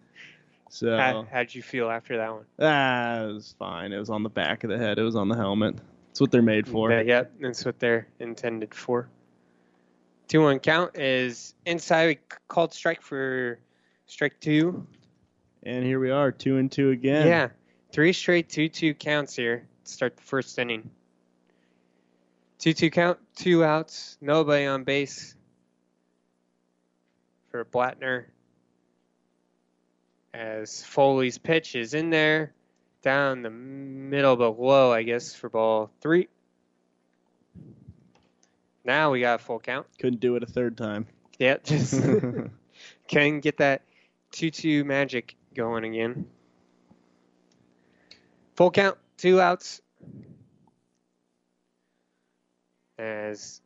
[0.70, 2.46] so How, how'd you feel after that one?
[2.60, 3.94] ah, it was fine.
[3.94, 5.00] It was on the back of the head.
[5.00, 5.76] It was on the helmet.
[6.12, 6.92] It's what they're made for.
[6.92, 9.08] Yeah, yep, that's what they're intended for.
[10.28, 12.08] Two one count is inside.
[12.08, 13.60] We called strike for
[14.08, 14.86] strike two.
[15.64, 17.28] And here we are, two and two again.
[17.28, 17.50] Yeah,
[17.92, 19.68] three straight two two counts here.
[19.86, 20.90] to Start the first inning.
[22.60, 25.36] Two two count, two outs, nobody on base
[27.50, 28.26] for Blattner.
[30.34, 32.54] As Foley's pitch is in there,
[33.02, 36.28] down the middle but low, I guess, for ball three.
[38.88, 39.86] Now we got a full count.
[40.00, 41.08] Couldn't do it a third time.
[41.38, 42.02] Yeah, just
[43.08, 43.82] can get that
[44.32, 46.26] 2 2 magic going again.
[48.56, 49.82] Full count, two outs.
[52.98, 53.62] As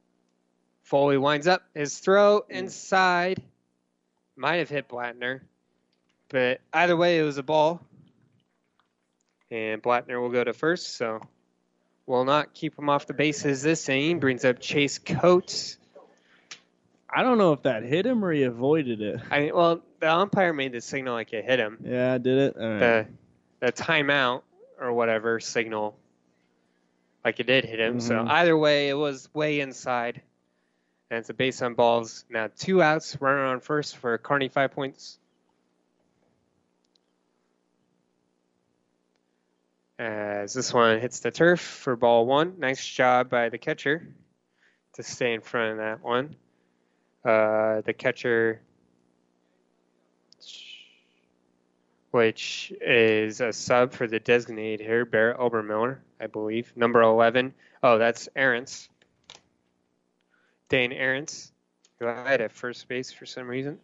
[0.84, 3.42] Foley winds up his throw inside.
[4.36, 5.42] Might have hit Blattner.
[6.30, 7.86] But either way, it was a ball.
[9.52, 11.22] And Blattner will go to first, so
[12.12, 14.20] will not keep him off the bases this inning.
[14.20, 15.78] Brings up Chase Coates.
[17.10, 19.22] I don't know if that hit him or he avoided it.
[19.32, 21.80] I well, the umpire made the signal like it hit him.
[21.84, 22.56] Yeah, did it?
[22.58, 22.80] Right.
[22.80, 23.08] The
[23.60, 24.44] the timeout
[24.80, 25.98] or whatever signal,
[27.24, 28.00] like it did hit him.
[28.00, 28.30] So Mhm.
[28.30, 30.22] either way, it was way inside,
[31.10, 32.26] and it's a base on balls.
[32.30, 35.18] Now two outs, runner on first for Kearney five points.
[40.02, 42.56] As this one hits the turf for ball one.
[42.58, 44.16] Nice job by the catcher
[44.94, 46.36] to stay in front of that one.
[47.24, 48.64] Uh, the catcher,
[52.10, 56.74] which is a sub for the designated here, Barrett Obermiller, I believe.
[56.76, 57.54] Number 11.
[57.84, 58.90] Oh, that's Aarons.
[60.68, 61.52] Dane Aarons,
[62.00, 63.78] who I had at first base for some reason.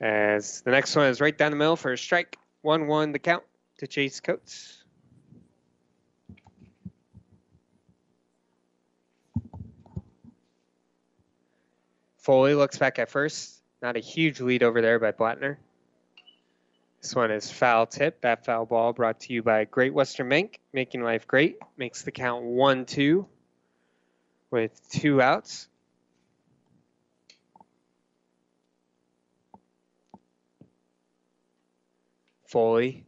[0.00, 2.36] As the next one is right down the middle for a strike.
[2.62, 3.44] 1 1 the count
[3.78, 4.84] to Chase Coates.
[12.18, 13.62] Foley looks back at first.
[13.80, 15.56] Not a huge lead over there by Blattner.
[17.00, 18.20] This one is foul tip.
[18.20, 21.56] That foul ball brought to you by Great Western Bank, making life great.
[21.76, 23.26] Makes the count 1 2
[24.50, 25.68] with two outs.
[32.46, 33.07] Foley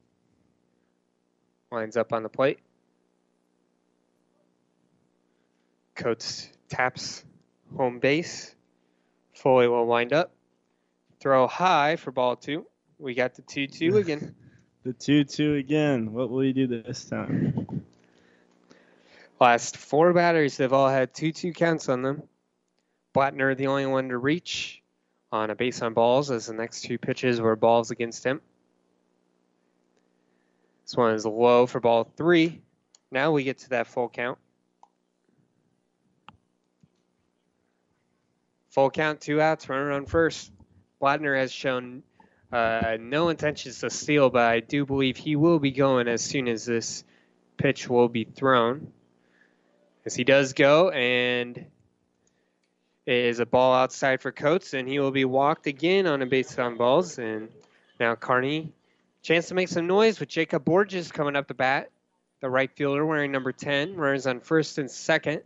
[1.70, 2.58] lines up on the plate.
[5.94, 7.24] Coates taps
[7.76, 8.54] home base.
[9.34, 10.32] Foley will wind up.
[11.20, 12.66] Throw high for ball two.
[12.98, 14.34] We got the 2 2 again.
[14.84, 16.12] The 2 2 again.
[16.12, 17.84] What will he do this time?
[19.38, 22.22] Last four batters have all had 2 2 counts on them.
[23.14, 24.82] Blattner, the only one to reach
[25.32, 28.40] on a base on balls, as the next two pitches were balls against him.
[30.91, 32.62] This one is low for ball three.
[33.12, 34.38] Now we get to that full count.
[38.70, 40.51] Full count, two outs, runner on first.
[41.01, 42.03] Blattner has shown
[42.53, 46.49] uh, no intentions to steal, but I do believe he will be going as soon
[46.49, 47.05] as this
[47.57, 48.93] pitch will be thrown.
[50.05, 51.57] As he does go, and
[53.07, 56.26] it is a ball outside for Coates, and he will be walked again on a
[56.26, 57.16] base on balls.
[57.16, 57.49] And
[58.01, 58.72] now Kearney,
[59.22, 61.90] chance to make some noise with Jacob Borges coming up the bat,
[62.40, 65.42] the right fielder wearing number 10, runners on first and second.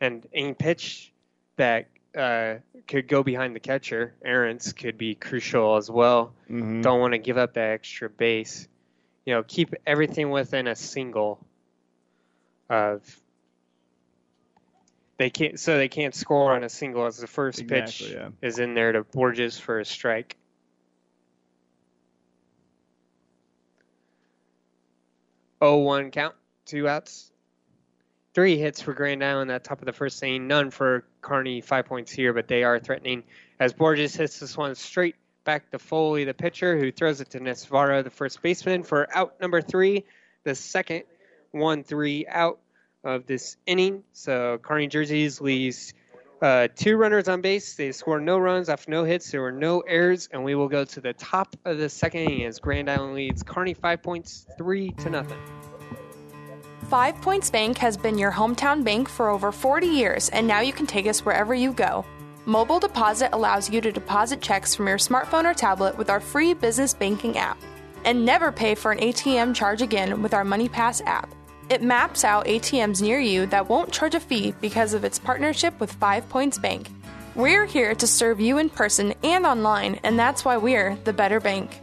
[0.00, 1.12] And any pitch
[1.56, 2.56] that uh,
[2.86, 6.32] could go behind the catcher, errants could be crucial as well.
[6.48, 6.82] Mhm.
[6.82, 8.66] Don't want to give up that extra base.
[9.26, 11.44] You know, keep everything within a single
[12.68, 13.20] of
[15.18, 18.30] they can't so they can't score on a single as the first pitch yeah.
[18.40, 20.36] is in there to Borges for a strike.
[25.60, 26.34] Oh one count,
[26.64, 27.30] two outs.
[28.32, 31.86] Three hits for Grand Island at top of the first inning, none for Kearney, five
[31.86, 33.24] points here, but they are threatening
[33.58, 37.40] as Borges hits this one straight back to Foley, the pitcher, who throws it to
[37.40, 40.04] Nesvara, the first baseman, for out number three,
[40.44, 41.02] the second
[41.52, 42.58] 1 3 out
[43.04, 44.04] of this inning.
[44.12, 45.94] So Kearney Jerseys leaves
[46.42, 47.74] uh, two runners on base.
[47.74, 49.30] They score no runs off no hits.
[49.30, 52.44] There were no errors, and we will go to the top of the second inning
[52.44, 55.38] as Grand Island leads Kearney five points, three to nothing.
[56.88, 60.72] Five Points Bank has been your hometown bank for over 40 years, and now you
[60.72, 62.04] can take us wherever you go.
[62.46, 66.52] Mobile Deposit allows you to deposit checks from your smartphone or tablet with our free
[66.52, 67.58] business banking app.
[68.04, 71.32] And never pay for an ATM charge again with our MoneyPass app.
[71.70, 75.78] It maps out ATMs near you that won't charge a fee because of its partnership
[75.78, 76.88] with Five Points Bank.
[77.36, 81.38] We're here to serve you in person and online, and that's why we're the better
[81.38, 81.78] bank.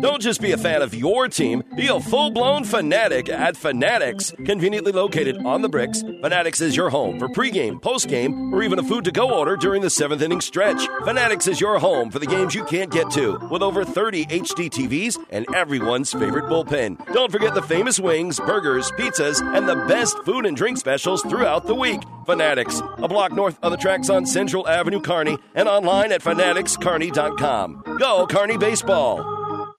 [0.00, 4.32] Don't just be a fan of your team, be a full blown fanatic at Fanatics.
[4.44, 8.82] Conveniently located on the bricks, Fanatics is your home for pregame, postgame, or even a
[8.82, 10.86] food to go order during the seventh inning stretch.
[11.04, 14.68] Fanatics is your home for the games you can't get to, with over 30 HD
[14.70, 16.96] TVs and everyone's favorite bullpen.
[17.12, 21.66] Don't forget the famous wings, burgers, pizzas, and the best food and drink specials throughout
[21.66, 22.00] the week.
[22.26, 27.98] Fanatics, a block north of the tracks on Central Avenue, Kearney, and online at fanaticskearney.com.
[27.98, 29.35] Go, Kearney Baseball!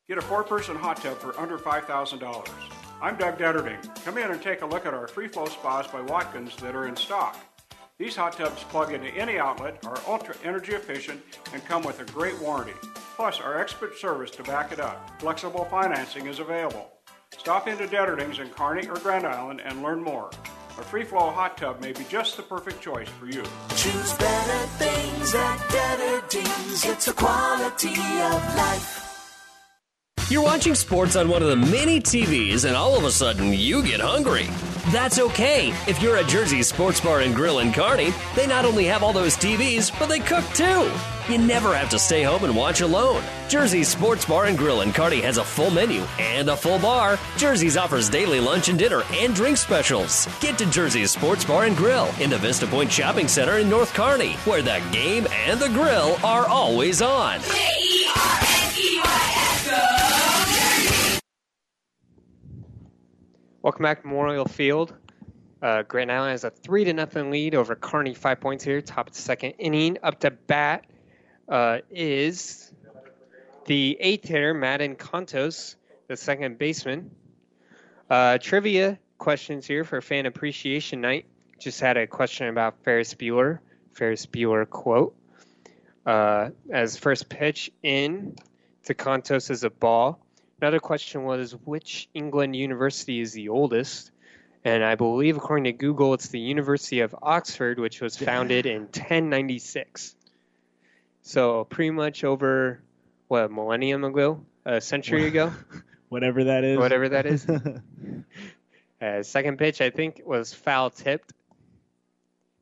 [0.08, 2.50] Get a four person hot tub for under $5,000.
[3.02, 3.78] I'm Doug Detterding.
[4.06, 6.88] Come in and take a look at our free flow spas by Watkins that are
[6.88, 7.38] in stock.
[7.98, 12.06] These hot tubs plug into any outlet, are ultra energy efficient, and come with a
[12.14, 12.72] great warranty.
[13.18, 15.20] Plus, our expert service to back it up.
[15.20, 16.90] Flexible financing is available.
[17.38, 20.30] Stop into Detterding's in Kearney or Grand Island and learn more.
[20.80, 23.44] A free flow hot tub may be just the perfect choice for you.
[23.76, 26.86] Choose better things at Detterdings.
[26.86, 29.07] It's a quality of life.
[30.30, 33.82] You're watching sports on one of the many TVs, and all of a sudden you
[33.82, 34.48] get hungry.
[34.92, 35.70] That's okay.
[35.88, 39.14] If you're at Jersey Sports Bar and Grill in Kearney, they not only have all
[39.14, 40.92] those TVs, but they cook too.
[41.30, 43.22] You never have to stay home and watch alone.
[43.50, 47.20] Jersey's Sports Bar and Grill in Kearney has a full menu and a full bar.
[47.36, 50.26] Jersey's offers daily lunch and dinner and drink specials.
[50.40, 53.94] Get to Jersey's Sports Bar and Grill in the Vista Point Shopping Center in North
[53.94, 57.42] Kearney, where the game and the grill are always on.
[63.62, 64.94] Welcome back, to Memorial Field.
[65.62, 68.80] Uh, Grand Island has a three to nothing lead over Kearney, five points here.
[68.80, 69.98] Top of the second inning.
[70.04, 70.86] Up to bat
[71.50, 72.72] uh, is
[73.66, 75.76] the eighth hitter, Madden Contos,
[76.08, 77.12] the second baseman.
[78.10, 81.26] Uh, trivia questions here for fan appreciation night.
[81.60, 83.60] Just had a question about Ferris Bueller.
[83.94, 85.16] Ferris Bueller quote.
[86.06, 88.36] Uh, as first pitch in
[88.86, 90.20] to Contos is a ball.
[90.62, 94.12] Another question was which England university is the oldest?
[94.64, 98.84] And I believe, according to Google, it's the University of Oxford, which was founded in
[98.84, 100.16] 1096.
[101.28, 102.80] So pretty much over
[103.28, 105.52] what a millennium ago, a century ago,
[106.10, 106.78] Whatever that is.
[106.78, 107.46] whatever that is.
[109.02, 111.34] uh, second pitch, I think, was foul tipped.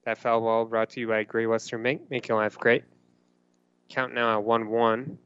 [0.06, 2.10] That foul ball brought to you by Great Western Bank.
[2.10, 2.86] Make your life great.
[3.90, 5.18] Count now at 1 1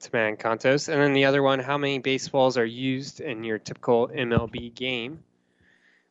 [0.00, 0.92] to Man Contos.
[0.92, 5.24] And then the other one, how many baseballs are used in your typical MLB game?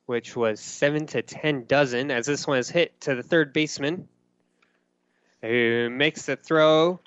[0.07, 4.07] Which was 7 to 10 dozen, as this one is hit to the third baseman,
[5.41, 6.99] who makes the throw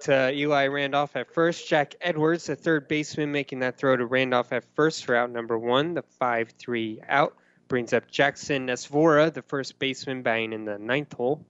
[0.00, 1.68] to Eli Randolph at first.
[1.68, 5.58] Jack Edwards, the third baseman, making that throw to Randolph at first for out number
[5.58, 7.34] one, the 5 3 out.
[7.68, 11.44] Brings up Jackson Nesvara, the first baseman, batting in the ninth hole.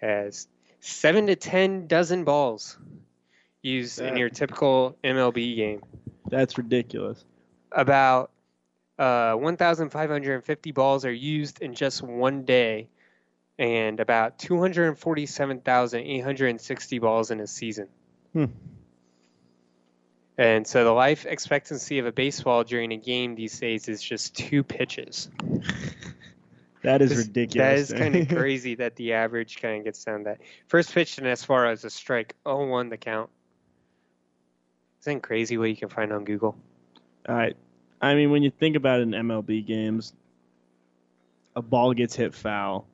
[0.00, 0.48] As
[0.80, 2.78] seven to ten dozen balls
[3.60, 5.82] used in your typical MLB game.
[6.30, 7.24] That's ridiculous.
[7.72, 8.30] About
[8.98, 12.88] uh, 1,550 balls are used in just one day,
[13.58, 17.88] and about 247,860 balls in a season.
[18.32, 18.44] Hmm.
[20.38, 24.36] And so the life expectancy of a baseball during a game these days is just
[24.36, 25.30] two pitches.
[26.86, 27.88] That is Just- ridiculous.
[27.88, 30.38] That is kind of crazy that the average kind of gets down that.
[30.68, 33.28] First pitch to as far as a strike, 0-1 the count.
[35.00, 36.54] Isn't crazy what you can find on Google?
[37.28, 37.56] All right.
[38.00, 40.12] I mean, when you think about it in MLB games,
[41.56, 42.86] a ball gets hit foul,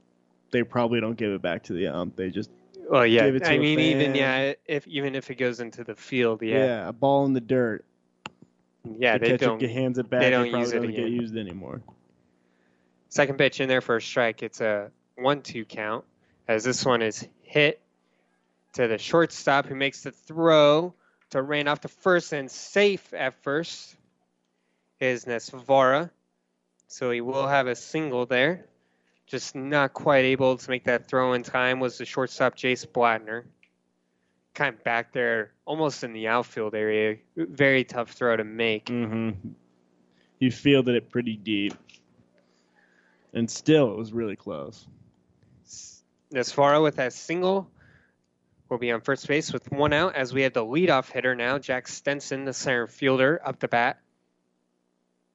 [0.53, 2.15] they probably don't give it back to the ump.
[2.17, 2.51] They just
[2.89, 3.27] Well, yeah.
[3.27, 6.43] give it to I mean, even yeah, if even if it goes into the field,
[6.43, 6.59] yeah.
[6.59, 7.85] yeah, a ball in the dirt.
[8.99, 9.59] yeah, the they don't.
[9.59, 10.21] get- hands it back.
[10.21, 11.83] They don't use it doesn't get used anymore.
[13.09, 14.43] Second pitch in there for a strike.
[14.43, 16.05] It's a one-two count.
[16.49, 17.81] As this one is hit
[18.73, 20.95] to the shortstop, who makes the throw
[21.31, 23.97] to Randolph the first and safe at first
[24.99, 26.11] is Nesvara.
[26.89, 28.67] So he will have a single there.
[29.27, 33.45] Just not quite able to make that throw in time was the shortstop Jace Blattner.
[34.55, 37.17] Kind of back there, almost in the outfield area.
[37.37, 38.89] Very tough throw to make.
[38.89, 39.31] hmm
[40.39, 41.73] You fielded it pretty deep,
[43.33, 44.87] and still it was really close.
[46.35, 47.71] Nesvara with that single
[48.69, 51.59] will be on first base with one out as we have the leadoff hitter now,
[51.59, 54.01] Jack Stenson, the center fielder, up the bat.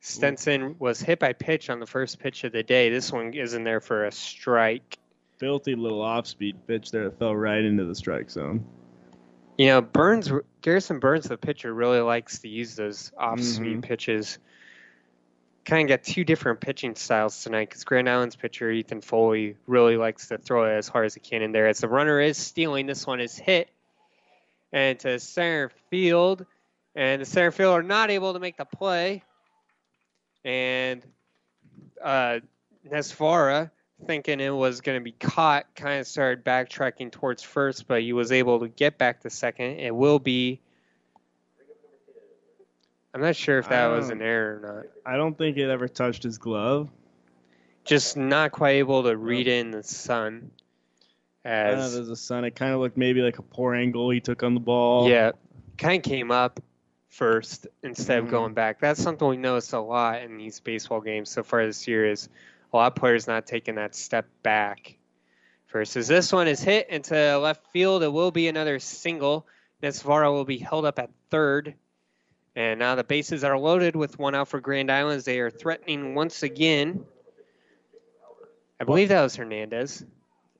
[0.07, 2.89] Stenson was hit by pitch on the first pitch of the day.
[2.89, 4.97] This one is in there for a strike.
[5.37, 8.65] Filthy little off-speed pitch there that fell right into the strike zone.
[9.57, 10.31] You know, Burns,
[10.61, 13.83] Garrison Burns, the pitcher, really likes to use those off-speed Mhm.
[13.83, 14.39] pitches.
[15.65, 19.97] Kind of got two different pitching styles tonight because Grand Island's pitcher Ethan Foley really
[19.97, 21.67] likes to throw it as hard as he can in there.
[21.67, 23.69] As the runner is stealing, this one is hit
[24.71, 26.45] and to center field,
[26.95, 29.23] and the center fielder are not able to make the play,
[30.47, 31.03] and
[32.01, 32.39] uh,
[32.89, 33.69] Nesvara
[34.05, 38.13] thinking it was going to be caught, kind of started backtracking towards first, but he
[38.13, 39.79] was able to get back to second.
[39.79, 40.61] It will be.
[43.13, 44.85] I'm not sure if that was an error or not.
[45.13, 46.89] I don't think it ever touched his glove.
[47.83, 50.51] Just not quite able to read in the sun.
[51.43, 52.45] As there's a sun.
[52.45, 55.09] It kind of looked maybe like a poor angle he took on the ball.
[55.09, 55.31] yeah,
[55.77, 56.59] kind of came up
[57.09, 58.25] first instead Mhm.
[58.25, 58.79] of going back.
[58.79, 62.05] That's something we noticed a lot in these baseball games so far this year.
[62.05, 62.29] Is
[62.73, 64.95] a lot of players not taking that step back.
[65.69, 68.03] Versus this one is hit into left field.
[68.03, 69.45] It will be another single.
[69.83, 71.73] Nesvara will be held up at third.
[72.55, 75.25] And now the bases are loaded with one out for Grand Islands.
[75.25, 77.05] They are threatening once again.
[78.79, 80.05] I believe that was Hernandez.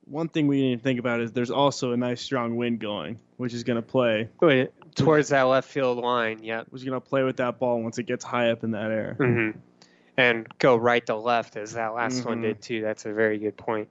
[0.04, 3.18] One thing we need to think about is there's also a nice strong wind going,
[3.36, 4.28] which is going to play.
[4.40, 7.98] Wait, Towards that left field line, Yeah, Who's going to play with that ball once
[7.98, 9.14] it gets high up in that air?
[9.18, 9.50] hmm
[10.16, 12.42] And go right to left as that last one Mhm.
[12.42, 12.80] did too.
[12.82, 13.88] That's a very good point.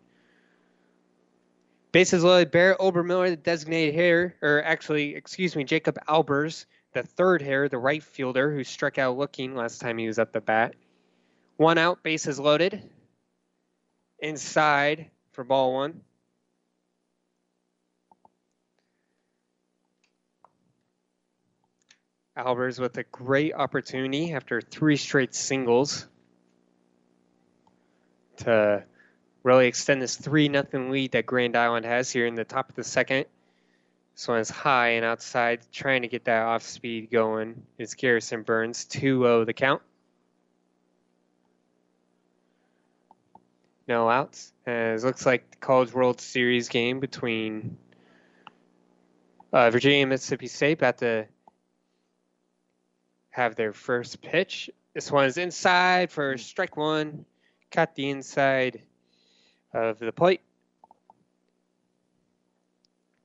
[1.94, 2.52] Bases loaded.
[2.52, 7.78] Barrett Obermiller, the designated hitter, or actually, excuse me, Jacob Albers, the third hitter, the
[7.78, 10.76] right fielder who struck out looking last time he was at the bat.
[11.56, 12.90] One out, bases loaded.
[14.20, 16.02] Inside for ball one.
[22.38, 26.08] Albers with a great opportunity after three straight singles
[28.38, 28.84] to
[29.44, 32.76] really extend this 3 nothing lead that Grand Island has here in the top of
[32.76, 33.26] the second.
[34.14, 37.64] This one is high and outside, trying to get that off speed going.
[37.78, 39.82] It's Garrison Burns, 2 0 the count.
[43.88, 44.54] No outs.
[44.66, 47.78] As looks like the College World Series game between
[49.54, 51.28] uh, Virginia and Mississippi State about to
[53.38, 54.68] have their first pitch.
[54.96, 56.38] This one is inside for hmm.
[56.38, 57.24] strike one.
[57.70, 58.82] Cut the inside
[59.74, 60.42] of the plate.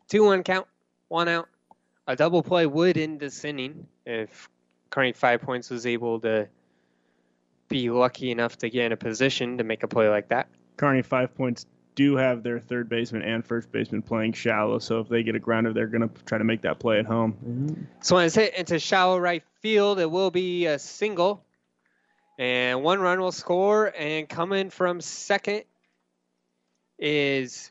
[0.08, 0.66] 2 1 count,
[1.08, 1.48] one out.
[2.06, 4.50] A double play would end this inning if
[4.90, 6.48] Kearney Five Points was able to
[7.68, 10.48] be lucky enough to get in a position to make a play like that.
[10.76, 11.64] Kearney Five Points
[11.94, 15.38] do have their third baseman and first baseman playing shallow, so if they get a
[15.38, 17.86] grounder, they're going to try to make that play at home.
[18.00, 21.44] So when it's hit into shallow right field, it will be a single.
[22.38, 23.92] And one run will score.
[23.96, 25.64] And coming from second
[26.98, 27.70] is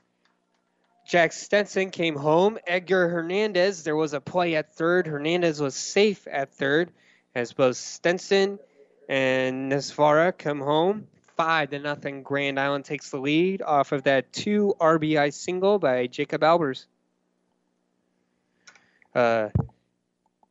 [1.08, 2.58] Jack Stenson came home.
[2.68, 5.08] Edgar Hernandez, there was a play at third.
[5.08, 6.92] Hernandez was safe at third
[7.34, 8.60] as both Stenson
[9.10, 11.08] and Nesvara come home.
[11.42, 12.22] Five to nothing.
[12.22, 16.86] Grand Island takes the lead off of that two RBI single by Jacob Albers.
[19.16, 19.50] Uh,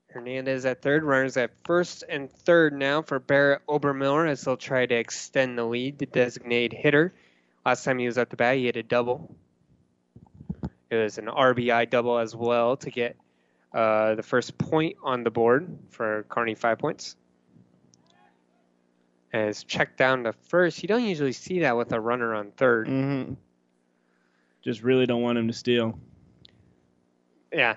[0.08, 4.84] Hernandez at third, runners at first and third now for Barrett Obermiller as they'll try
[4.84, 5.96] to extend the lead.
[6.00, 7.14] The designated hitter.
[7.64, 9.32] Last time he was at the bat, he hit a double.
[10.90, 13.14] It was an RBI double as well to get
[13.72, 17.14] uh, the first point on the board for Kearney, five points.
[19.32, 20.82] And it's checked down to first.
[20.82, 23.34] You don't usually see that with a runner on 3rd Mm-hmm.
[24.62, 25.98] Just really don't want him to steal.
[27.52, 27.76] Yeah.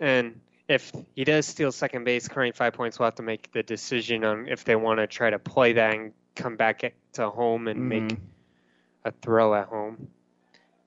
[0.00, 3.62] And if he does steal second base, Kearney, five points, will have to make the
[3.62, 7.68] decision on if they want to try to play that and come back to home
[7.68, 8.18] and make Mhm.
[9.04, 10.08] a throw at home.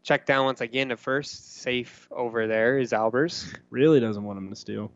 [0.04, 1.62] Check down once again to first.
[1.62, 3.56] Safe over there is Albers.
[3.70, 4.92] Really doesn't want him to steal.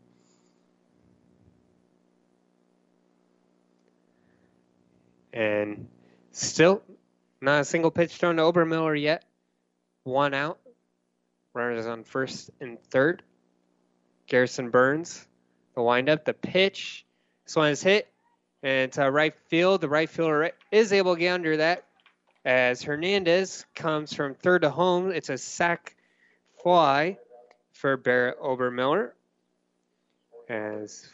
[5.36, 5.88] And
[6.32, 6.82] still
[7.42, 9.22] not a single pitch thrown to Obermiller yet.
[10.04, 10.58] One out.
[11.52, 13.22] Runners on first and third.
[14.26, 15.26] Garrison Burns,
[15.74, 17.04] the windup, the pitch.
[17.44, 18.08] This one is hit.
[18.62, 19.82] And to right field.
[19.82, 21.84] The right fielder is able to get under that
[22.46, 25.12] as Hernandez comes from third to home.
[25.12, 25.94] It's a sac
[26.62, 27.18] fly
[27.72, 29.10] for Barrett Obermiller.
[30.48, 31.06] As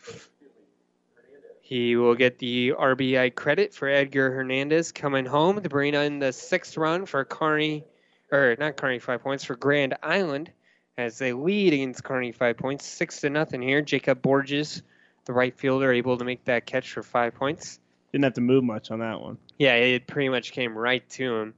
[1.73, 6.31] he will get the RBI credit for Edgar Hernandez coming home to bring in the
[6.31, 7.87] sixth run for Kearney,
[8.31, 10.53] or not Kearney, five points for Grand Island
[10.99, 13.81] as they lead against Kearney five points, six to nothing here.
[13.81, 14.83] Jacob Borges,
[15.25, 17.81] the right fielder, able to make that catch for five points.
[18.13, 19.39] Didn't have to move much on that one.
[19.59, 21.55] Yeah, it pretty much came right to him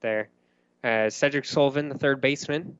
[0.00, 0.30] there.
[0.82, 2.76] Uh, Cedric Sullivan, the third baseman,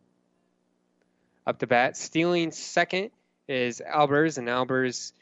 [1.47, 1.97] up to bat.
[1.97, 3.13] Stealing second
[3.47, 5.13] is Albers, and Albers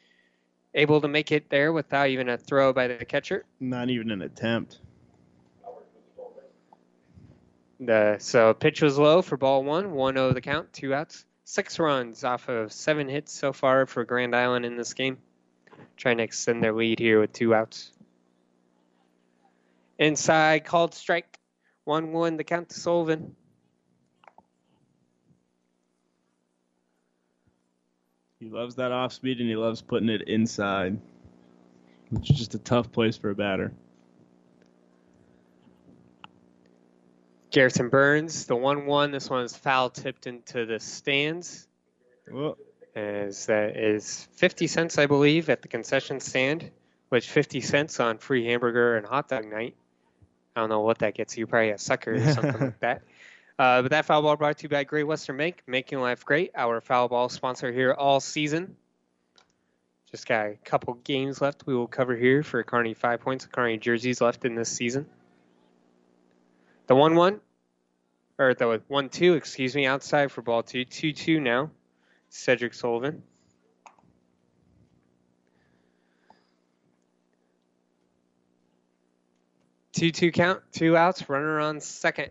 [0.74, 3.44] able to make it there without even a throw by the catcher.
[3.60, 4.78] Not even an attempt.
[7.80, 11.80] The, so pitch was low for ball one, 1 0 the count, two outs, six
[11.80, 15.18] runs off of seven hits so far for Grand Island in this game.
[15.96, 17.90] Trying to extend their lead here with two outs.
[19.98, 21.38] Inside, called strike,
[21.84, 23.34] 1 1 the count to Sullivan.
[28.42, 30.98] He loves that off speed and he loves putting it inside,
[32.10, 33.72] which is just a tough place for a batter.
[37.52, 39.12] Garrison Burns, the 1 1.
[39.12, 41.68] This one is foul tipped into the stands.
[42.28, 42.56] Whoa.
[42.96, 46.68] As that is 50 cents, I believe, at the concession stand,
[47.10, 49.76] which 50 cents on free hamburger and hot dog night.
[50.56, 53.02] I don't know what that gets you, probably a sucker or something like that.
[53.58, 56.50] Uh, but that foul ball brought to you by Great Western Bank, making life great.
[56.54, 58.76] Our foul ball sponsor here all season.
[60.10, 63.78] Just got a couple games left we will cover here for Kearney five points Kearney
[63.78, 65.06] jerseys left in this season.
[66.86, 67.40] The one one,
[68.38, 71.70] or the one two, excuse me, outside for ball two, two two now.
[72.28, 73.22] Cedric Sullivan.
[79.92, 82.30] Two two count, two outs, runner on second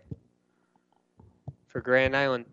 [1.72, 2.44] for Grand Island.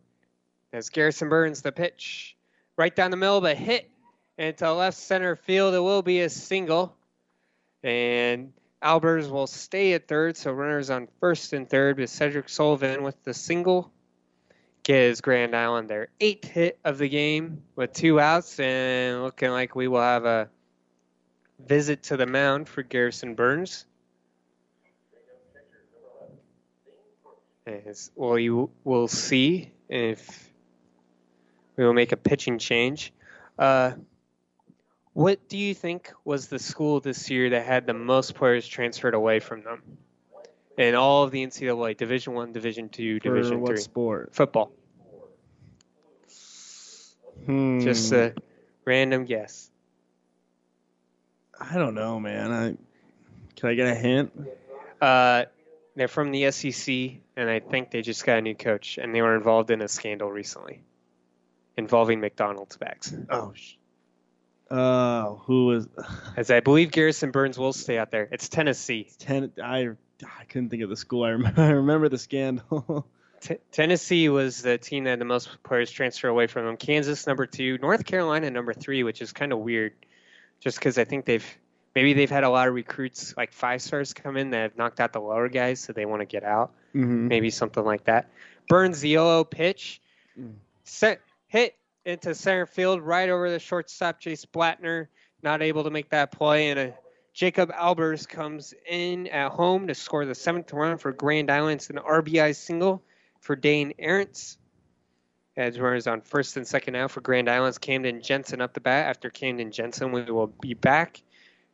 [0.71, 2.35] As Garrison Burns the pitch.
[2.77, 3.89] Right down the middle, but hit
[4.37, 5.73] into left center field.
[5.73, 6.95] It will be a single.
[7.83, 13.03] And Albers will stay at third, so runners on first and third, with Cedric Sullivan
[13.03, 13.91] with the single
[14.83, 19.75] gives Grand Island their eighth hit of the game with two outs, and looking like
[19.75, 20.49] we will have a
[21.67, 23.85] visit to the mound for Garrison Burns.
[27.69, 30.49] As, well, you will see if
[31.75, 33.13] we will make a pitching change.
[33.57, 33.91] Uh,
[35.13, 39.13] what do you think was the school this year that had the most players transferred
[39.13, 39.83] away from them?
[40.77, 44.29] In all of the NCAA, Division One, Division Two, Division what Three, sport?
[44.33, 44.71] football.
[47.45, 47.81] Hmm.
[47.81, 48.33] Just a
[48.85, 49.69] random guess.
[51.59, 52.51] I don't know, man.
[52.51, 52.77] I
[53.57, 54.31] can I get a hint?
[55.01, 55.45] Uh,
[55.95, 56.95] they're from the SEC,
[57.35, 59.87] and I think they just got a new coach, and they were involved in a
[59.87, 60.81] scandal recently
[61.77, 63.13] involving McDonald's bags.
[63.29, 63.75] Oh, sh-
[64.69, 65.87] uh, who was
[66.37, 68.27] As I believe Garrison Burns will stay out there.
[68.31, 69.09] It's Tennessee.
[69.17, 69.51] ten?
[69.61, 69.89] I
[70.23, 71.23] I couldn't think of the school.
[71.23, 73.07] I remember, I remember the scandal.
[73.41, 76.75] T- Tennessee was the team that had the most players transfer away from them.
[76.75, 79.93] Kansas number two, North Carolina number three, which is kind of weird,
[80.59, 81.45] just because I think they've
[81.95, 84.99] maybe they've had a lot of recruits like five stars come in that have knocked
[84.99, 86.71] out the lower guys, so they want to get out.
[86.93, 87.27] Mhm.
[87.27, 88.29] Maybe something like that.
[88.67, 90.01] Burns the 0 pitch,
[90.83, 91.75] set hit
[92.05, 95.07] into center field right over the shortstop Chase Blattner,
[95.41, 96.93] not able to make that play, and a
[97.33, 101.79] Jacob Albers comes in at home to score the seventh run for Grand Island.
[101.79, 103.01] It's an RBI single
[103.39, 104.57] for Dane Arentz.
[105.55, 109.07] As runners on first and second now for Grand Islands, Camden Jensen up the bat.
[109.07, 111.21] After Camden Jensen, we will be back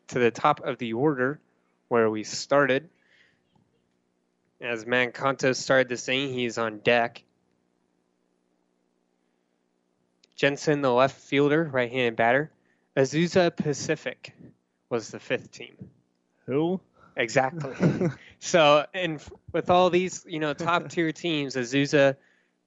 [0.09, 1.39] to the top of the order
[1.87, 2.89] where we started.
[4.61, 7.23] As Mancanto started this inning, he's on deck.
[10.35, 12.51] Jensen, the left fielder, right-handed batter.
[12.95, 14.33] Azusa Pacific
[14.89, 15.75] was the fifth team.
[16.45, 16.79] Who?
[17.15, 18.09] Exactly.
[18.39, 19.21] so, and
[19.51, 22.15] with all these, you know, top tier teams, Azusa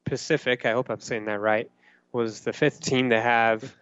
[0.05, 1.70] Pacific, I hope I'm saying that right,
[2.12, 3.74] was the fifth team to have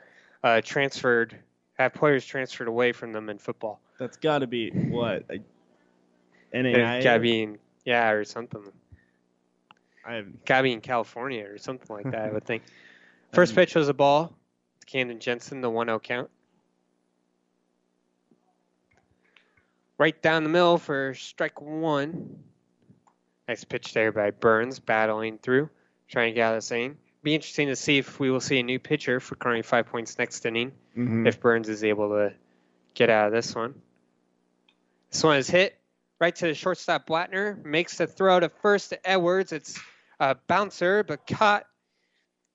[0.42, 1.38] uh, transferred,
[1.78, 3.80] have players transferred away from them in football.
[3.98, 5.44] That's got to be what a It's
[6.54, 7.02] NAIA.
[7.02, 8.62] gotta be in, yeah, or something.
[10.04, 12.62] I have, be in California or something like that, I would think.
[13.32, 14.32] First pitch was a ball.
[14.80, 16.30] to Camden Jensen, the 1 0 count.
[19.98, 22.38] Right down the middle for strike one.
[23.48, 25.70] Nice pitch there by Burns, battling through,
[26.08, 26.96] trying to get out of this inning.
[27.22, 30.18] Be interesting to see if we will see a new pitcher for currently five points
[30.18, 30.72] next inning.
[30.96, 31.26] Mhm.
[31.26, 32.32] If Burns is able to
[32.94, 33.80] get out of this one.
[35.10, 35.78] This one is hit
[36.18, 37.06] right to the shortstop.
[37.06, 39.52] Blattner makes the throw to first to Edwards.
[39.52, 39.78] It's
[40.18, 41.66] a bouncer, but caught.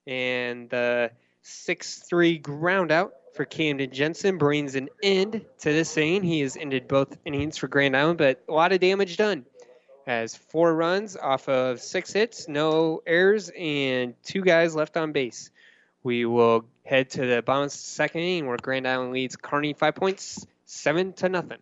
[0.08, 1.12] And the
[1.44, 6.24] 6 3 ground out for Camden Jensen brings an end to this inning.
[6.24, 9.46] He has ended both innings for Grand Island, but a lot of damage done.
[10.08, 15.52] Has four runs off of six hits, no errors, and two guys left on base.
[16.04, 19.74] We will head to the bottom of the second inning where Grand Island leads Kearney
[19.74, 21.60] five points, seven to nothing.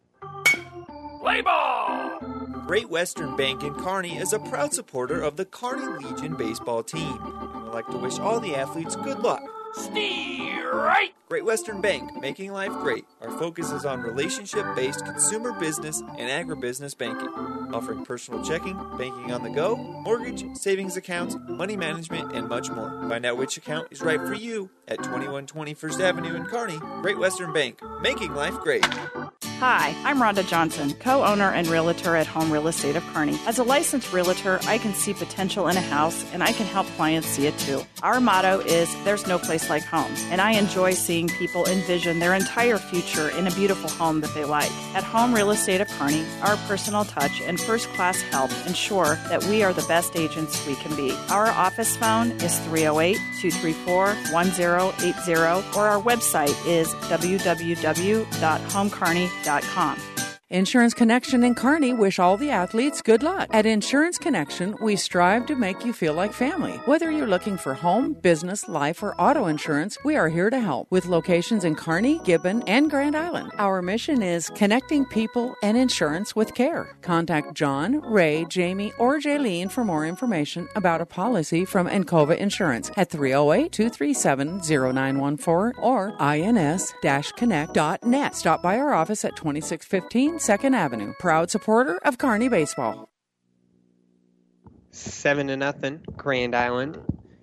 [1.20, 2.20] Play ball!
[2.66, 7.20] Great Western Bank in Kearney is a proud supporter of the Kearney Legion baseball team
[7.22, 9.44] and would like to wish all the athletes good luck.
[9.74, 11.12] Steer right!
[11.30, 13.06] Great Western Bank, making life great.
[13.22, 17.28] Our focus is on relationship based consumer business and agribusiness banking,
[17.74, 22.90] offering personal checking, banking on the go, mortgage, savings accounts, money management, and much more.
[23.08, 26.80] Find out which account is right for you at 2120 First Avenue in Kearney.
[27.02, 28.86] Great Western Bank, making life great.
[29.60, 33.38] Hi, I'm Rhonda Johnson, co owner and realtor at Home Real Estate of Kearney.
[33.45, 36.88] As a licensed realtor, I can see potential in a house and I can help
[36.95, 37.81] clients see it too.
[38.02, 42.36] Our motto is There's no place like home, and I enjoy seeing people envision their
[42.36, 44.72] entire future in a beautiful home that they like.
[44.95, 49.44] At Home Real Estate of Kearney, our personal touch and first class help ensure that
[49.44, 51.11] we are the best agents we can be.
[51.30, 55.34] Our office phone is 308 234 1080,
[55.77, 59.49] or our website is www.homekearney.com.
[59.50, 60.09] Amazon.com.
[60.52, 63.50] Insurance Connection and Kearney wish all the athletes good luck.
[63.52, 66.72] At Insurance Connection, we strive to make you feel like family.
[66.86, 70.88] Whether you're looking for home, business, life, or auto insurance, we are here to help
[70.90, 73.52] with locations in Kearney, Gibbon, and Grand Island.
[73.60, 76.98] Our mission is connecting people and insurance with care.
[77.04, 82.90] Contact John, Ray, Jamie, or Jaylene for more information about a policy from Encova Insurance
[82.98, 88.36] at 308 237 0914 or ins-connect.net.
[88.36, 91.14] Stop by our office at 2615 2nd Avenue.
[91.20, 93.10] Proud supporter of Kearney Baseball.
[94.91, 96.99] Seven to nothing, Grand Island.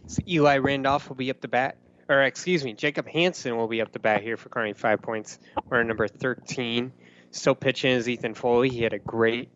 [0.06, 1.76] So Eli Randolph will be up the bat,
[2.08, 4.72] or excuse me, Jacob Hansen will be up the bat here for Kearney.
[4.72, 5.38] Five points.
[5.68, 6.92] We're number 13.
[7.30, 8.68] Still pitching is Ethan Foley.
[8.68, 9.50] He had a great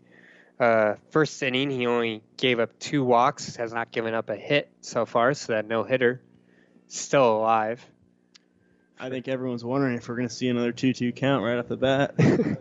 [0.59, 1.71] uh, first inning.
[1.71, 5.53] He only gave up two walks, has not given up a hit so far, so
[5.53, 6.21] that no hitter.
[6.89, 7.85] Still alive.
[8.99, 11.69] I think everyone's wondering if we're going to see another 2 2 count right off
[11.69, 12.15] the bat.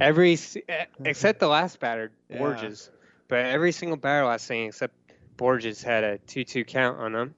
[0.00, 0.38] Every
[0.68, 2.38] eh, except the last batter, Yeah.
[2.38, 2.90] Borges,
[3.26, 4.94] but every single batter last inning except
[5.36, 7.34] Borges had a two-two count on them.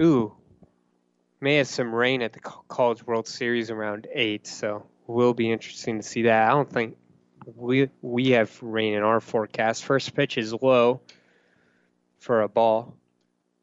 [0.00, 0.34] Ooh,
[1.40, 5.98] may have some rain at the College World Series around eight, so will be interesting
[5.98, 6.48] to see that.
[6.48, 6.96] I don't think
[7.54, 9.84] we we have rain in our forecast.
[9.84, 11.00] First pitch is low
[12.18, 12.96] for a ball.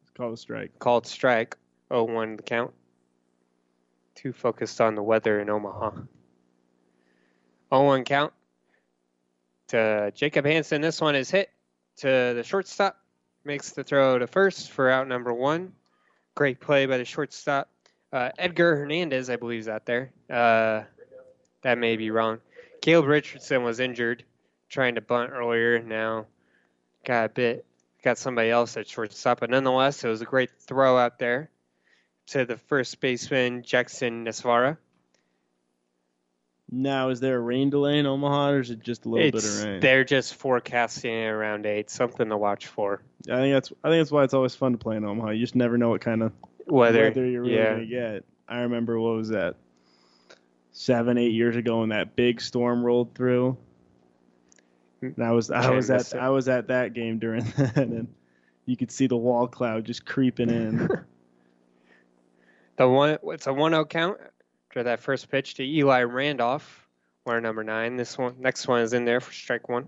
[0.02, 0.78] It's called a strike.
[0.78, 1.56] Called strike.
[1.90, 2.72] 0-1 the count.
[4.14, 5.90] Too focused on the weather in Omaha.
[7.72, 8.32] 0-1 count
[9.68, 10.82] to Jacob Hansen.
[10.82, 11.50] This one is hit
[11.96, 12.98] to the shortstop.
[13.44, 15.72] Makes the throw to first for out number one.
[16.34, 17.68] Great play by the shortstop.
[18.12, 20.12] Uh, Edgar Hernandez, I believe, is out there.
[20.30, 20.82] Uh,
[21.62, 22.38] that may be wrong.
[22.82, 24.22] Caleb Richardson was injured
[24.68, 25.82] trying to bunt earlier.
[25.82, 26.26] Now
[27.06, 27.64] got a bit,
[28.04, 29.40] got somebody else at shortstop.
[29.40, 31.50] But nonetheless, it was a great throw out there
[32.28, 34.76] to the first baseman, Jackson Nesvara.
[36.74, 39.44] Now, is there a rain delay in Omaha, or is it just a little bit
[39.44, 39.80] of rain?
[39.80, 43.02] they're just forecasting it around eight, something to watch for.
[43.30, 45.30] I think that's I think that's why it's always fun to play in Omaha.
[45.32, 46.32] You just never know what kind of
[46.66, 47.72] Weather, weather you're really yeah.
[47.72, 48.24] gonna get.
[48.48, 49.56] I remember what was that
[50.72, 53.58] seven, eight years ago when that big storm rolled through.
[55.02, 56.14] Mm, and I was I was at.
[56.14, 58.08] I was at that game during that, and
[58.64, 60.88] you could see the wall cloud just creeping in.
[62.76, 64.18] The one, it's a 1-0 count
[64.72, 66.88] after that first pitch to Eli Randolph,
[67.26, 67.98] wire number nine.
[67.98, 69.86] This one, next one is in there for strike one.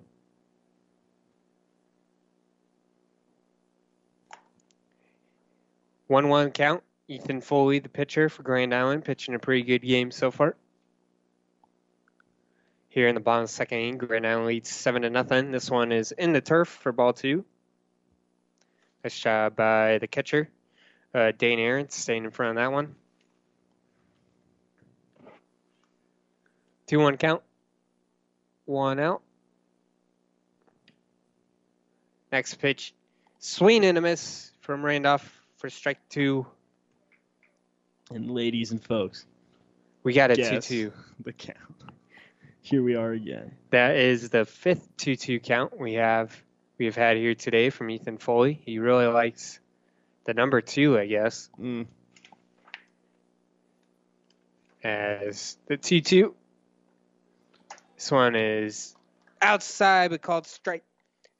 [6.08, 6.82] 1 1 count.
[7.08, 10.54] Ethan Foley, the pitcher for Grand Island, pitching a pretty good game so far.
[12.90, 15.50] Here in the bottom second inning, Grand Island leads 7 to nothing.
[15.50, 17.46] This one is in the turf for ball two.
[19.02, 20.50] Nice job by the catcher,
[21.14, 22.96] uh, Dane Aaron, staying in front of that one.
[26.86, 27.42] 2 1 count.
[28.66, 29.22] One out.
[32.32, 32.94] Next pitch,
[33.38, 36.46] swing and a miss from Randolph for strike two.
[38.10, 39.24] And ladies and folks,
[40.02, 40.92] We got a 2 2.
[41.24, 41.58] The count.
[42.60, 43.52] Here we are again.
[43.70, 46.34] That is the fifth 2 2 count we have
[46.78, 48.60] we have had here today from Ethan Foley.
[48.64, 49.60] He really likes
[50.24, 51.48] the number two, I guess.
[51.60, 51.86] Mm.
[54.82, 56.34] As the 2 2.
[57.96, 58.94] This one is
[59.40, 60.84] outside but called strike.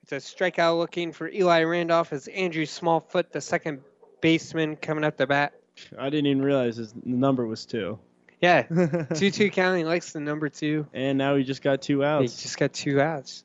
[0.02, 3.80] It's a strikeout looking for Eli Randolph as Andrew Smallfoot, the second
[4.20, 5.54] baseman, coming up the bat.
[5.98, 7.98] I didn't even realize his the number was two.
[8.40, 8.62] Yeah,
[9.14, 9.78] 2 2 count.
[9.78, 10.86] He likes the number two.
[10.92, 12.36] And now he just got two outs.
[12.36, 13.44] He just got two outs.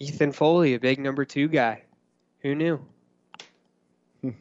[0.00, 1.82] Ethan Foley, a big number two guy.
[2.40, 2.84] Who knew?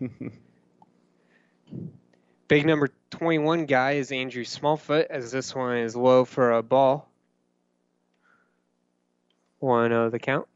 [2.47, 7.10] Big number 21 guy is Andrew Smallfoot, as this one is low for a ball.
[9.61, 10.47] 1 0 the count.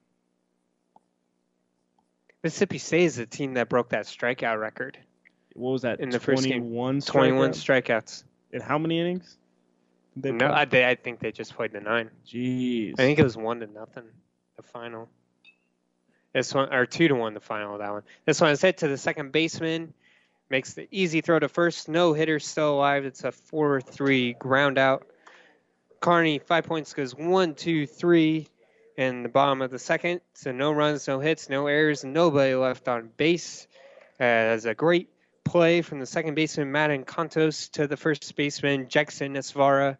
[2.43, 4.97] Mississippi State is the team that broke that strikeout record
[5.55, 5.99] what was that?
[5.99, 6.61] in the first game.
[6.61, 8.23] 21 21 strikeouts?
[8.51, 9.37] In how many innings?
[10.15, 10.51] They No.
[10.51, 12.09] I, they, I think they just played the nine.
[12.27, 12.93] Jeez.
[12.93, 14.03] I think it was one to nothing,
[14.57, 15.09] the final.
[16.33, 18.03] This one or two to one, the final of that one.
[18.25, 19.93] This one is hit to the second baseman,
[20.49, 21.87] makes the easy throw to first.
[21.87, 23.05] No hitter still alive.
[23.05, 25.07] It's a four-three ground out.
[26.01, 28.47] Kearney five points goes one, two, three,
[28.97, 30.21] in the bottom of the second.
[30.33, 33.67] So no runs, no hits, no errors, nobody left on base.
[34.19, 35.09] Uh, As a great
[35.43, 39.97] play from the second baseman Madden Contos to the first baseman Jackson Nesvara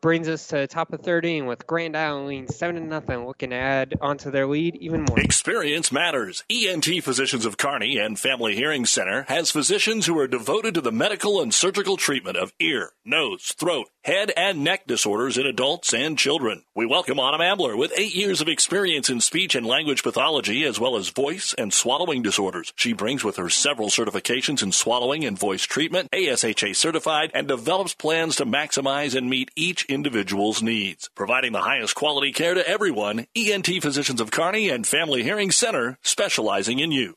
[0.00, 3.26] brings us to the top of third inning with Grand Island leading seven to nothing,
[3.26, 5.18] looking to add onto their lead even more.
[5.20, 6.44] Experience matters.
[6.50, 10.92] ENT Physicians of Kearney and Family Hearing Center has physicians who are devoted to the
[10.92, 16.18] medical and surgical treatment of ear, nose, throat, head, and neck disorders in adults and
[16.18, 16.64] children.
[16.74, 20.78] We welcome Autumn Ambler with eight years of experience in speech and language pathology as
[20.78, 22.72] well as voice and swallowing disorders.
[22.76, 27.94] She brings with her several certifications in swallowing and voice treatment, ASHA certified, and develops
[27.94, 31.10] plans to maximize and meet each individual's needs.
[31.14, 35.98] Providing the highest quality care to everyone, ENT Physicians of Kearney and Family Hearing Center
[36.02, 37.16] specializing in you.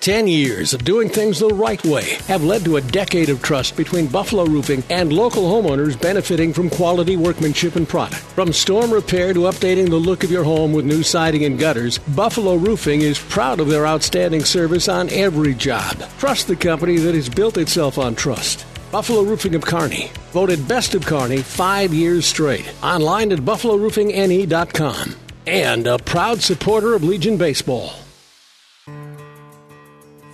[0.00, 3.76] Ten years of doing things the right way have led to a decade of trust
[3.76, 8.22] between Buffalo Roofing and local homeowners benefiting from quality workmanship and product.
[8.22, 11.98] From storm repair to updating the look of your home with new siding and gutters,
[11.98, 15.98] Buffalo Roofing is proud of their outstanding service on every job.
[16.18, 18.64] Trust the company that has built itself on trust.
[18.90, 22.68] Buffalo Roofing of Kearney, voted best of Kearney five years straight.
[22.82, 25.14] Online at buffaloroofingne.com.
[25.46, 27.92] And a proud supporter of Legion Baseball.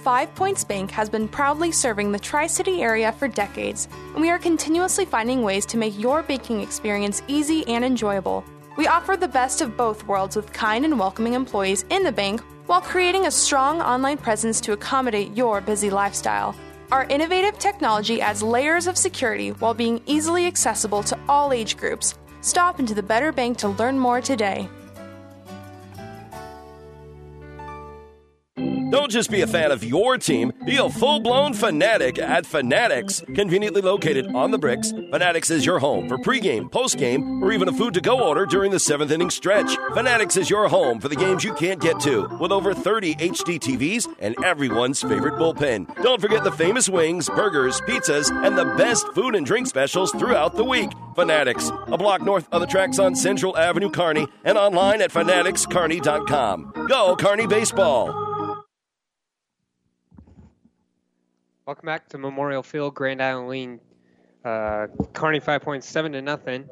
[0.03, 4.31] Five Points Bank has been proudly serving the Tri City area for decades, and we
[4.31, 8.43] are continuously finding ways to make your banking experience easy and enjoyable.
[8.79, 12.41] We offer the best of both worlds with kind and welcoming employees in the bank
[12.67, 16.55] while creating a strong online presence to accommodate your busy lifestyle.
[16.93, 22.15] Our innovative technology adds layers of security while being easily accessible to all age groups.
[22.43, 24.71] Stop into the Better Bank to learn more today.
[28.91, 33.21] Don't just be a fan of your team, be a full blown fanatic at Fanatics.
[33.35, 37.73] Conveniently located on the bricks, Fanatics is your home for pregame, postgame, or even a
[37.73, 39.77] food to go order during the seventh inning stretch.
[39.95, 43.59] Fanatics is your home for the games you can't get to, with over 30 HD
[43.59, 45.93] TVs and everyone's favorite bullpen.
[46.03, 50.55] Don't forget the famous wings, burgers, pizzas, and the best food and drink specials throughout
[50.55, 50.91] the week.
[51.17, 56.87] Fanatics, a block north of the tracks on Central Avenue, Kearney, and online at fanaticskearney.com.
[56.89, 58.36] Go, Kearney Baseball!
[61.67, 63.81] Welcome back to Memorial Field, Grand Island leading
[64.45, 66.69] uh, Kearney five points, seven to nothing.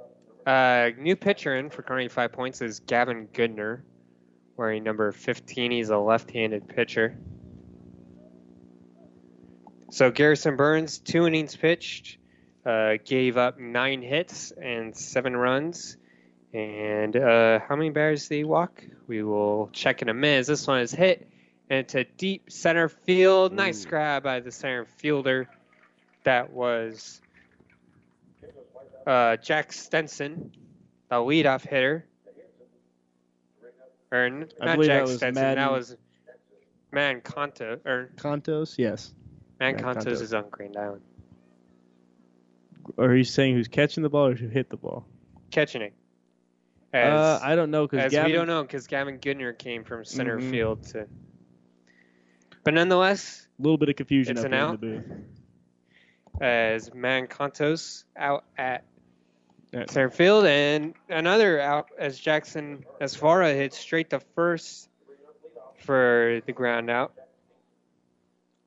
[0.47, 3.83] Uh, new pitcher in for Kearney five points is Gavin Goodner,
[4.57, 5.73] wearing number 15.
[5.73, 7.19] He's a left-handed pitcher.
[9.91, 12.19] So Garrison Burns, two innings pitched,
[12.65, 15.97] uh, gave up nine hits and seven runs.
[16.53, 18.85] And uh, how many batters did he walk?
[19.09, 20.47] We will check in a minute.
[20.47, 21.29] This one is hit
[21.71, 23.53] into deep center field.
[23.53, 25.49] Nice grab by the center fielder.
[26.25, 27.21] That was
[29.07, 30.53] uh, Jack Stenson,
[31.11, 32.07] the leadoff hitter.
[34.13, 35.35] Or n- not Jack that Stenson.
[35.35, 35.97] Madden- That was
[36.93, 37.81] Man Conto.
[37.85, 39.13] Or Contos, yes.
[39.61, 40.21] Mancontos Mancontos.
[40.23, 41.03] is on Green Island.
[42.97, 45.07] Or are you saying who's catching the ball or who hit the ball?
[45.51, 45.95] Catching it.
[46.93, 50.51] Uh, I don't know because we don't know because Gavin Goodner came from center Mhm.
[50.51, 51.09] field to.
[52.65, 54.81] But nonetheless, A little bit of confusion It's up an in out.
[54.81, 55.05] the booth.
[56.41, 58.85] as Mancontos out at
[59.73, 64.89] center field, and another out as Jackson Asfara hits straight to first
[65.85, 67.13] for the ground out.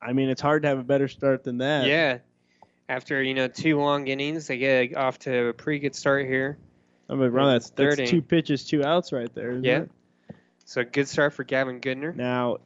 [0.00, 1.86] I mean, it's hard to have a better start than that.
[1.86, 2.18] Yeah.
[2.88, 6.56] After you know two long innings, they get off to a pretty good start here.
[7.10, 9.58] I mean, Ron, that's, that's Third two pitches, two outs right there.
[9.58, 9.80] Yeah.
[9.80, 9.90] it?
[10.64, 12.14] So good start for Gavin Goodner.
[12.14, 12.58] Now,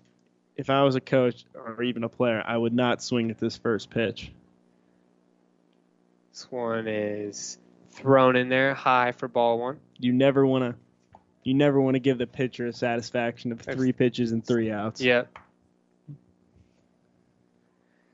[0.56, 3.56] if I was a coach or even a player, I would not swing at this
[3.56, 4.30] first pitch.
[6.32, 7.58] This one is
[7.90, 9.78] thrown in there high for ball one.
[9.98, 11.20] You never want to.
[11.44, 15.00] You never want to give the pitcher a satisfaction of three pitches and three outs.
[15.00, 15.36] Yep.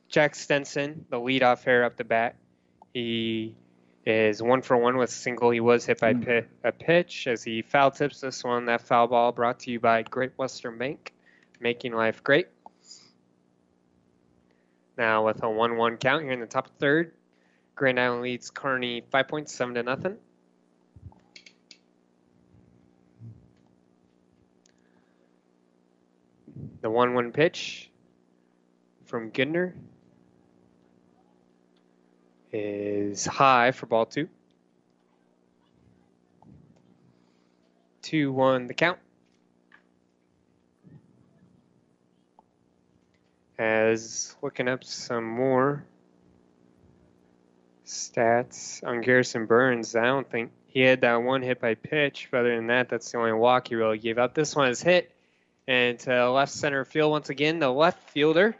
[0.08, 2.36] Jack Stenson, the leadoff hitter up the bat.
[2.94, 3.54] He
[4.06, 5.50] is one for one with a single.
[5.50, 6.22] He was hit by hmm.
[6.22, 8.64] pi- a pitch as he foul tips this one.
[8.66, 11.12] That foul ball brought to you by Great Western Bank,
[11.60, 12.48] making life great.
[14.96, 17.12] Now with a one-one count here in the top third,
[17.74, 20.16] Grand Island leads Kearney five points, seven to nothing.
[26.80, 27.90] The one-one pitch
[29.06, 29.74] from Goodner
[32.52, 34.28] is high for ball two.
[38.02, 38.98] Two one the count.
[43.58, 45.84] As looking up some more
[47.84, 52.28] stats on Garrison Burns, I don't think he had that one hit by pitch.
[52.30, 54.34] But other than that, that's the only walk he really gave up.
[54.34, 55.10] This one is hit
[55.66, 57.58] and to left center field once again.
[57.58, 58.56] The left fielder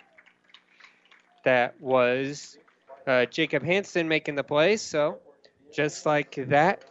[1.44, 2.58] that was
[3.06, 4.76] uh, Jacob Hansen making the play.
[4.76, 5.18] So
[5.72, 6.84] just like that,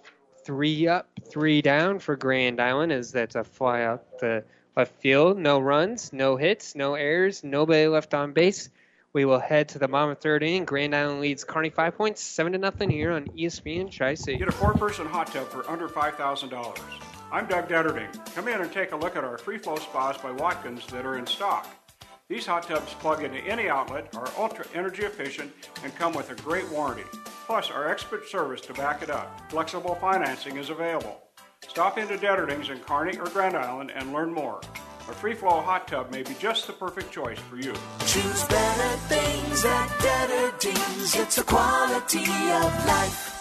[0.46, 4.44] three up, three down for Grand Island as that's a fly out the
[4.78, 5.38] left field.
[5.38, 8.70] No runs, no hits, no errors, nobody left on base.
[9.12, 10.66] We will head to the bottom of third inning.
[10.66, 14.38] Grand Island leads Kearney five points, seven to nothing here on ESPN Tri City.
[14.38, 16.80] Get a four-person hot tub for under $5,000.
[17.32, 18.10] I'm Doug Detterding.
[18.36, 21.18] Come in and take a look at our free flow spas by Watkins that are
[21.18, 21.68] in stock.
[22.30, 25.52] These hot tubs plug into any outlet, are ultra energy efficient,
[25.84, 27.06] and come with a great warranty.
[27.48, 29.50] Plus, our expert service to back it up.
[29.50, 31.27] Flexible financing is available.
[31.66, 34.62] Stop into Detterding's in Kearney or Grand Island and learn more.
[35.10, 37.74] A free flow hot tub may be just the perfect choice for you.
[38.06, 41.16] Choose better things at Detterdings.
[41.16, 43.37] It's a quality of life.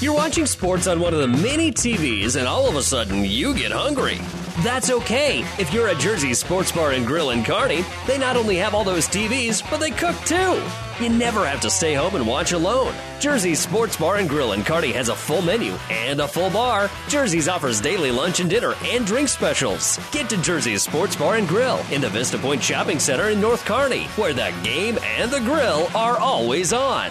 [0.00, 3.52] You're watching sports on one of the many TVs, and all of a sudden you
[3.52, 4.18] get hungry.
[4.62, 5.40] That's okay.
[5.58, 8.84] If you're at Jersey Sports Bar and Grill in Kearney, they not only have all
[8.84, 10.62] those TVs, but they cook too.
[11.02, 12.94] You never have to stay home and watch alone.
[13.18, 16.88] Jersey Sports Bar and Grill in Kearney has a full menu and a full bar.
[17.08, 19.98] Jersey's offers daily lunch and dinner and drink specials.
[20.12, 23.64] Get to Jersey's Sports Bar and Grill in the Vista Point Shopping Center in North
[23.64, 27.10] Kearney, where the game and the grill are always on.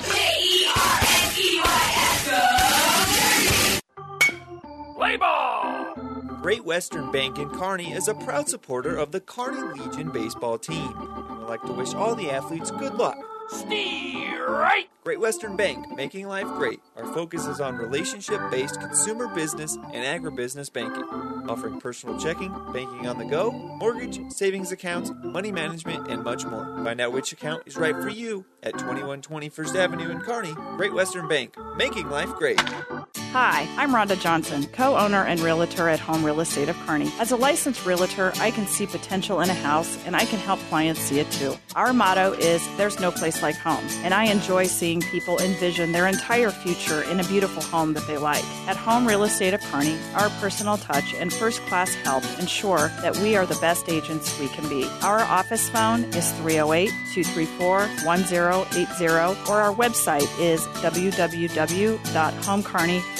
[4.97, 5.93] Play ball!
[6.41, 10.91] Great Western Bank in Kearney is a proud supporter of the Kearney Legion baseball team.
[10.97, 13.15] and would like to wish all the athletes good luck.
[14.49, 14.87] Right!
[15.03, 16.79] Great Western Bank, making life great.
[16.95, 21.03] Our focus is on relationship based consumer business and agribusiness banking,
[21.47, 26.65] offering personal checking, banking on the go, mortgage, savings accounts, money management, and much more.
[26.83, 30.55] Find out which account is right for you at 2120 First Avenue in Kearney.
[30.75, 32.59] Great Western Bank, making life great.
[33.33, 37.11] Hi, I'm Rhonda Johnson, co owner and realtor at Home Real Estate of Kearney.
[37.19, 40.61] As a licensed realtor, I can see potential in a house and I can help
[40.69, 41.53] clients see it too.
[41.75, 46.07] Our motto is There's no place like home, and I enjoy seeing people envision their
[46.07, 48.45] entire future in a beautiful home that they like.
[48.65, 53.17] At Home Real Estate of Kearney, our personal touch and first class help ensure that
[53.17, 54.85] we are the best agents we can be.
[55.03, 63.16] Our office phone is 308 234 1080, or our website is www.homekearney.com.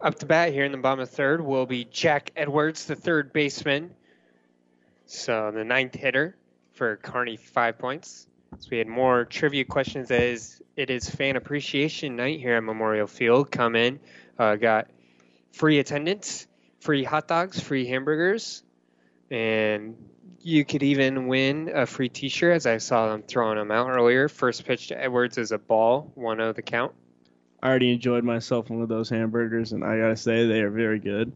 [0.00, 3.32] Up to bat here in the bottom of third will be Jack Edwards, the third
[3.32, 3.90] baseman.
[5.04, 6.34] So the ninth hitter
[6.72, 8.26] for Kearney, five points.
[8.58, 13.06] So we had more trivia questions as it is fan appreciation night here at Memorial
[13.06, 13.50] Field.
[13.50, 14.00] Come in,
[14.38, 14.88] uh, got
[15.52, 16.46] free attendance,
[16.80, 18.62] free hot dogs, free hamburgers,
[19.30, 19.96] and
[20.40, 22.54] you could even win a free T-shirt.
[22.54, 24.28] As I saw them throwing them out earlier.
[24.28, 26.94] First pitch to Edwards is a ball, one of the count.
[27.62, 30.98] I already enjoyed myself one of those hamburgers, and I gotta say they are very
[30.98, 31.32] good.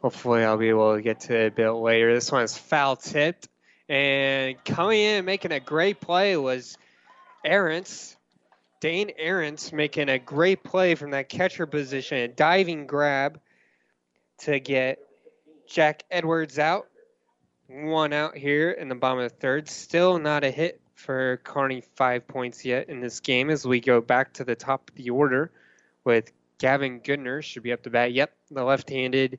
[0.00, 2.14] Hopefully, I'll be able to get to it a bit later.
[2.14, 3.48] This one is foul tipped
[3.88, 6.78] And coming in and making a great play was
[7.44, 8.16] Aarons.
[8.80, 13.40] Dane Aarons making a great play from that catcher position, a diving grab
[14.38, 14.98] to get
[15.66, 16.86] Jack Edwards out.
[17.68, 19.68] One out here in the bottom of the third.
[19.68, 24.00] Still not a hit for Kearney five points yet in this game as we go
[24.00, 25.52] back to the top of the order
[26.04, 28.12] with Gavin Goodner should be up to bat.
[28.12, 29.38] Yep, the left-handed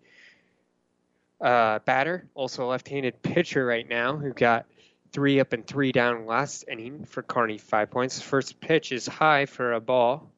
[1.41, 4.67] uh, batter, also a left-handed pitcher right now who got
[5.11, 8.21] three up and three down last inning for Kearney five points.
[8.21, 10.29] First pitch is high for a ball.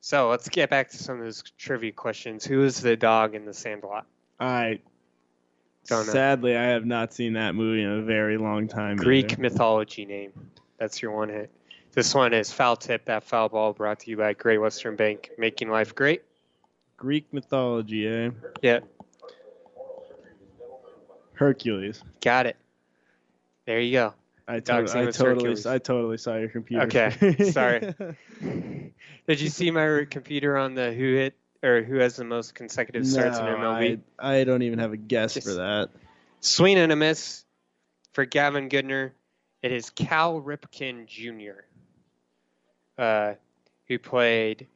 [0.00, 2.44] So let's get back to some of those trivia questions.
[2.44, 4.06] Who is the dog in the Sandlot?
[4.40, 4.80] I
[5.88, 6.12] Don't know.
[6.12, 8.96] sadly I have not seen that movie in a very long time.
[8.96, 9.42] Greek either.
[9.42, 10.32] mythology name.
[10.78, 11.50] That's your one hit.
[11.92, 13.06] This one is foul tip.
[13.06, 16.22] That foul ball brought to you by Great Western Bank, making life great.
[16.96, 18.30] Greek mythology, eh?
[18.62, 18.80] Yeah,
[21.32, 22.02] Hercules.
[22.20, 22.56] got it.
[23.66, 24.14] There you go.
[24.46, 25.04] I, to- I totally,
[25.34, 25.66] Hercules.
[25.66, 26.84] I totally saw your computer.
[26.84, 27.94] Okay, sorry.
[29.26, 33.06] Did you see my computer on the who hit or who has the most consecutive
[33.06, 34.00] starts in No, MLB?
[34.18, 35.90] I, I don't even have a guess for that.
[36.40, 37.44] Swing and a miss
[38.12, 39.12] for Gavin Goodner.
[39.62, 41.62] It is Cal Ripken Jr.,
[42.96, 43.34] uh,
[43.88, 44.68] who played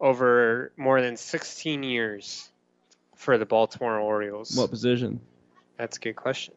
[0.00, 2.48] over more than 16 years
[3.16, 4.56] for the Baltimore Orioles.
[4.56, 5.20] What position?
[5.76, 6.54] That's a good question.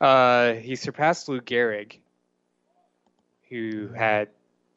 [0.00, 1.98] Uh, he surpassed Lou Gehrig,
[3.48, 4.28] who had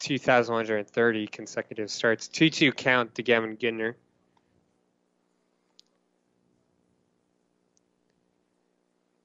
[0.05, 2.27] 2,130 consecutive starts.
[2.27, 3.95] 2 2 count to Gavin Goodner.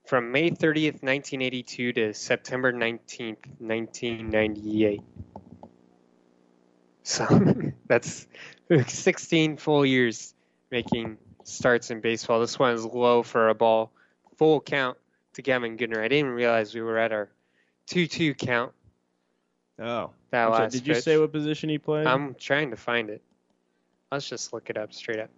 [0.06, 5.02] From May 30th, 1982 to September 19th, 1998.
[7.02, 7.26] So
[7.86, 8.26] that's
[8.86, 10.34] 16 full years
[10.70, 12.40] making starts in baseball.
[12.40, 13.92] This one is low for a ball.
[14.38, 14.96] Full count
[15.34, 16.02] to Gavin Goodner.
[16.02, 17.28] I didn't realize we were at our
[17.88, 18.72] 2 2 count.
[19.80, 20.10] Oh.
[20.30, 21.04] That I'm sorry, did you pitch.
[21.04, 22.06] say what position he played?
[22.06, 23.22] I'm trying to find it.
[24.12, 25.30] Let's just look it up straight up.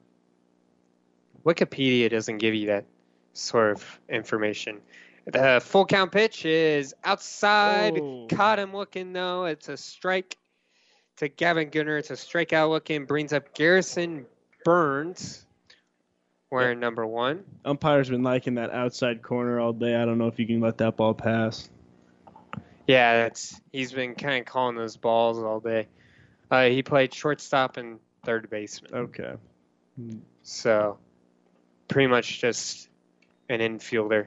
[1.44, 2.84] Wikipedia doesn't give you that
[3.32, 4.80] sort of information.
[5.26, 7.98] The full count pitch is outside.
[7.98, 8.26] Oh.
[8.28, 9.44] Caught him looking though.
[9.44, 10.36] It's a strike
[11.16, 11.98] to Gavin Goodner.
[11.98, 13.04] It's a strikeout looking.
[13.04, 14.26] Brings up Garrison
[14.64, 15.46] Burns,
[16.50, 17.44] wearing number one.
[17.64, 19.94] Umpire's been liking that outside corner all day.
[19.96, 21.68] I don't know if you can let that ball pass.
[22.86, 25.88] Yeah, that's he's been kind of calling those balls all day.
[26.50, 28.94] Uh, he played shortstop and third baseman.
[28.94, 29.34] Okay.
[30.42, 30.98] So,
[31.88, 32.88] pretty much just
[33.48, 34.26] an infielder.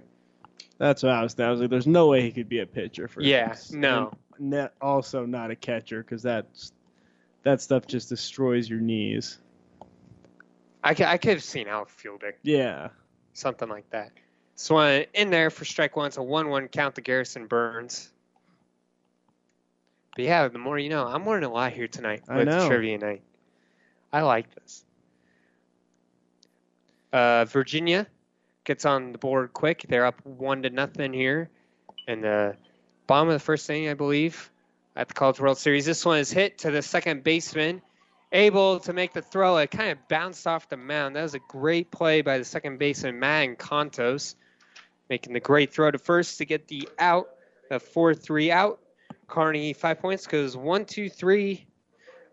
[0.77, 1.47] That's what I was thinking.
[1.47, 3.71] I was like, there's no way he could be a pitcher for Yeah, this.
[3.71, 4.11] no.
[4.37, 6.71] And net, also not a catcher because that's
[7.43, 9.39] that stuff just destroys your knees.
[10.83, 12.89] I could, I could have seen outfielder, Yeah.
[13.33, 14.11] something like that.
[14.55, 18.11] So uh, in there for strike one, it's a one-one count to Garrison Burns.
[20.15, 21.05] But yeah, the more you know.
[21.05, 22.67] I'm learning a lot here tonight I with know.
[22.67, 23.21] trivia night.
[24.11, 24.83] I like this.
[27.11, 28.07] Uh, Virginia
[28.63, 29.85] gets on the board quick.
[29.87, 31.49] They're up one to nothing here
[32.07, 32.55] and the
[33.07, 34.51] bottom of the first inning, I believe,
[34.95, 35.85] at the College World Series.
[35.85, 37.81] This one is hit to the second baseman,
[38.31, 39.57] able to make the throw.
[39.57, 41.15] It kind of bounced off the mound.
[41.15, 44.35] That was a great play by the second baseman, Matt Contos,
[45.09, 47.29] making the great throw to first to get the out,
[47.69, 48.79] the 4-3 out.
[49.27, 51.65] Kearney five points goes one, two, three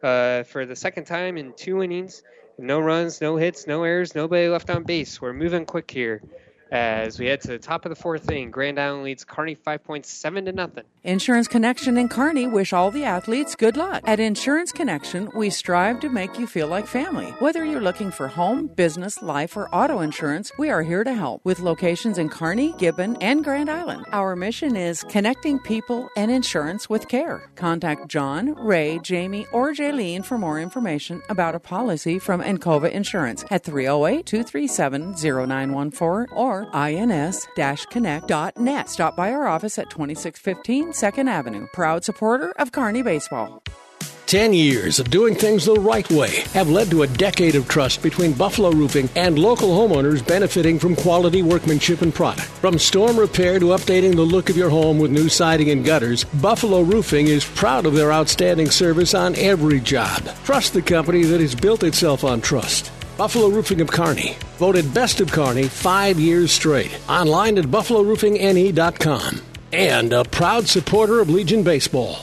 [0.02, 2.22] uh, for the second time in two innings.
[2.58, 5.20] No runs, no hits, no errors, nobody left on base.
[5.20, 6.22] We're moving quick here
[6.70, 8.50] as we head to the top of the fourth inning.
[8.50, 10.84] Grand Island leads Kearney five points, seven to nothing.
[11.04, 14.04] Insurance Connection and Kearney wish all the athletes good luck.
[14.06, 17.30] At Insurance Connection, we strive to make you feel like family.
[17.40, 21.44] Whether you're looking for home, business, life, or auto insurance, we are here to help
[21.44, 24.06] with locations in Kearney, Gibbon, and Grand Island.
[24.12, 27.50] Our mission is connecting people and insurance with care.
[27.56, 33.44] Contact John, Ray, Jamie, or Jaylene for more information about a policy from Encova Insurance
[33.50, 38.88] at 308 237 0914 or ins-connect.net.
[38.88, 41.66] Stop by our office at 2615 2nd Avenue.
[41.72, 43.62] Proud supporter of Kearney Baseball.
[44.32, 48.02] Ten years of doing things the right way have led to a decade of trust
[48.02, 52.48] between Buffalo Roofing and local homeowners benefiting from quality workmanship and product.
[52.48, 56.24] From storm repair to updating the look of your home with new siding and gutters,
[56.24, 60.22] Buffalo Roofing is proud of their outstanding service on every job.
[60.44, 62.90] Trust the company that has built itself on trust.
[63.18, 66.98] Buffalo Roofing of Kearney, voted best of Kearney five years straight.
[67.06, 69.51] Online at buffaloroofingne.com.
[69.72, 72.18] And a proud supporter of Legion Baseball.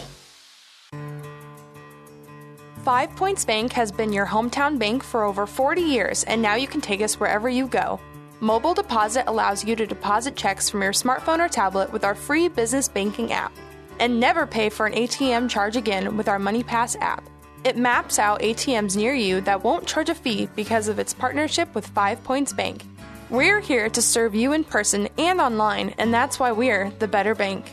[2.84, 6.68] Five Points Bank has been your hometown bank for over 40 years, and now you
[6.68, 8.00] can take us wherever you go.
[8.40, 12.48] Mobile Deposit allows you to deposit checks from your smartphone or tablet with our free
[12.48, 13.52] business banking app.
[14.00, 17.28] And never pay for an ATM charge again with our MoneyPass app.
[17.64, 21.74] It maps out ATMs near you that won't charge a fee because of its partnership
[21.74, 22.84] with Five Points Bank.
[23.30, 27.36] We're here to serve you in person and online, and that's why we're the better
[27.36, 27.64] bank.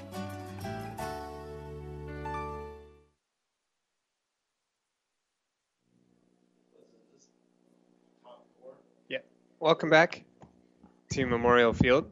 [9.08, 9.20] Yeah.
[9.58, 10.24] Welcome back
[11.12, 12.10] to Memorial Field.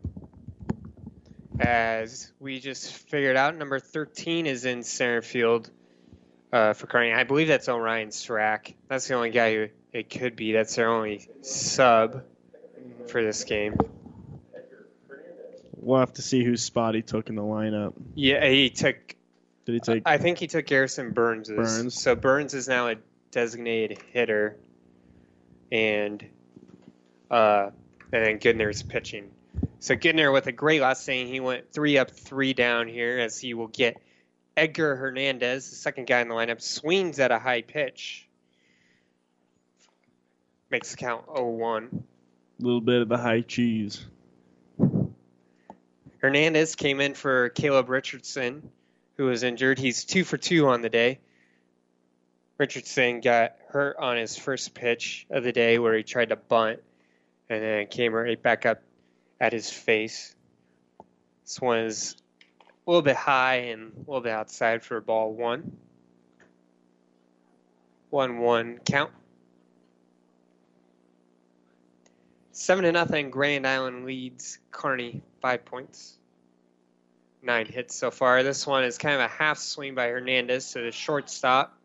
[1.61, 5.71] As we just figured out, number 13 is in center field
[6.51, 7.13] uh, for Kearney.
[7.13, 8.73] I believe that's Orion Strack.
[8.89, 10.53] That's the only guy who it could be.
[10.53, 12.23] That's their only sub
[13.09, 13.77] for this game.
[15.77, 17.93] We'll have to see whose spot he took in the lineup.
[18.15, 18.97] Yeah, he took.
[19.67, 20.03] Did he take?
[20.07, 21.51] I think he took Garrison Burns.
[21.51, 22.01] Burns.
[22.01, 22.97] So Burns is now a
[23.31, 24.57] designated hitter,
[25.71, 26.25] and
[27.31, 27.71] uh,
[28.13, 29.31] and then Goodner's pitching.
[29.81, 33.39] So Goodner with a great last inning, he went three up, three down here as
[33.39, 34.01] he will get
[34.57, 38.29] Edgar Hernandez, the second guy in the lineup, swings at a high pitch.
[40.71, 42.03] Makes the count 0-1.
[42.59, 44.05] Little bit of the high cheese.
[46.19, 48.71] Hernandez came in for Caleb Richardson,
[49.17, 49.79] who was injured.
[49.79, 51.19] He's two for two on the day.
[52.57, 56.81] Richardson got hurt on his first pitch of the day where he tried to bunt
[57.51, 58.81] and then came right back up
[59.41, 60.35] at his face.
[61.45, 62.17] This one is
[62.61, 65.77] a little bit high and a little bit outside for ball one.
[68.11, 69.11] 1 1 count.
[72.55, 73.31] 7 to nothing.
[73.31, 76.17] Grand Island leads Kearney five points.
[77.43, 78.43] Nine hits so far.
[78.43, 81.77] This one is kind of a half swing by Hernandez to the shortstop,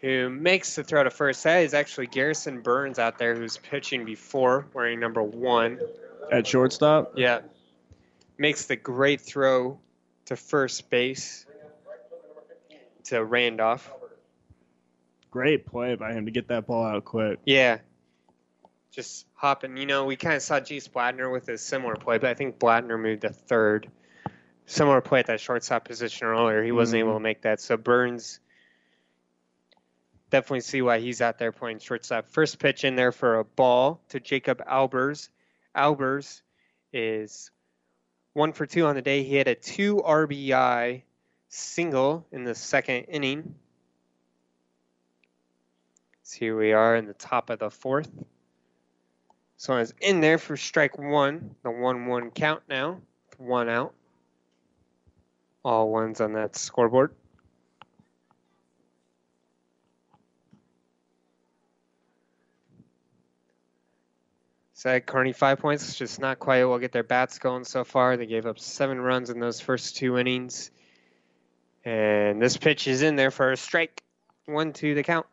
[0.00, 1.44] who makes the throw to first.
[1.44, 5.78] That is actually Garrison Burns out there, who's pitching before, wearing number one.
[6.30, 7.12] At shortstop?
[7.16, 7.40] Yeah.
[8.38, 9.78] Makes the great throw
[10.26, 11.44] to first base
[13.04, 13.92] to Randolph.
[15.30, 17.40] Great play by him to get that ball out quick.
[17.44, 17.78] Yeah.
[18.92, 19.76] Just hopping.
[19.78, 22.58] You know, we kind of saw Jace Blattner with a similar play, but I think
[22.58, 23.90] Blattner moved to third.
[24.66, 26.62] Similar play at that shortstop position earlier.
[26.62, 27.06] He wasn't Mhm.
[27.06, 27.60] able to make that.
[27.60, 28.38] So Burns
[30.30, 32.28] definitely see why he's out there playing shortstop.
[32.28, 35.30] First pitch in there for a ball to Jacob Albers.
[35.74, 36.42] Albers
[36.92, 37.50] is
[38.34, 39.22] one for two on the day.
[39.22, 41.02] He had a two RBI
[41.48, 43.54] single in the second inning.
[46.22, 48.10] So here we are in the top of the fourth.
[49.62, 53.00] So it's in there for strike one, the 1 1 count now,
[53.38, 53.94] one out.
[55.64, 57.14] All ones on that scoreboard.
[64.72, 68.16] Said Kearney five points, just not quite to get their bats going so far.
[68.16, 70.72] They gave up seven runs in those first two innings.
[71.84, 74.02] And this pitch is in there for a strike.
[74.46, 75.26] One, two, the count.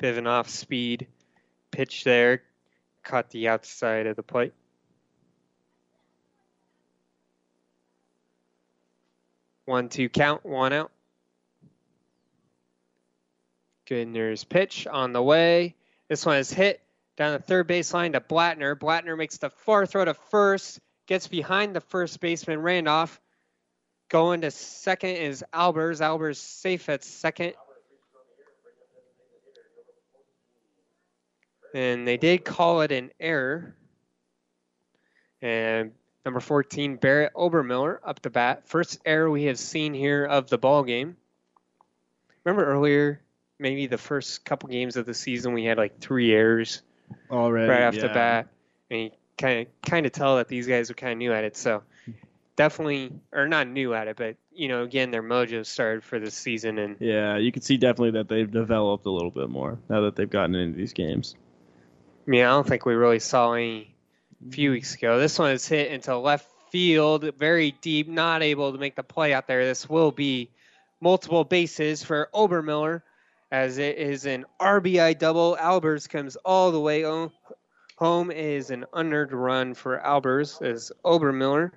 [0.00, 1.06] An off speed
[1.74, 2.42] pitch there.
[3.02, 4.54] Caught the outside of the plate.
[9.66, 10.92] One, two, count, one out.
[13.86, 15.74] Goodner's pitch on the way.
[16.08, 16.80] This one is hit
[17.16, 18.76] down the third baseline to Blattner.
[18.76, 23.20] Blattner makes the far throw to first, gets behind the first baseman Randolph.
[24.10, 26.00] Going to second is Albers.
[26.00, 27.54] Albers safe at second.
[31.74, 33.74] And they did call it an error.
[35.42, 35.90] And
[36.24, 38.66] number 14, Barrett Obermiller up the bat.
[38.66, 41.16] First error we have seen here of the ball game.
[42.44, 43.20] Remember earlier,
[43.58, 46.82] maybe the first couple games of the season, we had like three errors
[47.30, 47.68] Already.
[47.68, 48.48] right off the bat,
[48.90, 51.44] and you kind of kind of tell that these guys are kind of new at
[51.44, 51.56] it.
[51.56, 51.82] So
[52.56, 56.34] definitely, or not new at it, but you know, again, their mojo started for this
[56.34, 60.02] season, and Yeah, you can see definitely that they've developed a little bit more now
[60.02, 61.34] that they've gotten into these games.
[62.26, 63.94] I mean, I don't think we really saw any
[64.46, 65.18] a few weeks ago.
[65.18, 69.34] This one is hit into left field, very deep, not able to make the play
[69.34, 69.64] out there.
[69.66, 70.50] This will be
[71.02, 73.02] multiple bases for Obermiller,
[73.52, 75.56] as it is an RBI double.
[75.60, 78.30] Albers comes all the way home.
[78.30, 81.72] It is an unearned run for Albers as Obermiller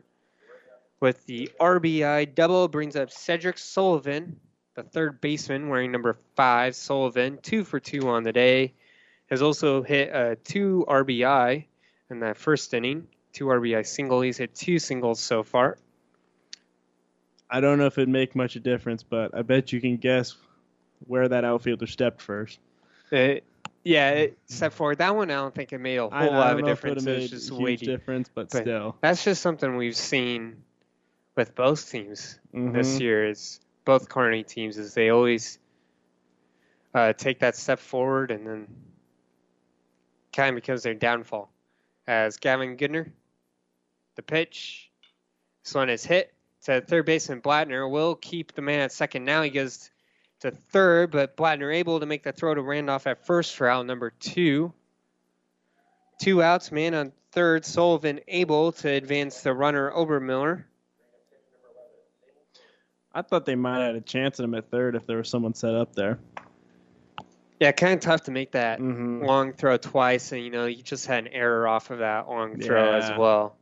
[1.02, 4.40] with the RBI double brings up Cedric Sullivan,
[4.76, 6.74] the third baseman wearing number five.
[6.74, 8.74] Sullivan, two for two on the day
[9.29, 11.65] has also hit a two RBI
[12.09, 13.07] in that first inning.
[13.33, 14.21] Two RBI single.
[14.21, 15.77] He's hit two singles so far.
[17.49, 20.35] I don't know if it'd make much a difference, but I bet you can guess
[21.05, 22.59] where that outfielder stepped first.
[23.11, 23.43] It,
[23.83, 24.97] yeah, it, step forward.
[24.97, 26.61] That one I don't think it made a whole I- I lot don't of a
[26.63, 27.31] know if it would've difference.
[27.31, 28.97] It was just a huge difference, but still.
[29.01, 30.63] That's just something we've seen
[31.35, 32.99] with both teams this Mhm.
[32.99, 33.27] year.
[33.29, 35.59] Is both Kearney teams is they always
[36.93, 38.67] uh, take that step forward and then
[40.33, 41.51] kind of becomes their downfall.
[42.07, 43.11] As Gavin Goodner,
[44.15, 44.89] the pitch,
[45.63, 46.33] this one is hit
[46.63, 47.89] to third baseman Blattner.
[47.89, 49.25] Will keep the man at second.
[49.25, 49.89] Now he goes
[50.41, 53.85] to third, but Blattner able to make the throw to Randolph at first for out
[53.85, 54.71] number two.
[56.19, 57.65] Two outs, man on third.
[57.65, 60.63] Sullivan able to advance the runner Obermiller.
[63.13, 65.29] I thought they might have had a chance at him at third if there was
[65.29, 66.19] someone set up there.
[67.59, 69.23] Yeah, kind of tough to make that Mm-hmm.
[69.23, 72.59] long throw twice, and you know you just had an error off of that long
[72.59, 73.17] throw as Yeah.
[73.17, 73.55] well.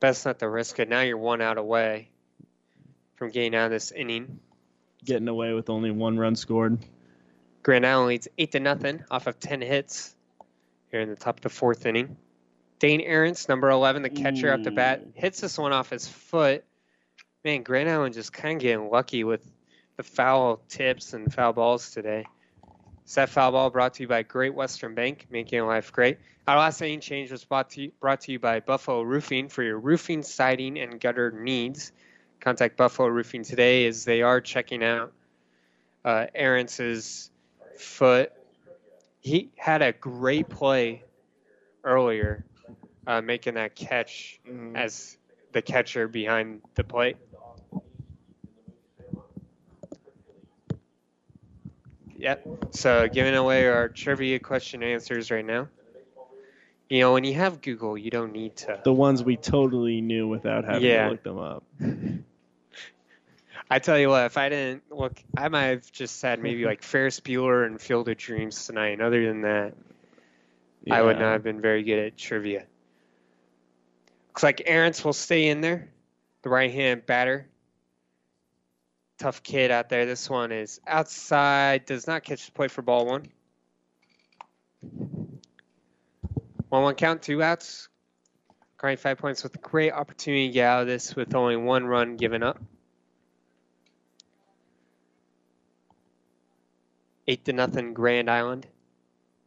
[0.00, 0.88] Best not to risk it.
[0.88, 2.08] Now you're one out away
[3.16, 4.38] from getting out of this inning.
[5.04, 6.78] Getting away with only one run scored.
[7.62, 10.14] Grand Island leads eight to nothing off of ten hits
[10.90, 12.16] here in the top of the fourth inning.
[12.78, 16.64] Dane Aarons, number eleven, the catcher up the bat, hits this one off his foot.
[17.44, 19.44] Man, Grand Island just kind of getting lucky with
[19.96, 22.26] the foul tips and foul balls today.
[23.12, 26.18] That foul ball brought to you by Great Western Bank, making life great.
[26.48, 29.62] Our last inning change was brought to you, brought to you by Buffalo Roofing for
[29.62, 31.92] your roofing, siding, and gutter needs.
[32.40, 35.12] Contact Buffalo Roofing today as they are checking out
[36.04, 36.26] uh,
[37.78, 38.32] foot.
[39.20, 41.04] He had a great play
[41.84, 42.44] earlier,
[43.06, 44.40] uh, making that catch
[44.74, 45.16] as
[45.52, 47.16] the catcher behind the plate.
[52.24, 52.46] Yep.
[52.70, 55.68] So giving away our trivia question answers right now.
[56.88, 58.80] You know, when you have Google, you don't need to.
[58.82, 61.04] The ones we totally knew without having Yeah.
[61.04, 61.64] to look them up.
[63.70, 66.82] I tell you what, if I didn't look, I might have just said maybe like
[66.82, 68.94] Ferris Bueller and Field of Dreams tonight.
[68.94, 69.74] And other than that,
[70.90, 72.64] I would not have been very good at trivia.
[74.28, 75.90] Looks like Aarons will stay in there,
[76.40, 77.48] the right hand batter.
[79.18, 80.06] Tough kid out there.
[80.06, 83.26] This one is outside, does not catch the play for ball one.
[86.68, 87.88] One one count, two outs.
[88.76, 91.86] Kearney five points with a great opportunity to get out of this with only one
[91.86, 92.60] run given up.
[97.28, 98.66] Eight to nothing Grand Island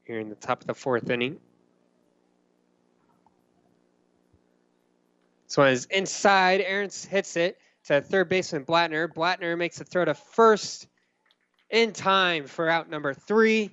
[0.06, 1.38] here in the top of the fourth inning.
[5.48, 6.62] This one is inside.
[6.62, 9.08] Aarons hits it to third baseman Blattner.
[9.08, 10.88] Blattner makes a throw to first
[11.70, 13.72] in time for out number three.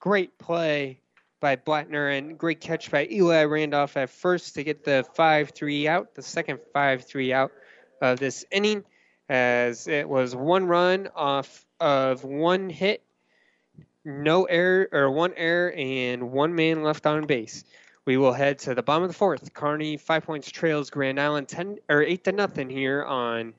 [0.00, 1.00] Great play
[1.40, 5.88] by Blattner and great catch by Eli Randolph at first to get the 5 3
[5.88, 7.52] out, the second 5 3 out
[8.02, 8.84] of this inning,
[9.28, 13.02] as it was one run off of one hit,
[14.04, 17.64] no error, or one error, and one man left on base.
[18.08, 19.52] We will head to the bottom of the fourth.
[19.52, 23.52] Kearney five points trails Grand Island ten or eight to nothing here on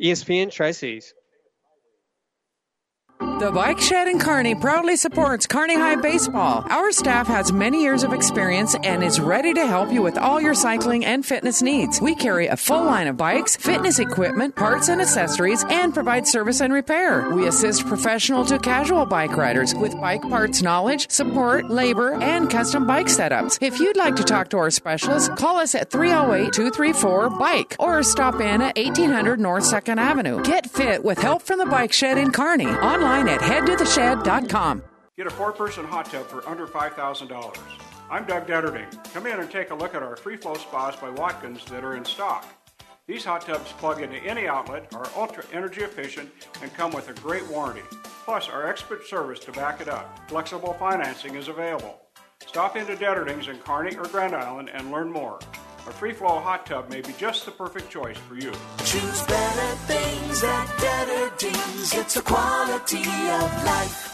[0.00, 1.12] ESPN Tri Cities.
[3.40, 6.64] The Bike Shed in Kearney proudly supports Kearney High Baseball.
[6.70, 10.40] Our staff has many years of experience and is ready to help you with all
[10.40, 12.00] your cycling and fitness needs.
[12.00, 16.60] We carry a full line of bikes, fitness equipment, parts and accessories, and provide service
[16.60, 17.28] and repair.
[17.30, 22.86] We assist professional to casual bike riders with bike parts knowledge, support, labor, and custom
[22.86, 23.58] bike setups.
[23.60, 28.02] If you'd like to talk to our specialist, call us at 308 234 BIKE or
[28.04, 30.40] stop in at 1800 North 2nd Avenue.
[30.44, 32.68] Get fit with help from the Bike Shed in Kearney.
[32.68, 34.82] Online at headtotheshed.com.
[35.16, 37.56] Get a four person hot tub for under $5,000.
[38.10, 38.86] I'm Doug Detterding.
[39.12, 41.96] Come in and take a look at our free flow spas by Watkins that are
[41.96, 42.46] in stock.
[43.06, 46.30] These hot tubs plug into any outlet, are ultra energy efficient,
[46.62, 47.82] and come with a great warranty.
[48.24, 50.18] Plus, our expert service to back it up.
[50.28, 52.00] Flexible financing is available.
[52.46, 55.38] Stop into Detterding's in Kearney or Grand Island and learn more.
[55.86, 58.52] A free flow hot tub may be just the perfect choice for you.
[58.86, 61.92] Choose better things at Detterdings.
[61.92, 64.10] It's a quality of life.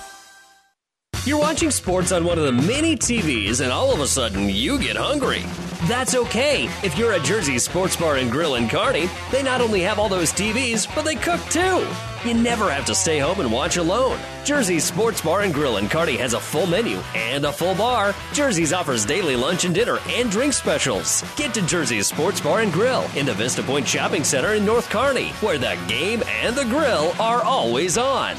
[1.25, 4.81] You're watching sports on one of the many TVs, and all of a sudden you
[4.81, 5.45] get hungry.
[5.87, 6.65] That's okay.
[6.83, 10.09] If you're at Jersey Sports Bar and Grill in Kearney, they not only have all
[10.09, 11.87] those TVs, but they cook too.
[12.25, 14.19] You never have to stay home and watch alone.
[14.45, 18.15] Jersey's Sports Bar and Grill in Kearney has a full menu and a full bar.
[18.35, 21.25] Jersey's offers daily lunch and dinner and drink specials.
[21.37, 24.91] Get to Jersey's Sports Bar and Grill in the Vista Point Shopping Center in North
[24.91, 28.37] Kearney, where the game and the grill are always on.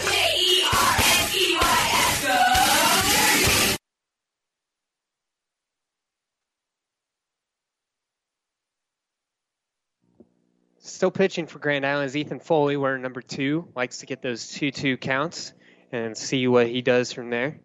[11.01, 13.67] Still pitching for Grand Island is Ethan Foley, wearing number two.
[13.75, 15.51] Likes to get those 2 2 counts
[15.91, 17.59] and see what he does from there.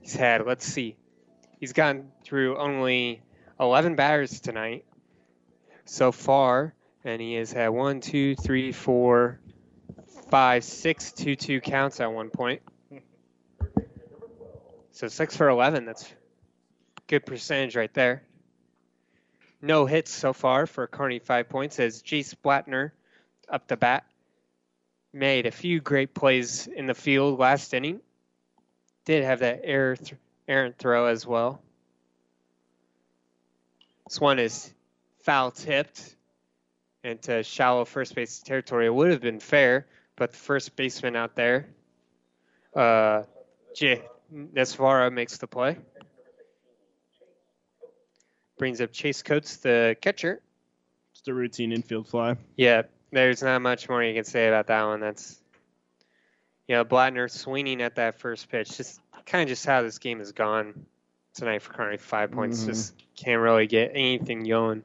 [0.00, 0.96] He's had, let's see,
[1.60, 3.20] he's gone through only
[3.60, 4.86] 11 batters tonight
[5.84, 6.74] so far,
[7.04, 9.38] and he has had one, two, three, four,
[10.30, 12.62] five, six 2 2 counts at one point.
[14.92, 16.10] So 6 for 11, that's
[17.06, 18.25] good percentage right there.
[19.66, 22.92] No hits so far for Kearney, five points, as Jace Blattner
[23.48, 24.06] up the bat
[25.12, 28.00] made a few great plays in the field last inning.
[29.06, 30.14] Did have that th-
[30.46, 31.60] errant throw as well.
[34.06, 34.72] This one is
[35.24, 36.14] foul tipped
[37.02, 38.86] into shallow first base territory.
[38.86, 41.66] It would have been fair, but the first baseman out there,
[42.72, 43.24] uh,
[43.74, 44.04] J.
[44.32, 45.76] Nesvara makes the play.
[48.58, 50.40] Brings up Chase Coates, the catcher.
[51.14, 52.36] Just a routine infield fly.
[52.56, 55.00] Yeah, there's not much more you can say about that one.
[55.00, 55.40] That's,
[56.66, 58.76] you know, Blattner swinging at that first pitch.
[58.76, 60.86] Just kind of just how this game has gone
[61.34, 61.98] tonight for Kearney.
[61.98, 62.62] Five points.
[62.62, 62.66] Mhm.
[62.66, 64.82] Just can't really get anything going.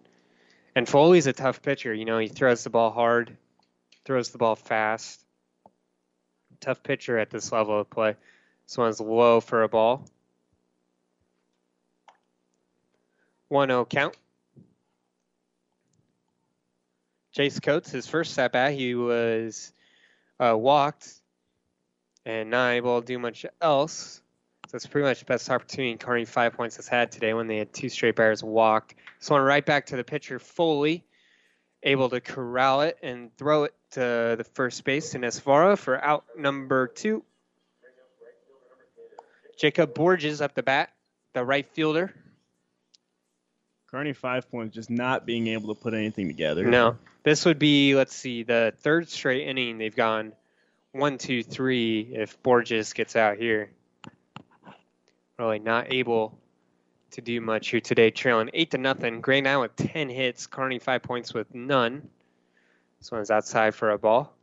[0.75, 1.93] And Foley's a tough pitcher.
[1.93, 3.35] You know, he throws the ball hard,
[4.05, 5.25] throws the ball fast.
[6.59, 8.15] Tough pitcher at this level of play.
[8.67, 10.05] This one's low for a ball.
[13.51, 14.15] 1 0 count.
[17.35, 19.73] Jace Coates, his first at bat, he was
[20.39, 21.09] uh, walked
[22.25, 24.21] and not able to do much else.
[24.67, 27.57] So it's pretty much the best opportunity Kearney Five Points has had today when they
[27.57, 28.95] had two straight batters walked.
[29.19, 31.03] So one right back to the pitcher, Foley,
[31.83, 36.23] able to corral it and throw it to the first base in Esvara for out
[36.37, 37.23] number two.
[39.57, 40.93] Jacob Borges up the bat,
[41.33, 42.13] the right fielder.
[43.91, 46.63] Kearney five points just not being able to put anything together.
[46.63, 50.31] No, this would be let's see the third straight inning they've gone
[50.93, 52.01] one, two, three.
[52.13, 53.69] If Borges gets out here,
[55.37, 56.37] really not able
[57.11, 58.11] to do much here today.
[58.11, 59.19] Trailing eight to nothing.
[59.19, 60.47] Gray now with ten hits.
[60.47, 62.07] Kearney five points with none.
[62.99, 64.33] This one's outside for a ball.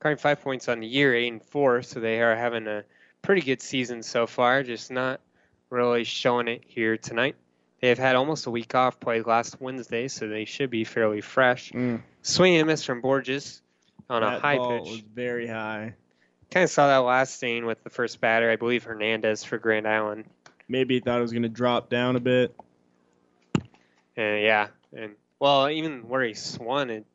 [0.00, 2.84] Kearney five points on the year, eight and four, so they are having a
[3.22, 4.62] pretty good season so far.
[4.62, 5.20] Just not
[5.72, 7.34] really showing it here tonight.
[7.80, 11.20] They have had almost a week off, played last Wednesday, so they should be fairly
[11.20, 11.72] fresh.
[12.22, 13.60] Swing and miss from Borges
[14.08, 14.40] on a Mm.
[14.40, 14.90] High ball pitch.
[14.90, 15.94] was very high.
[16.50, 19.88] Kind of saw that last inning with the first batter, I believe Hernandez for Grand
[19.88, 20.26] Island.
[20.68, 22.54] Maybe he thought it was going to drop down a bit.
[24.16, 27.06] And yeah, and well, even where he swung, it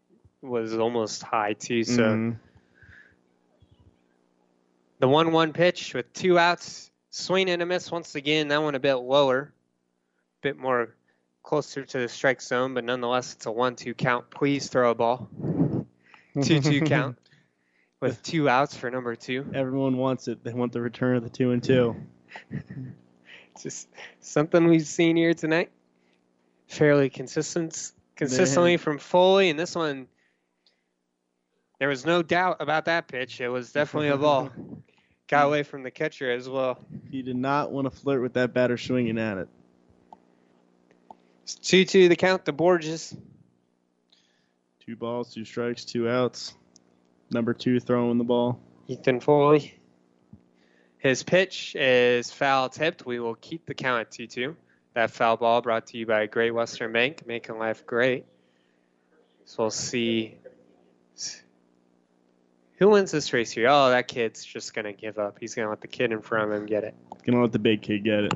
[0.41, 1.83] was almost high too.
[1.83, 2.37] So Mhm.
[4.99, 8.49] the one-one pitch with two outs, swing and a miss once again.
[8.49, 10.95] That one a bit lower, a bit more
[11.43, 14.29] closer to the strike zone, but nonetheless, it's a one-two count.
[14.29, 15.29] Please throw a ball.
[16.41, 17.17] Two-two count
[17.99, 19.49] with two outs for number two.
[19.53, 20.43] Everyone wants it.
[20.43, 21.95] They want the return of the two and two.
[23.61, 23.87] Just
[24.19, 25.71] something we've seen here tonight.
[26.67, 30.07] Fairly consistent, consistently from Foley, and this one,
[31.79, 33.41] there was no doubt about that pitch.
[33.41, 34.51] It was definitely a ball.
[35.27, 36.79] Got away from the catcher as well.
[37.11, 39.49] He did not want to flirt with that batter swinging at it.
[41.43, 43.15] It's 2 2 the count to Borges.
[44.85, 46.53] Two balls, two strikes, two outs.
[47.29, 48.61] Number two throwing the ball.
[48.87, 49.77] Ethan Foley.
[50.97, 53.05] His pitch is foul tipped.
[53.05, 54.55] We will keep the count at 2 2.
[54.93, 58.25] That foul ball brought to you by Great Western Bank, making life great.
[59.45, 60.37] So we'll see
[62.77, 63.67] who wins this race here.
[63.69, 65.37] Oh, that kid's just going to give up.
[65.39, 66.95] He's going to let the kid in front of him get it.
[67.25, 68.33] Gonna let the big kid get it.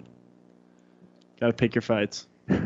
[1.40, 2.28] Gotta pick your fights.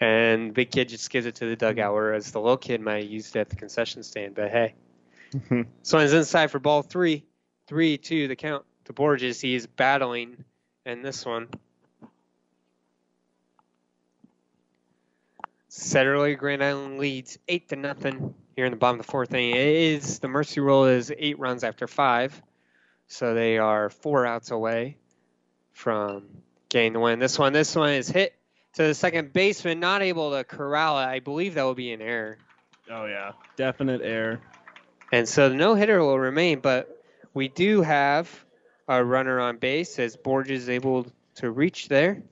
[0.00, 3.04] And the big kid just gives it to the dugout, whereas the little kid might
[3.04, 4.34] have used it at the concession stand.
[4.34, 4.74] But hey,
[5.82, 7.24] So he's inside for ball three.
[7.68, 9.40] Three, the count The Borges.
[9.40, 10.44] He's battling
[10.84, 11.48] in this one.
[15.70, 19.54] Setterly Grand Island leads eight to nothing here in the bottom of the fourth inning.
[19.54, 22.40] It is the mercy rule is eight runs after five,
[23.08, 24.96] so they are four outs away
[25.72, 26.24] from
[26.68, 27.18] getting the win.
[27.18, 28.34] This one, this one is hit
[28.74, 31.04] to the second baseman, not able to corral it.
[31.04, 32.38] I believe that will be an error.
[32.90, 34.40] Oh yeah, definite error.
[35.12, 37.02] And so the no hitter will remain, but
[37.34, 38.44] we do have
[38.88, 41.06] a runner on base as Borges is able
[41.36, 42.22] to reach there.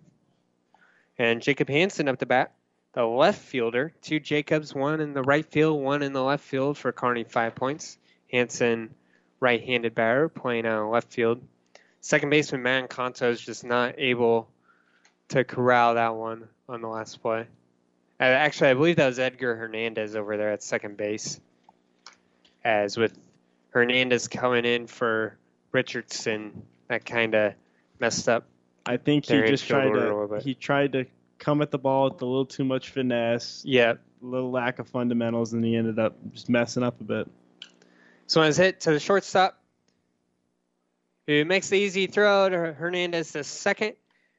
[1.18, 2.52] And Jacob Hansen up the bat,
[2.92, 3.92] the left fielder.
[4.02, 7.54] Two Jacobs, one in the right field, one in the left field for Kearney, five
[7.54, 7.98] points.
[8.32, 8.94] Hansen,
[9.40, 11.40] right handed batter, playing out left field.
[12.00, 14.48] Second baseman Man Conto is just not able
[15.28, 17.46] to corral that one on the last play.
[18.18, 21.40] Uh, actually, I believe that was Edgar Hernandez over there at second base.
[22.64, 23.18] As with
[23.70, 25.36] Hernandez coming in for
[25.72, 27.54] Richardson, that kind of
[27.98, 28.44] messed up.
[28.86, 31.06] I think he just tried order a little to he tried to
[31.40, 33.62] come at the ball with a little too much finesse.
[33.64, 33.94] Yeah.
[34.22, 37.28] A little lack of fundamentals, and he ended up just messing up a bit.
[38.26, 39.58] So it's hit to the shortstop,
[41.26, 43.94] who makes the easy throw to Hernandez to second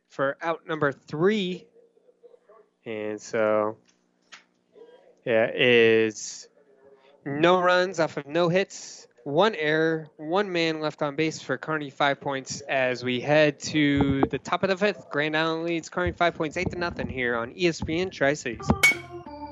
[0.07, 1.65] for out number three.
[2.85, 3.77] And so,
[5.25, 6.47] yeah, is
[7.25, 11.89] no runs off of no hits, one error, one man left on base for Kearney,
[11.89, 15.09] five points as we head to the top of the fifth.
[15.11, 18.69] Grand Island leads Kearney five points, eight to nothing here on ESPN Tri Cities.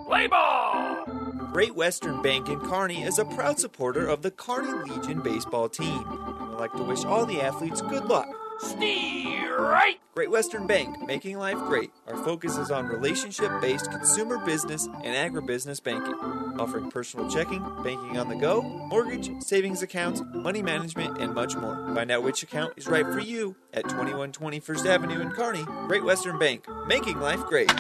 [0.06, 1.06] Play ball!
[1.52, 6.06] Great Western Bank in Kearney is a proud supporter of the Kearney Legion baseball team
[6.08, 8.28] and would like to wish all the athletes good luck.
[8.61, 9.98] Right!
[10.15, 11.91] Great Western Bank, making life great.
[12.07, 16.14] Our focus is on relationship based consumer business and agribusiness banking,
[16.60, 21.76] offering personal checking, banking on the go, mortgage, savings accounts, money management, and much more.
[21.95, 25.64] Find out which account is right for you at 2120 First Avenue in Kearney.
[25.88, 27.72] Great Western Bank, making life great.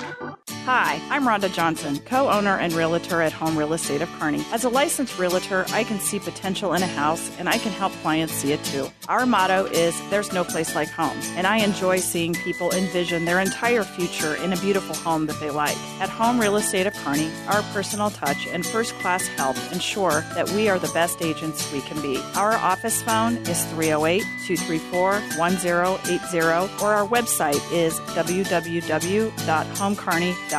[0.71, 4.45] Hi, I'm Rhonda Johnson, co owner and realtor at Home Real Estate of Kearney.
[4.51, 7.91] As a licensed realtor, I can see potential in a house and I can help
[8.03, 8.87] clients see it too.
[9.07, 13.39] Our motto is There's no place like home, and I enjoy seeing people envision their
[13.39, 15.75] entire future in a beautiful home that they like.
[15.99, 20.51] At Home Real Estate of Kearney, our personal touch and first class help ensure that
[20.51, 22.21] we are the best agents we can be.
[22.35, 30.58] Our office phone is 308 234 1080, or our website is www.homekearney.com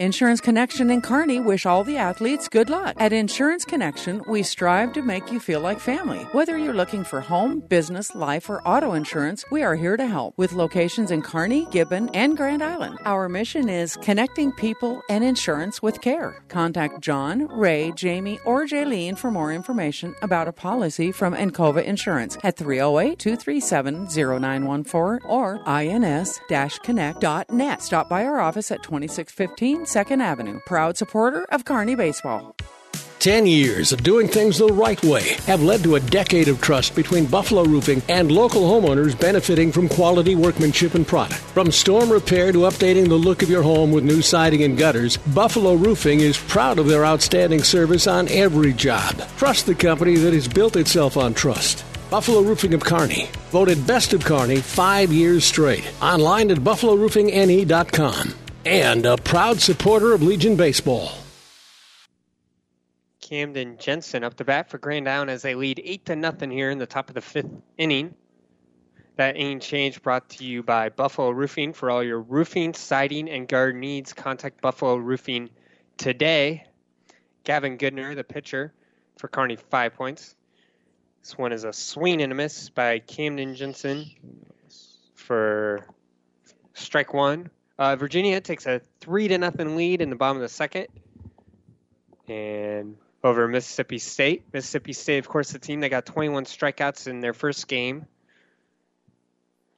[0.00, 2.96] Insurance Connection and Kearney wish all the athletes good luck.
[2.98, 6.20] At Insurance Connection, we strive to make you feel like family.
[6.32, 10.32] Whether you're looking for home, business, life, or auto insurance, we are here to help
[10.38, 12.98] with locations in Kearney, Gibbon, and Grand Island.
[13.04, 16.42] Our mission is connecting people and insurance with care.
[16.48, 22.38] Contact John, Ray, Jamie, or Jaylene for more information about a policy from Encova Insurance
[22.42, 27.82] at 308 237 0914 or ins-connect.net.
[27.82, 30.60] Stop by our office at 2615 Second Avenue.
[30.66, 32.54] Proud supporter of Kearney Baseball.
[33.18, 36.94] Ten years of doing things the right way have led to a decade of trust
[36.94, 41.40] between Buffalo Roofing and local homeowners benefiting from quality workmanship and product.
[41.40, 45.16] From storm repair to updating the look of your home with new siding and gutters,
[45.16, 49.16] Buffalo Roofing is proud of their outstanding service on every job.
[49.38, 51.84] Trust the company that has built itself on trust.
[52.10, 55.90] Buffalo Roofing of Kearney, voted best of Kearney five years straight.
[56.00, 58.34] Online at buffaloroofingne.com.
[58.66, 61.12] And a proud supporter of Legion Baseball.
[63.22, 66.70] Camden Jensen up to bat for Grand Island as they lead eight to nothing here
[66.70, 68.14] in the top of the fifth inning.
[69.16, 73.48] That inning change brought to you by Buffalo Roofing for all your roofing, siding, and
[73.48, 74.12] guard needs.
[74.12, 75.48] Contact Buffalo Roofing
[75.96, 76.66] today.
[77.44, 78.74] Gavin Goodner, the pitcher
[79.16, 80.34] for Kearney, five points.
[81.22, 84.10] This one is a swing and a miss by Camden Jensen
[85.14, 85.86] for
[86.74, 87.50] strike one.
[87.80, 90.88] Uh, Virginia takes a three to nothing lead in the bottom of the second,
[92.28, 94.44] and over Mississippi State.
[94.52, 98.04] Mississippi State, of course, the team that got 21 strikeouts in their first game.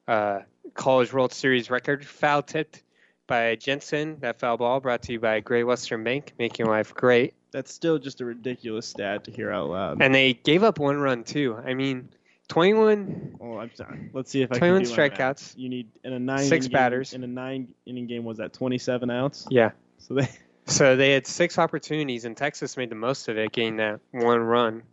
[0.05, 0.39] Uh,
[0.73, 2.83] College World Series record foul tipped
[3.25, 4.17] by Jensen.
[4.19, 7.35] That foul ball brought to you by Great Western Bank, making life great.
[7.51, 10.01] That's still just a ridiculous stat to hear out loud.
[10.01, 11.55] And they gave up one run too.
[11.55, 12.09] I mean,
[12.53, 13.37] 21.
[13.41, 14.11] Oh, I'm sorry.
[14.13, 15.17] Let's see if I 21 can do my math.
[15.17, 15.57] strikeouts.
[15.57, 17.11] You need in a nine Six inning batters.
[17.11, 19.47] Game, in a nine inning game was that 27 outs?
[19.49, 19.71] Yeah.
[19.97, 20.29] So they
[20.65, 24.39] So they had six opportunities, and Texas made the most of it, getting that one
[24.39, 24.83] run.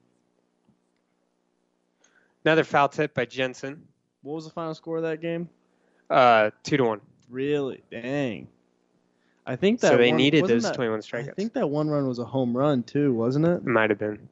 [2.44, 3.82] Another foul tip by Jensen.
[4.22, 5.48] What was the final score of that game?
[6.08, 7.00] Uh, two to one.
[7.28, 7.82] Really?
[7.90, 8.48] Dang.
[9.46, 12.08] I think that So they one- needed those that- 21 I think that one run
[12.08, 13.64] was a home run too, wasn't it?
[13.64, 14.28] Might have been.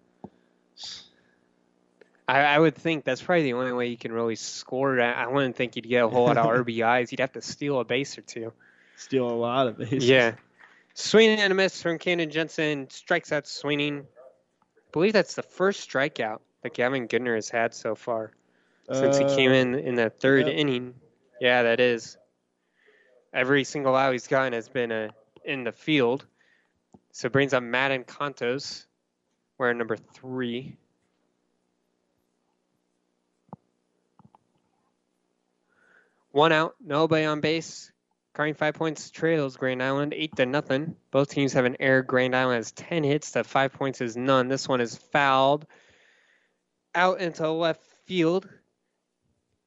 [2.28, 5.00] I, I would think that's probably the only way you can really score.
[5.00, 7.10] I, I wouldn't think you'd get a whole lot of RBIs.
[7.10, 8.52] You'd have to steal a base or two.
[8.96, 10.06] Steal a lot of bases.
[10.06, 10.34] Yeah.
[10.92, 12.90] Swinging and a miss from Camden Jensen.
[12.90, 14.00] Strikes out swinging.
[14.00, 18.32] I believe that's the first strikeout that Gavin Goodner has had so far
[18.92, 20.56] since he Uh, came in in the third yep.
[20.56, 20.94] inning.
[21.40, 22.18] Yeah, that is.
[23.32, 25.10] Every single out he's gotten has been a,
[25.44, 26.26] in the field.
[27.12, 28.86] So brings up Madden Contos,
[29.56, 30.76] wearing number three.
[36.38, 37.90] One out, nobody on base.
[38.32, 40.94] Kearney five points trails Grand Island eight to nothing.
[41.10, 42.02] Both teams have an error.
[42.02, 44.46] Grand Island has ten hits to five points is none.
[44.46, 45.66] This one is fouled
[46.94, 48.48] out into left field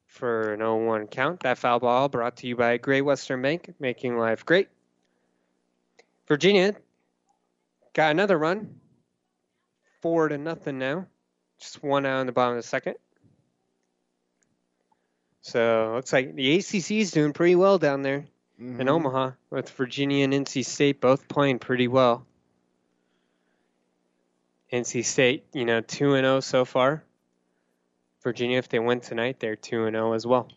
[0.06, 1.42] for an 0-1 count.
[1.42, 4.70] That foul ball brought to you by Great Western Bank, making life great.
[6.30, 6.74] Virginia
[7.92, 8.80] got another run.
[10.02, 11.08] Four to nothing now.
[11.60, 12.96] Just one out in the bottom of the second.
[15.42, 18.26] So looks like the ACC is doing pretty well down there
[18.60, 18.90] in Mhm.
[18.90, 22.26] Omaha with Virginia and NC State both playing pretty well.
[24.72, 27.04] NC State, you know, 2 and 0 so far.
[28.24, 30.48] Virginia, if they win tonight, they're 2 and 0 as well.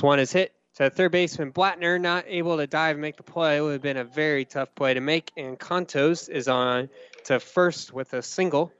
[0.00, 3.56] One is hit to third baseman Blattner, not able to dive and make the play.
[3.56, 5.32] It would have been a very tough play to make.
[5.36, 6.88] And Contos is on
[7.24, 8.72] to first with a single.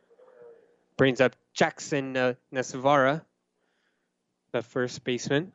[0.97, 3.23] Brings up Jackson uh, Nesvara,
[4.52, 5.52] the first baseman.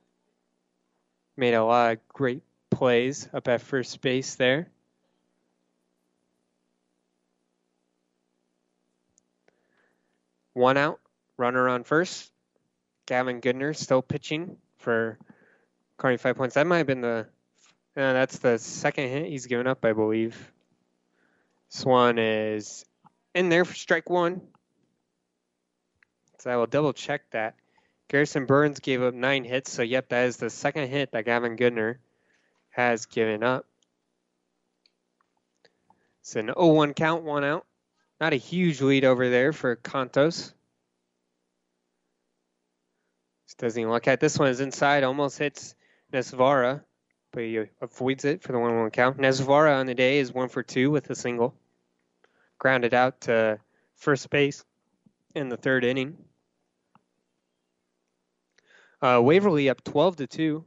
[1.38, 4.70] Made a lot of great plays up at first base there.
[10.54, 11.00] One out,
[11.38, 12.32] runner on first.
[13.06, 15.18] Gavin Goodner still pitching for
[15.98, 16.56] Carney five points.
[16.56, 17.28] That might have been the.
[17.94, 20.52] That's the second hit he's given up, I believe.
[21.70, 22.86] Swan is
[23.34, 24.42] in there for strike one.
[26.40, 27.56] So I will double check that.
[28.08, 31.58] Garrison Burns gave up nine hits, so yep, that is the second hit that Gavin
[31.58, 31.98] Goodner
[32.70, 33.66] has given up.
[36.22, 37.66] It's an 0-1 count, one out.
[38.20, 40.54] Not a huge lead over there for Contos.
[43.46, 45.76] Just doesn't even look at this one is inside, almost hits
[46.14, 46.82] Nesvara,
[47.32, 49.18] but he avoids it for the 1-1 count.
[49.18, 51.54] Nesvara on the day is one for two with a single.
[52.58, 53.60] Grounded out to
[53.96, 54.64] first base
[55.34, 56.18] in the third inning.
[59.02, 60.66] Uh, Waverly up 12 to 2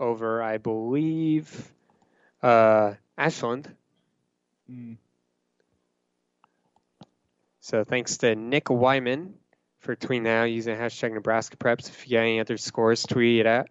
[0.00, 1.72] over, I believe,
[2.42, 3.74] uh, Ashland.
[4.70, 4.96] Mm.
[7.60, 9.34] So thanks to Nick Wyman
[9.80, 11.88] for tweeting out using hashtag Nebraska Preps.
[11.88, 13.68] If you got any other scores, tweet it at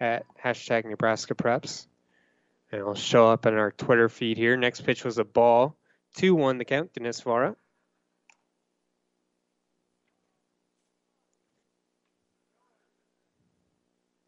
[0.00, 1.86] at hashtag Nebraska Preps.
[2.70, 4.56] And it'll show up in our Twitter feed here.
[4.56, 5.76] Next pitch was a ball.
[6.16, 7.56] 2 1 the count to Nesvara.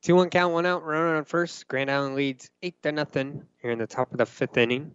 [0.06, 1.66] Two one count, one out, runner on first.
[1.66, 4.92] Grand Island leads eight to nothing here in the top of the fifth inning.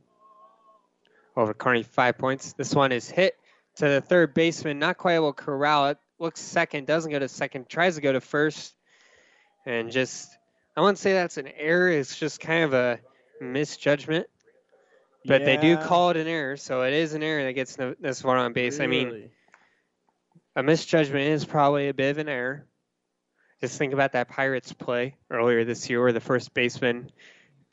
[1.36, 2.54] Over Kearney five points.
[2.54, 3.36] This one is hit
[3.76, 5.98] to the third baseman, not quite able to corral it.
[6.18, 8.74] Looks second, doesn't go to second, tries to go to first,
[9.66, 10.30] and just
[10.78, 11.90] I wouldn't say that's an error.
[11.90, 13.02] It's just kind of a
[13.42, 14.28] misjudgment.
[15.26, 18.22] But they do call it an error, so it is an error that gets this
[18.22, 18.80] far on base.
[18.80, 19.30] I mean,
[20.56, 22.66] a misjudgment is probably a bit of an error.
[23.62, 27.12] Just think about that Pirates play earlier this year where the first baseman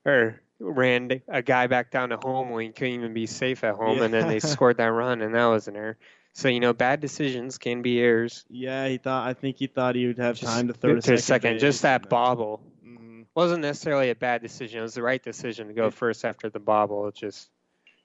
[0.04, 3.74] or ran a guy back down to home when he couldn't even be safe at
[3.74, 5.96] home, and then they scored that run, and that was an error.
[6.34, 8.44] So you know, bad decisions can be errors.
[8.50, 9.26] Yeah, he thought.
[9.26, 11.18] I think he thought he would have Just time to throw to, second.
[11.18, 11.58] second.
[11.58, 13.24] Just that bobble Mhm.
[13.34, 14.80] wasn't necessarily a bad decision.
[14.80, 17.08] It was the right decision to go first after the bobble.
[17.08, 17.50] It just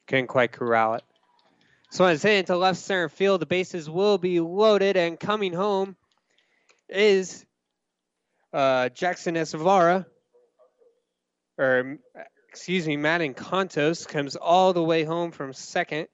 [0.08, 1.04] couldn't quite corral it.
[1.92, 5.96] So as hit into left center field, the bases will be loaded, and coming home
[6.90, 7.46] is
[8.54, 10.06] uh, Jackson Nesvara,
[11.58, 11.98] or
[12.50, 16.08] excuse me, Madden Contos comes all the way home from second.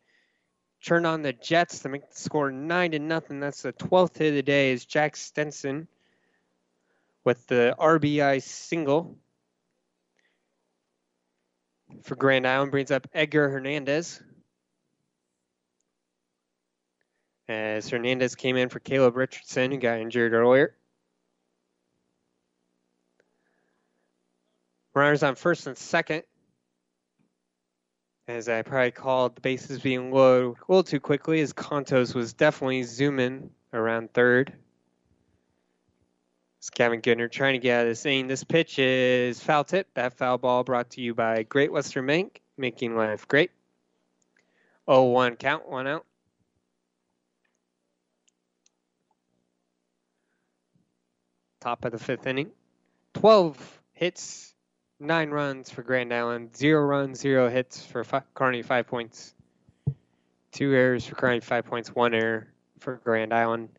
[0.83, 3.41] Turned on the Jets to make the score nine to nothing.
[3.41, 4.71] That's the twelfth hit of the day.
[4.71, 5.89] Is Jack Stenson
[7.25, 9.17] with the RBI single
[12.03, 14.21] for Grand Island brings up Edgar Hernandez.
[17.47, 20.75] As Hernandez came in for Caleb Richardson, who got injured earlier.
[24.93, 26.23] Runners on first and second.
[28.27, 32.33] As I probably called the bases being low a little too quickly, as Contos was
[32.33, 34.53] definitely zooming around third.
[36.59, 38.27] It's Kevin Goodner trying to get out of this inning.
[38.27, 39.87] This pitch is foul tip.
[39.93, 43.51] That foul ball brought to you by Great Western Bank, making life great.
[44.89, 46.05] 0 1 count, one out.
[51.61, 52.51] Top of the fifth inning.
[53.13, 54.53] 12 hits,
[54.99, 59.33] 9 runs for Grand Island, 0 runs, 0 hits for Fi- Kearney, 5 points.
[60.51, 62.47] 2 errors for Kearney, 5 points, 1 error
[62.79, 63.69] for Grand Island.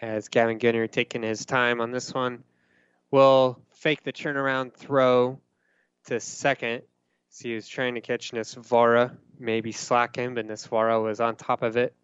[0.00, 2.44] as Gavin Goodner taking his time on this one.
[3.10, 5.40] Will fake the turnaround throw
[6.06, 6.82] to second.
[7.30, 11.62] So he was trying to catch Nesvara, maybe slack him, but Nesvara was on top
[11.62, 11.94] of it.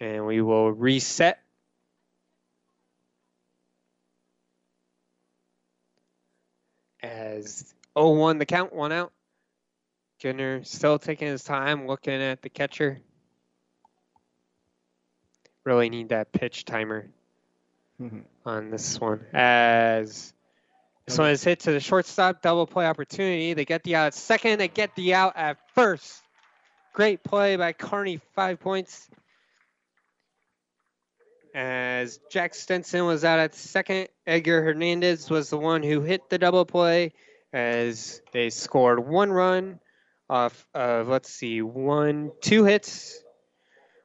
[0.00, 1.40] And we will reset.
[7.04, 9.12] As 0-1 the count, one out.
[10.22, 13.00] Goodner still taking his time, looking at the catcher
[15.64, 17.08] really need that pitch timer
[18.00, 18.24] Mhm.
[18.44, 19.24] on this one.
[19.32, 20.32] As
[21.06, 23.52] This one is hit to the shortstop, double play opportunity.
[23.52, 26.22] They get the out at second, they get the out at first.
[26.94, 29.10] Great play by Kearney, five points.
[31.54, 36.36] As Jack Stenson was out at second, Edgar Hernandez was the one who hit the
[36.36, 37.12] double play
[37.52, 39.78] as they scored one run
[40.28, 43.22] off of, let's see, one, two hits,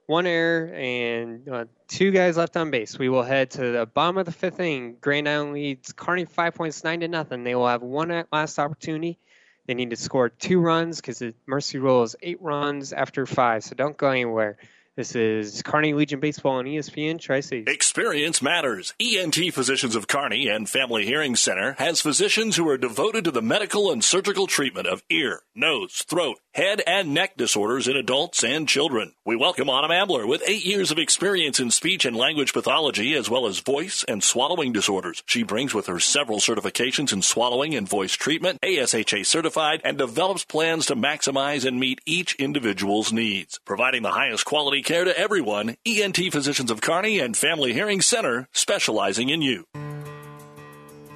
[0.06, 3.00] one error, and uh, two guys left on base.
[3.00, 4.98] We will head to the bottom of the fifth inning.
[5.02, 7.44] Grand Island leads Kearney five points, nine to nothing.
[7.44, 9.18] They will have one last opportunity.
[9.66, 13.64] They need to score two runs because the mercy rule is eight runs after five,
[13.64, 14.58] so don't go anywhere.
[14.98, 17.68] This is Kearney Legion Baseball on ESPN Tri Cities.
[17.68, 18.94] Experience matters.
[19.00, 23.42] ENT Physicians of Kearney and Family Hearing Center has physicians who are devoted to the
[23.42, 28.68] medical and surgical treatment of ear, nose, throat, head, and neck disorders in adults and
[28.68, 29.14] children.
[29.24, 33.30] We welcome Autumn Ambler with eight years of experience in speech and language pathology as
[33.30, 35.24] well as voice and swallowing disorders.
[35.28, 40.44] She brings with her several certifications in swallowing and voice treatment, ASHA certified, and develops
[40.44, 43.62] plans to maximize and meet each individual's needs.
[43.64, 48.48] Providing the highest quality care to everyone, ENT Physicians of Kearney and Family Hearing Center,
[48.54, 49.66] specializing in you.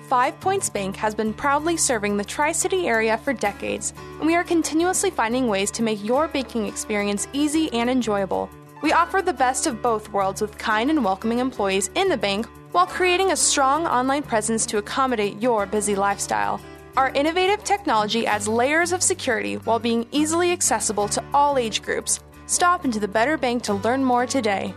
[0.07, 4.35] Five Points Bank has been proudly serving the Tri City area for decades, and we
[4.35, 8.49] are continuously finding ways to make your banking experience easy and enjoyable.
[8.81, 12.47] We offer the best of both worlds with kind and welcoming employees in the bank
[12.73, 16.59] while creating a strong online presence to accommodate your busy lifestyle.
[16.97, 22.19] Our innovative technology adds layers of security while being easily accessible to all age groups.
[22.45, 24.73] Stop into the Better Bank to learn more today.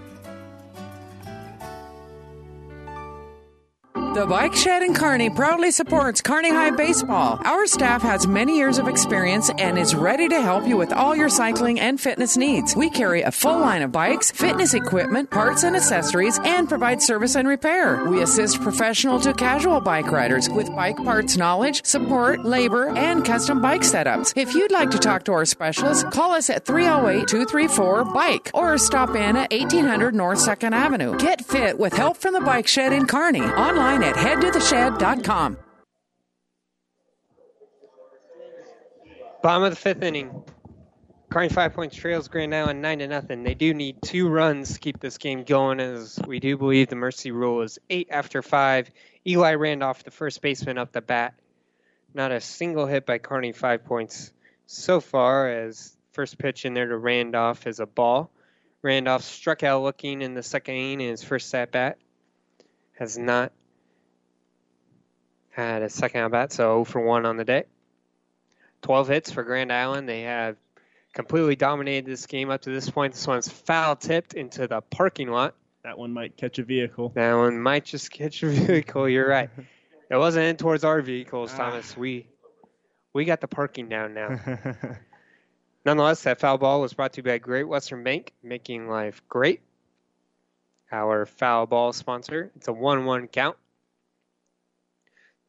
[4.16, 7.38] The Bike Shed in Kearney proudly supports Kearney High Baseball.
[7.44, 11.14] Our staff has many years of experience and is ready to help you with all
[11.14, 12.74] your cycling and fitness needs.
[12.74, 17.36] We carry a full line of bikes, fitness equipment, parts and accessories, and provide service
[17.36, 18.04] and repair.
[18.04, 23.60] We assist professional to casual bike riders with bike parts knowledge, support, labor, and custom
[23.60, 24.32] bike setups.
[24.34, 28.78] If you'd like to talk to our specialist, call us at 308 234 BIKE or
[28.78, 31.18] stop in at 1800 North 2nd Avenue.
[31.18, 33.42] Get fit with help from the Bike Shed in Kearney.
[33.42, 35.58] Online at headtotheshed.com.
[39.42, 40.44] Bottom of the fifth inning.
[41.28, 43.42] Kearney five points trails Grand Island nine to nothing.
[43.42, 46.96] They do need two runs to keep this game going, as we do believe the
[46.96, 48.90] mercy rule is eight after five.
[49.26, 51.34] Eli Randolph, the first baseman, up the bat.
[52.14, 54.32] Not a single hit by Kearney five points
[54.66, 55.50] so far.
[55.50, 58.30] As first pitch in there to Randolph is a ball.
[58.82, 61.98] Randolph struck out looking in the second inning in his first at bat.
[62.98, 63.52] Has not
[65.56, 67.64] had a second at bat, so 0 for 1 on the day.
[68.82, 70.08] 12 hits for Grand Island.
[70.08, 70.56] They have
[71.14, 73.14] completely dominated this game up to this point.
[73.14, 75.54] This one's foul tipped into the parking lot.
[75.82, 77.12] That one might catch a vehicle.
[77.14, 79.08] That one might just catch a vehicle.
[79.08, 79.50] You're right.
[80.08, 81.56] It wasn't in towards our vehicles, Ah.
[81.56, 81.96] Thomas.
[81.96, 82.28] We
[83.12, 84.38] we got the parking down now.
[85.84, 89.62] Nonetheless, that foul ball was brought to you by Great Western Bank, making life great.
[90.92, 92.52] Our foul ball sponsor.
[92.54, 93.56] It's a 1 1 count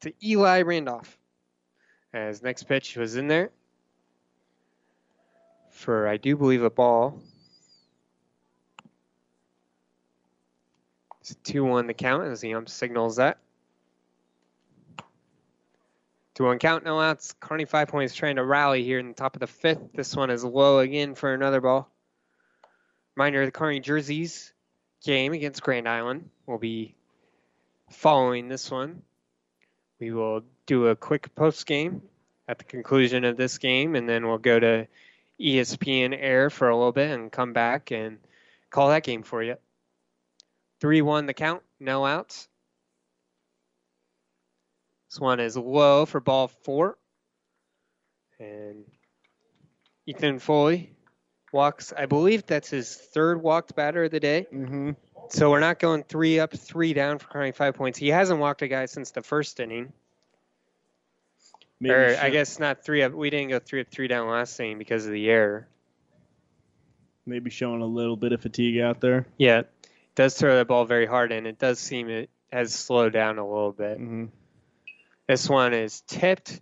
[0.02, 1.18] to Eli Randolph.
[2.14, 3.52] As next pitch was in there
[5.78, 7.22] for, I do believe, a ball.
[11.22, 13.38] It's 2 1 the count as the ump signals that.
[16.36, 17.36] 2 1 count, no outs.
[17.40, 19.92] Kearney Five Points trying to rally here in the top of the fifth.
[19.94, 21.92] This one is low again for another ball.
[23.16, 24.54] Reminder the Kearney Jerseys
[25.04, 26.96] game against Grand Island will be
[27.90, 29.02] following this one.
[30.00, 32.02] We will do a quick post game
[32.48, 34.88] at the conclusion of this game, and then we'll go to
[35.40, 38.20] ESPN Air for a little bit and come back and
[38.70, 39.56] call that game for you.
[40.82, 42.48] 3 1 the count, no outs.
[45.10, 46.98] This one is low for ball four.
[48.40, 48.86] And
[50.06, 50.92] Ethan Foley
[51.52, 54.48] walks, I believe that's his third walked batter of the day.
[54.54, 54.92] Mm-hmm.
[55.30, 58.00] So we're not going three up, three down for Kearney five points.
[58.00, 59.92] He hasn't walked a guy since the first inning.
[61.80, 63.14] Maybe or I guess not three up.
[63.14, 65.68] We didn't go three up, three down last inning because of the error.
[67.26, 69.28] Maybe showing a little bit of fatigue out there.
[69.38, 69.64] Yeah,
[70.16, 73.48] does throw that ball very hard, and it does seem it has slowed down a
[73.48, 74.00] little bit.
[74.00, 74.26] Mm-hmm.
[75.28, 76.62] This one is tipped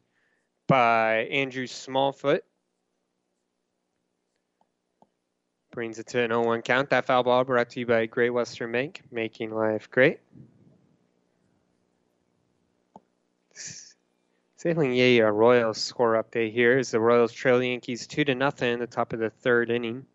[0.68, 2.42] by Andrew Smallfoot.
[5.76, 6.90] Brings it to an 0 1 count.
[6.92, 10.22] That foul ball brought to you by Great Western Bank, making life great.
[14.56, 18.72] Sailing Yay, a Royals score update here is the Royals trail Yankees 2 to nothing
[18.72, 20.06] in the top of the third inning.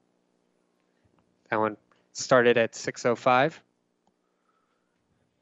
[1.50, 1.76] That one
[2.14, 3.52] started at 6.05.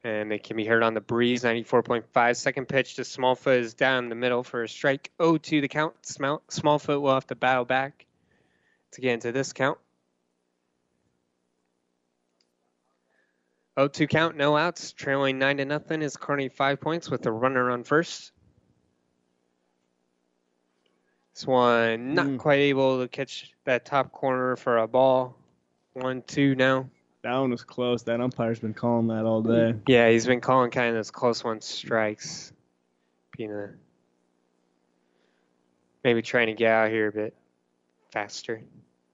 [0.02, 2.34] and it can be heard on the breeze 94.5.
[2.34, 5.12] Second pitch to Smallfoot is down the middle for a strike.
[5.22, 5.94] 0 2 the count.
[6.04, 8.04] Small, Smallfoot will have to battle back
[8.90, 9.78] to get into this count.
[13.78, 14.92] 0 2 count, no outs.
[14.92, 18.32] Trailing 9 to nothing is Kearney 5 points with a runner on first.
[21.32, 22.36] This one not hmm.
[22.38, 25.36] quite able to catch that top corner for a ball.
[25.92, 26.90] 1 2 now.
[27.22, 28.02] That one was close.
[28.02, 29.74] That umpire's been calling that all day.
[29.86, 32.52] Yeah, he's been calling kind of those close one strikes.
[33.36, 33.70] Being a
[36.02, 37.34] maybe trying to get out here a bit
[38.10, 38.60] faster.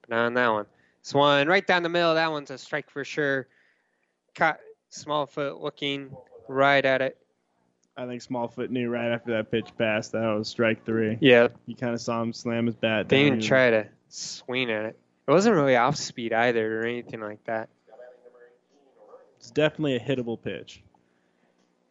[0.01, 0.67] But not on that one.
[1.03, 3.47] This one right down the middle, that one's a strike for sure.
[4.35, 4.59] Caught
[4.93, 6.15] Smallfoot looking
[6.49, 7.17] right at it.
[7.97, 11.17] I think Smallfoot knew right after that pitch passed that was strike three.
[11.21, 11.49] Yeah.
[11.67, 13.33] You kind of saw him slam his bat They down.
[13.39, 14.99] didn't try to swing at it.
[15.27, 17.69] It wasn't really off speed either or anything like that.
[19.39, 20.83] It's definitely a hittable pitch.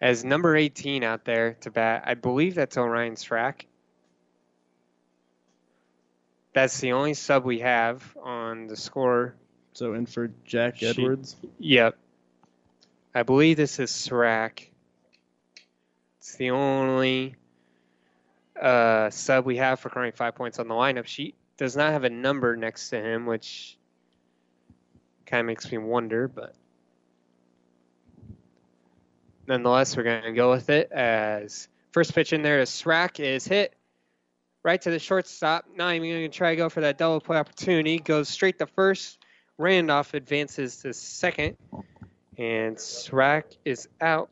[0.01, 3.61] As number 18 out there to bat, I believe that's Orion Strack.
[6.53, 9.35] That's the only sub we have on the score.
[9.73, 10.83] So in for Jack.
[10.83, 11.35] Edwards.
[11.59, 11.97] Yep.
[13.15, 14.69] I believe this is Serac.
[16.17, 17.35] It's the only
[18.59, 21.35] uh, sub we have for Kearney five points on the lineup sheet.
[21.57, 23.77] Does not have a number next to him, which
[25.27, 26.55] kind of makes me wonder, but
[29.47, 33.75] nonetheless, we're going to go with it as first pitch in there to is hit
[34.63, 35.65] right to the shortstop.
[35.75, 37.99] Not even going to try to go for that double play opportunity.
[37.99, 39.19] Goes straight to first.
[39.59, 41.57] Randolph advances to second,
[42.37, 44.29] and Srack is out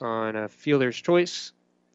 [0.00, 1.52] on a fielder's choice.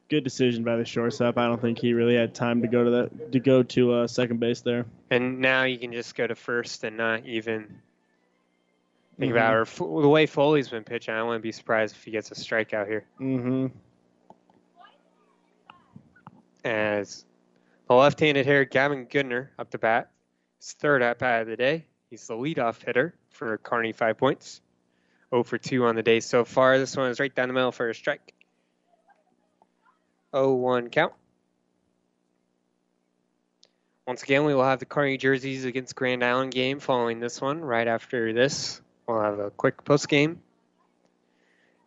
[0.10, 1.38] Good decision by the shortstop.
[1.38, 4.08] I don't think he really had time to go to that to go to uh,
[4.08, 4.86] second base there.
[5.10, 7.80] And now you can just go to first and not even
[9.18, 9.36] think Mhm.
[9.36, 9.82] about it.
[9.82, 11.14] Or the way Foley's been pitching.
[11.14, 13.06] I wouldn't be surprised if he gets a strikeout here.
[13.20, 13.68] Mm-hmm.
[16.66, 17.26] As
[17.88, 20.12] the left-handed hitter Gavin Goodner up to bat,
[20.60, 21.86] his third at bat of the day.
[22.10, 24.62] He's the leadoff hitter for Kearney five points.
[25.34, 26.78] 0 for 2 on the day so far.
[26.78, 28.34] This one is right down the middle for a strike.
[30.32, 31.14] 0-1 count.
[34.06, 37.62] Once again, we will have the Kearney jerseys against Grand Island game following this one.
[37.62, 40.42] Right after this, we'll have a quick post game.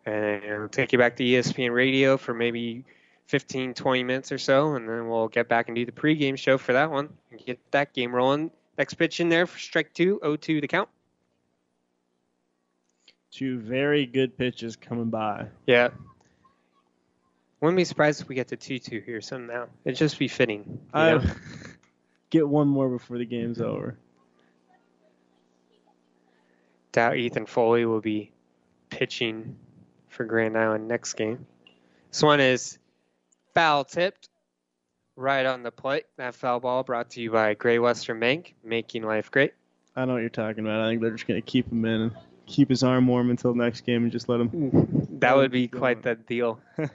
[0.06, 2.84] And we'll take you back to ESPN radio for maybe
[3.26, 6.58] 15, 20 minutes or so, and then we'll get back and do the pregame show
[6.58, 8.50] for that one and get that game rolling.
[8.78, 10.88] Next pitch in there for strike two, 0-2 the count.
[13.36, 15.48] Two very good pitches coming by.
[15.66, 15.90] Yeah.
[17.60, 19.66] Wouldn't be surprised if we get to 2-2 here somehow.
[19.84, 20.80] It'd just be fitting.
[20.94, 21.24] I know?
[22.30, 23.98] get one more before the game's over.
[26.92, 28.32] doubt Ethan Foley will be
[28.88, 29.54] pitching
[30.08, 31.44] for Grand Island next game.
[32.10, 32.78] This one is
[33.52, 34.30] foul tipped
[35.14, 36.06] right on the plate.
[36.16, 39.52] That foul ball brought to you by Great Western Bank, making life great.
[39.94, 40.80] I know what you're talking about.
[40.80, 42.16] I think they're just gonna keep him in
[42.46, 45.06] keep his arm warm until next game and just let him.
[45.20, 46.60] That would be quite the deal.
[46.78, 46.90] and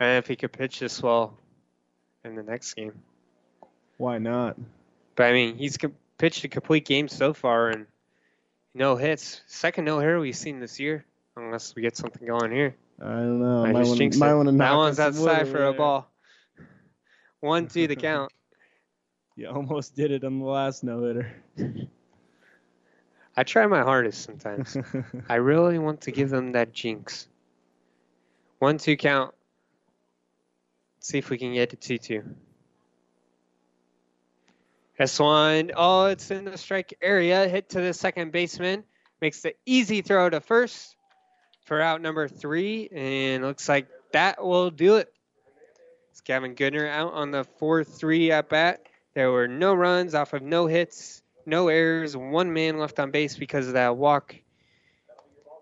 [0.00, 1.36] if he could pitch this well
[2.24, 2.92] in the next game.
[3.98, 4.56] Why not?
[5.16, 5.76] But I mean, he's
[6.18, 7.86] pitched a complete game so far and
[8.74, 9.42] no hits.
[9.46, 11.04] Second no hitter we've seen this year,
[11.36, 12.74] unless we get something going here.
[13.00, 13.64] I don't know.
[13.64, 14.36] I might just wanna, jinxed might it.
[14.36, 16.08] wanna that one's on some wood outside over for a ball.
[17.40, 18.32] One, two, the count.
[19.34, 21.32] You almost did it on the last no hitter.
[23.36, 24.76] I try my hardest sometimes.
[25.28, 27.26] I really want to give them that jinx.
[28.58, 29.34] One, two count.
[31.00, 32.22] See if we can get to two, two.
[34.98, 35.72] S one.
[35.74, 37.48] Oh, it's in the strike area.
[37.48, 38.84] Hit to the second baseman.
[39.20, 40.94] Makes the easy throw to first
[41.64, 45.12] for out number three, and looks like that will do it.
[46.10, 48.86] It's Gavin Goodner out on the 4 3 at bat.
[49.14, 53.36] There were no runs off of no hits, no errors, one man left on base
[53.36, 54.34] because of that walk.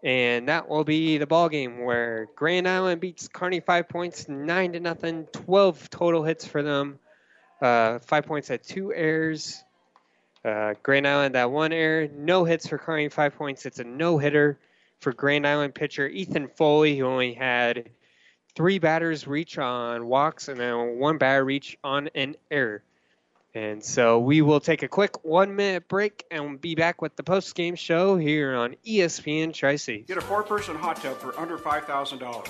[0.02, 4.72] And that will be the ball game where Grand Island beats Kearney five points, nine
[4.72, 6.98] to nothing, 12 total hits for them.
[7.60, 9.62] Uh, five points at two errors.
[10.42, 13.66] Uh, Grand Island that one error, no hits for Kearney, five points.
[13.66, 14.58] It's a no hitter
[15.00, 17.90] for Grand Island pitcher Ethan Foley, who only had
[18.54, 22.82] three batters reach on walks and then one batter reach on an error.
[23.54, 27.24] And so we will take a quick one minute break and be back with the
[27.24, 30.04] post game show here on ESPN Tri Cities.
[30.06, 32.48] Get a four person hot tub for under $5,000.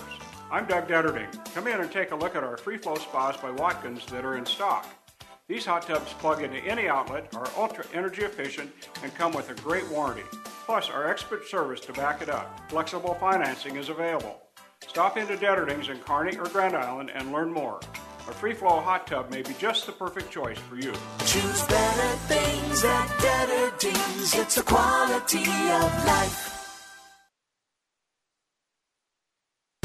[0.50, 1.28] I'm Doug Detterding.
[1.54, 4.36] Come in and take a look at our free flow spas by Watkins that are
[4.36, 4.86] in stock.
[5.48, 8.70] These hot tubs plug into any outlet, are ultra energy efficient,
[9.02, 10.22] and come with a great warranty.
[10.66, 12.70] Plus, our expert service to back it up.
[12.70, 14.42] Flexible financing is available.
[14.86, 17.80] Stop into Detterdings in Kearney or Grand Island and learn more.
[18.28, 20.92] A free flow hot tub may be just the perfect choice for you.
[21.24, 24.34] Choose better things at Detterdings.
[24.34, 26.46] It's a quality of life.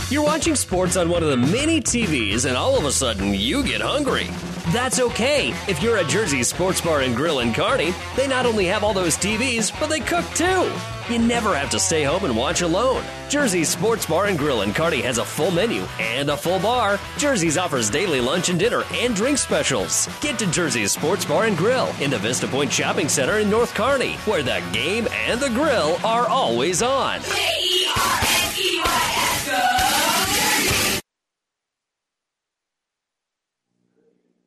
[0.10, 3.64] You're watching sports on one of the many TVs, and all of a sudden you
[3.64, 4.28] get hungry.
[4.72, 5.50] That's okay.
[5.68, 8.94] If you're at Jersey Sports Bar and Grill in Kearney, they not only have all
[8.94, 10.72] those TVs, but they cook too.
[11.10, 13.04] You never have to stay home and watch alone.
[13.30, 17.00] Jersey's Sports Bar and Grill in Kearney has a full menu and a full bar.
[17.18, 20.10] Jersey's offers daily lunch and dinner and drink specials.
[20.20, 23.76] Get to Jersey's Sports Bar and Grill in the Vista Point Shopping Center in North
[23.76, 27.20] Kearney, where the game and the grill are always on.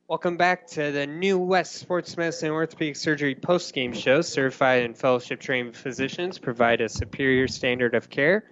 [0.09, 4.21] Welcome back to the New West Sports Medicine and Orthopedic Surgery post-game show.
[4.21, 8.43] Certified and fellowship trained physicians provide a superior standard of care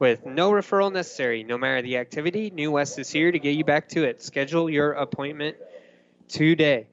[0.00, 1.44] with no referral necessary.
[1.44, 4.24] No matter the activity, New West is here to get you back to it.
[4.24, 5.56] Schedule your appointment
[6.26, 6.88] today.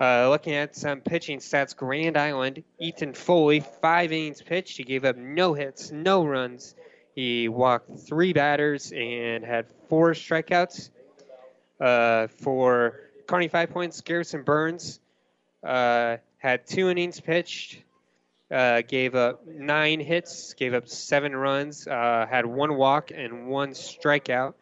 [0.00, 4.78] Uh, looking at some pitching stats, Grand Island, Ethan Foley, five innings pitched.
[4.78, 6.74] He gave up no hits, no runs.
[7.14, 10.88] He walked three batters and had four strikeouts.
[11.78, 14.00] Uh, for Kearney, five points.
[14.00, 14.98] Garrison Burns
[15.62, 17.80] uh, had two innings pitched,
[18.50, 23.70] uh, gave up nine hits, gave up seven runs, uh, had one walk and one
[23.70, 24.54] strikeout.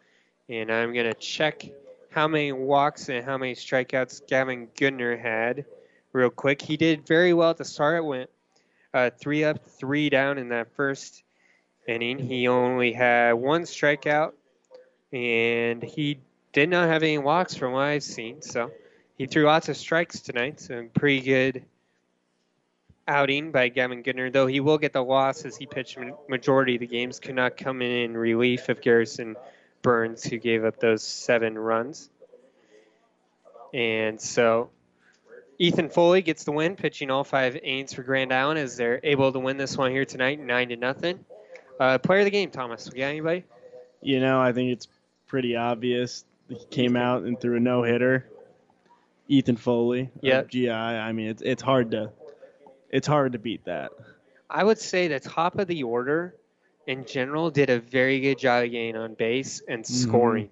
[0.49, 1.67] And I'm to check
[2.11, 5.65] how many walks and how many strikeouts Gavin Goodner had
[6.13, 6.61] real quick.
[6.61, 7.97] He did very well at the start.
[7.97, 8.29] It went
[8.93, 11.23] uh, three up, three down in that first
[11.87, 12.19] inning.
[12.19, 14.33] He only had one strikeout,
[15.11, 16.19] and he
[16.53, 18.41] did not have any walks from what I've seen.
[18.41, 18.71] So
[19.17, 20.59] he threw lots of strikes tonight.
[20.59, 21.63] So pretty good
[23.07, 25.97] outing by Gavin Goodner, though he will get the loss as he pitched
[26.27, 27.19] majority of the games.
[27.19, 29.35] Could not come in in relief of Garrison
[29.81, 32.09] Burns, who gave up those seven runs.
[33.73, 34.69] And so
[35.57, 39.31] Ethan Foley gets the win, pitching all five innings for Grand Island as they're able
[39.31, 41.25] to win this one here tonight, nine to nothing.
[41.79, 42.89] Uh, player of the game, Thomas.
[42.91, 43.43] We got anybody?
[44.01, 44.87] You know, I think it's
[45.27, 46.25] pretty obvious.
[46.49, 48.27] He came out and threw a no hitter.
[49.27, 50.09] Ethan Foley.
[50.15, 50.41] Uh, yeah.
[50.43, 50.69] GI.
[50.69, 52.11] I mean, it's it's hard to
[52.89, 53.91] it's hard to beat that.
[54.49, 56.35] I would say the top of the order
[56.87, 60.09] in general did a very good job of getting on base and mm-hmm.
[60.09, 60.49] scoring.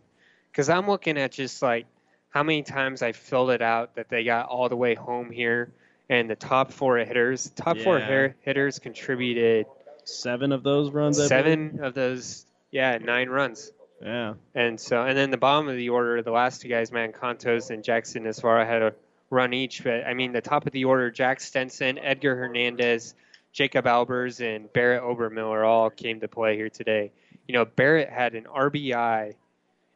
[0.52, 1.88] Because I'm looking at just like
[2.30, 5.72] how many times I filled it out that they got all the way home here,
[6.10, 8.06] and the top four hitters, top four Yeah.
[8.06, 9.66] hitter- hitters contributed
[10.08, 11.20] Seven of those runs.
[11.20, 13.72] I seven of those, yeah, nine runs.
[14.02, 14.36] Yeah.
[14.54, 17.72] And so, and then the bottom of the order, the last two guys, Man Contos
[17.72, 18.94] and Jackson Nesvara, had a
[19.30, 19.84] run each.
[19.84, 23.16] But I mean, the top of the order, Jack Stenson, Edgar Hernandez,
[23.52, 27.12] Jacob Albers, and Barrett Obermiller all came to play here today.
[27.48, 29.34] You know, Barrett had an RBI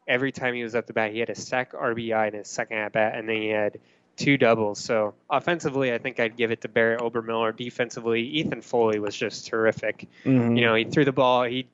[0.07, 1.11] every time he was up the bat.
[1.11, 3.79] He had a sack RBI in his second at bat, and then he had
[4.17, 4.79] two doubles.
[4.79, 7.55] So offensively, I think I'd give it to Barrett Obermiller.
[7.55, 10.07] Defensively, Ethan Foley was just terrific.
[10.25, 10.57] Mhm.
[10.57, 11.43] You know, he threw the ball.
[11.43, 11.67] He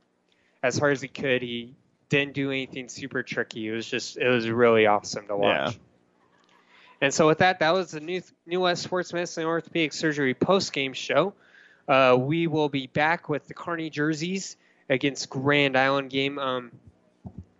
[0.61, 1.41] as hard as he could.
[1.41, 1.73] He
[2.09, 3.67] didn't do anything super tricky.
[3.67, 5.73] It was just it was really awesome to watch.
[5.73, 5.79] Yeah.
[6.99, 10.33] And so with that, that was the new New West Sports Medicine and Orthopedic Surgery
[10.33, 11.33] post game show.
[11.87, 14.57] Uh, we will be back with the Kearney jerseys
[14.89, 16.39] against Grand Island game.
[16.39, 16.71] Um,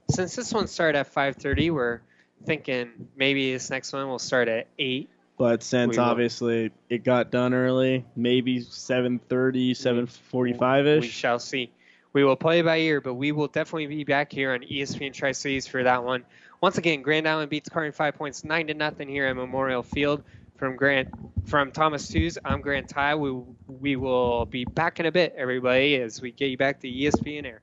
[0.10, 1.99] since this one started at 5:30, we're
[2.45, 5.10] thinking maybe this next one will start at eight.
[5.38, 11.02] But since We will- obviously it got done early, maybe 7:30, 7:45 ish.
[11.02, 11.72] We shall see.
[12.13, 15.31] We will play by ear, but we will definitely be back here on ESPN Tri
[15.31, 16.25] Cities for that one.
[16.61, 20.23] Once again, Grand Island beats Kearney five points, nine to nothing here at Memorial Field.
[20.57, 21.09] From Grant,
[21.45, 23.13] from Thomas Tews, I'm Grant Ty.
[23.13, 23.31] We
[23.67, 27.45] we will be back in a bit, everybody, as we get you back to ESPN
[27.45, 27.61] Air.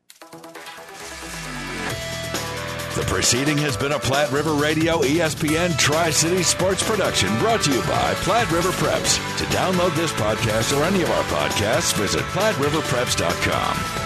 [2.95, 7.73] The proceeding has been a Platte River Radio ESPN Tri City Sports production brought to
[7.73, 9.17] you by Platte River Preps.
[9.39, 14.04] To download this podcast or any of our podcasts, visit PlatteRiverPreps.com.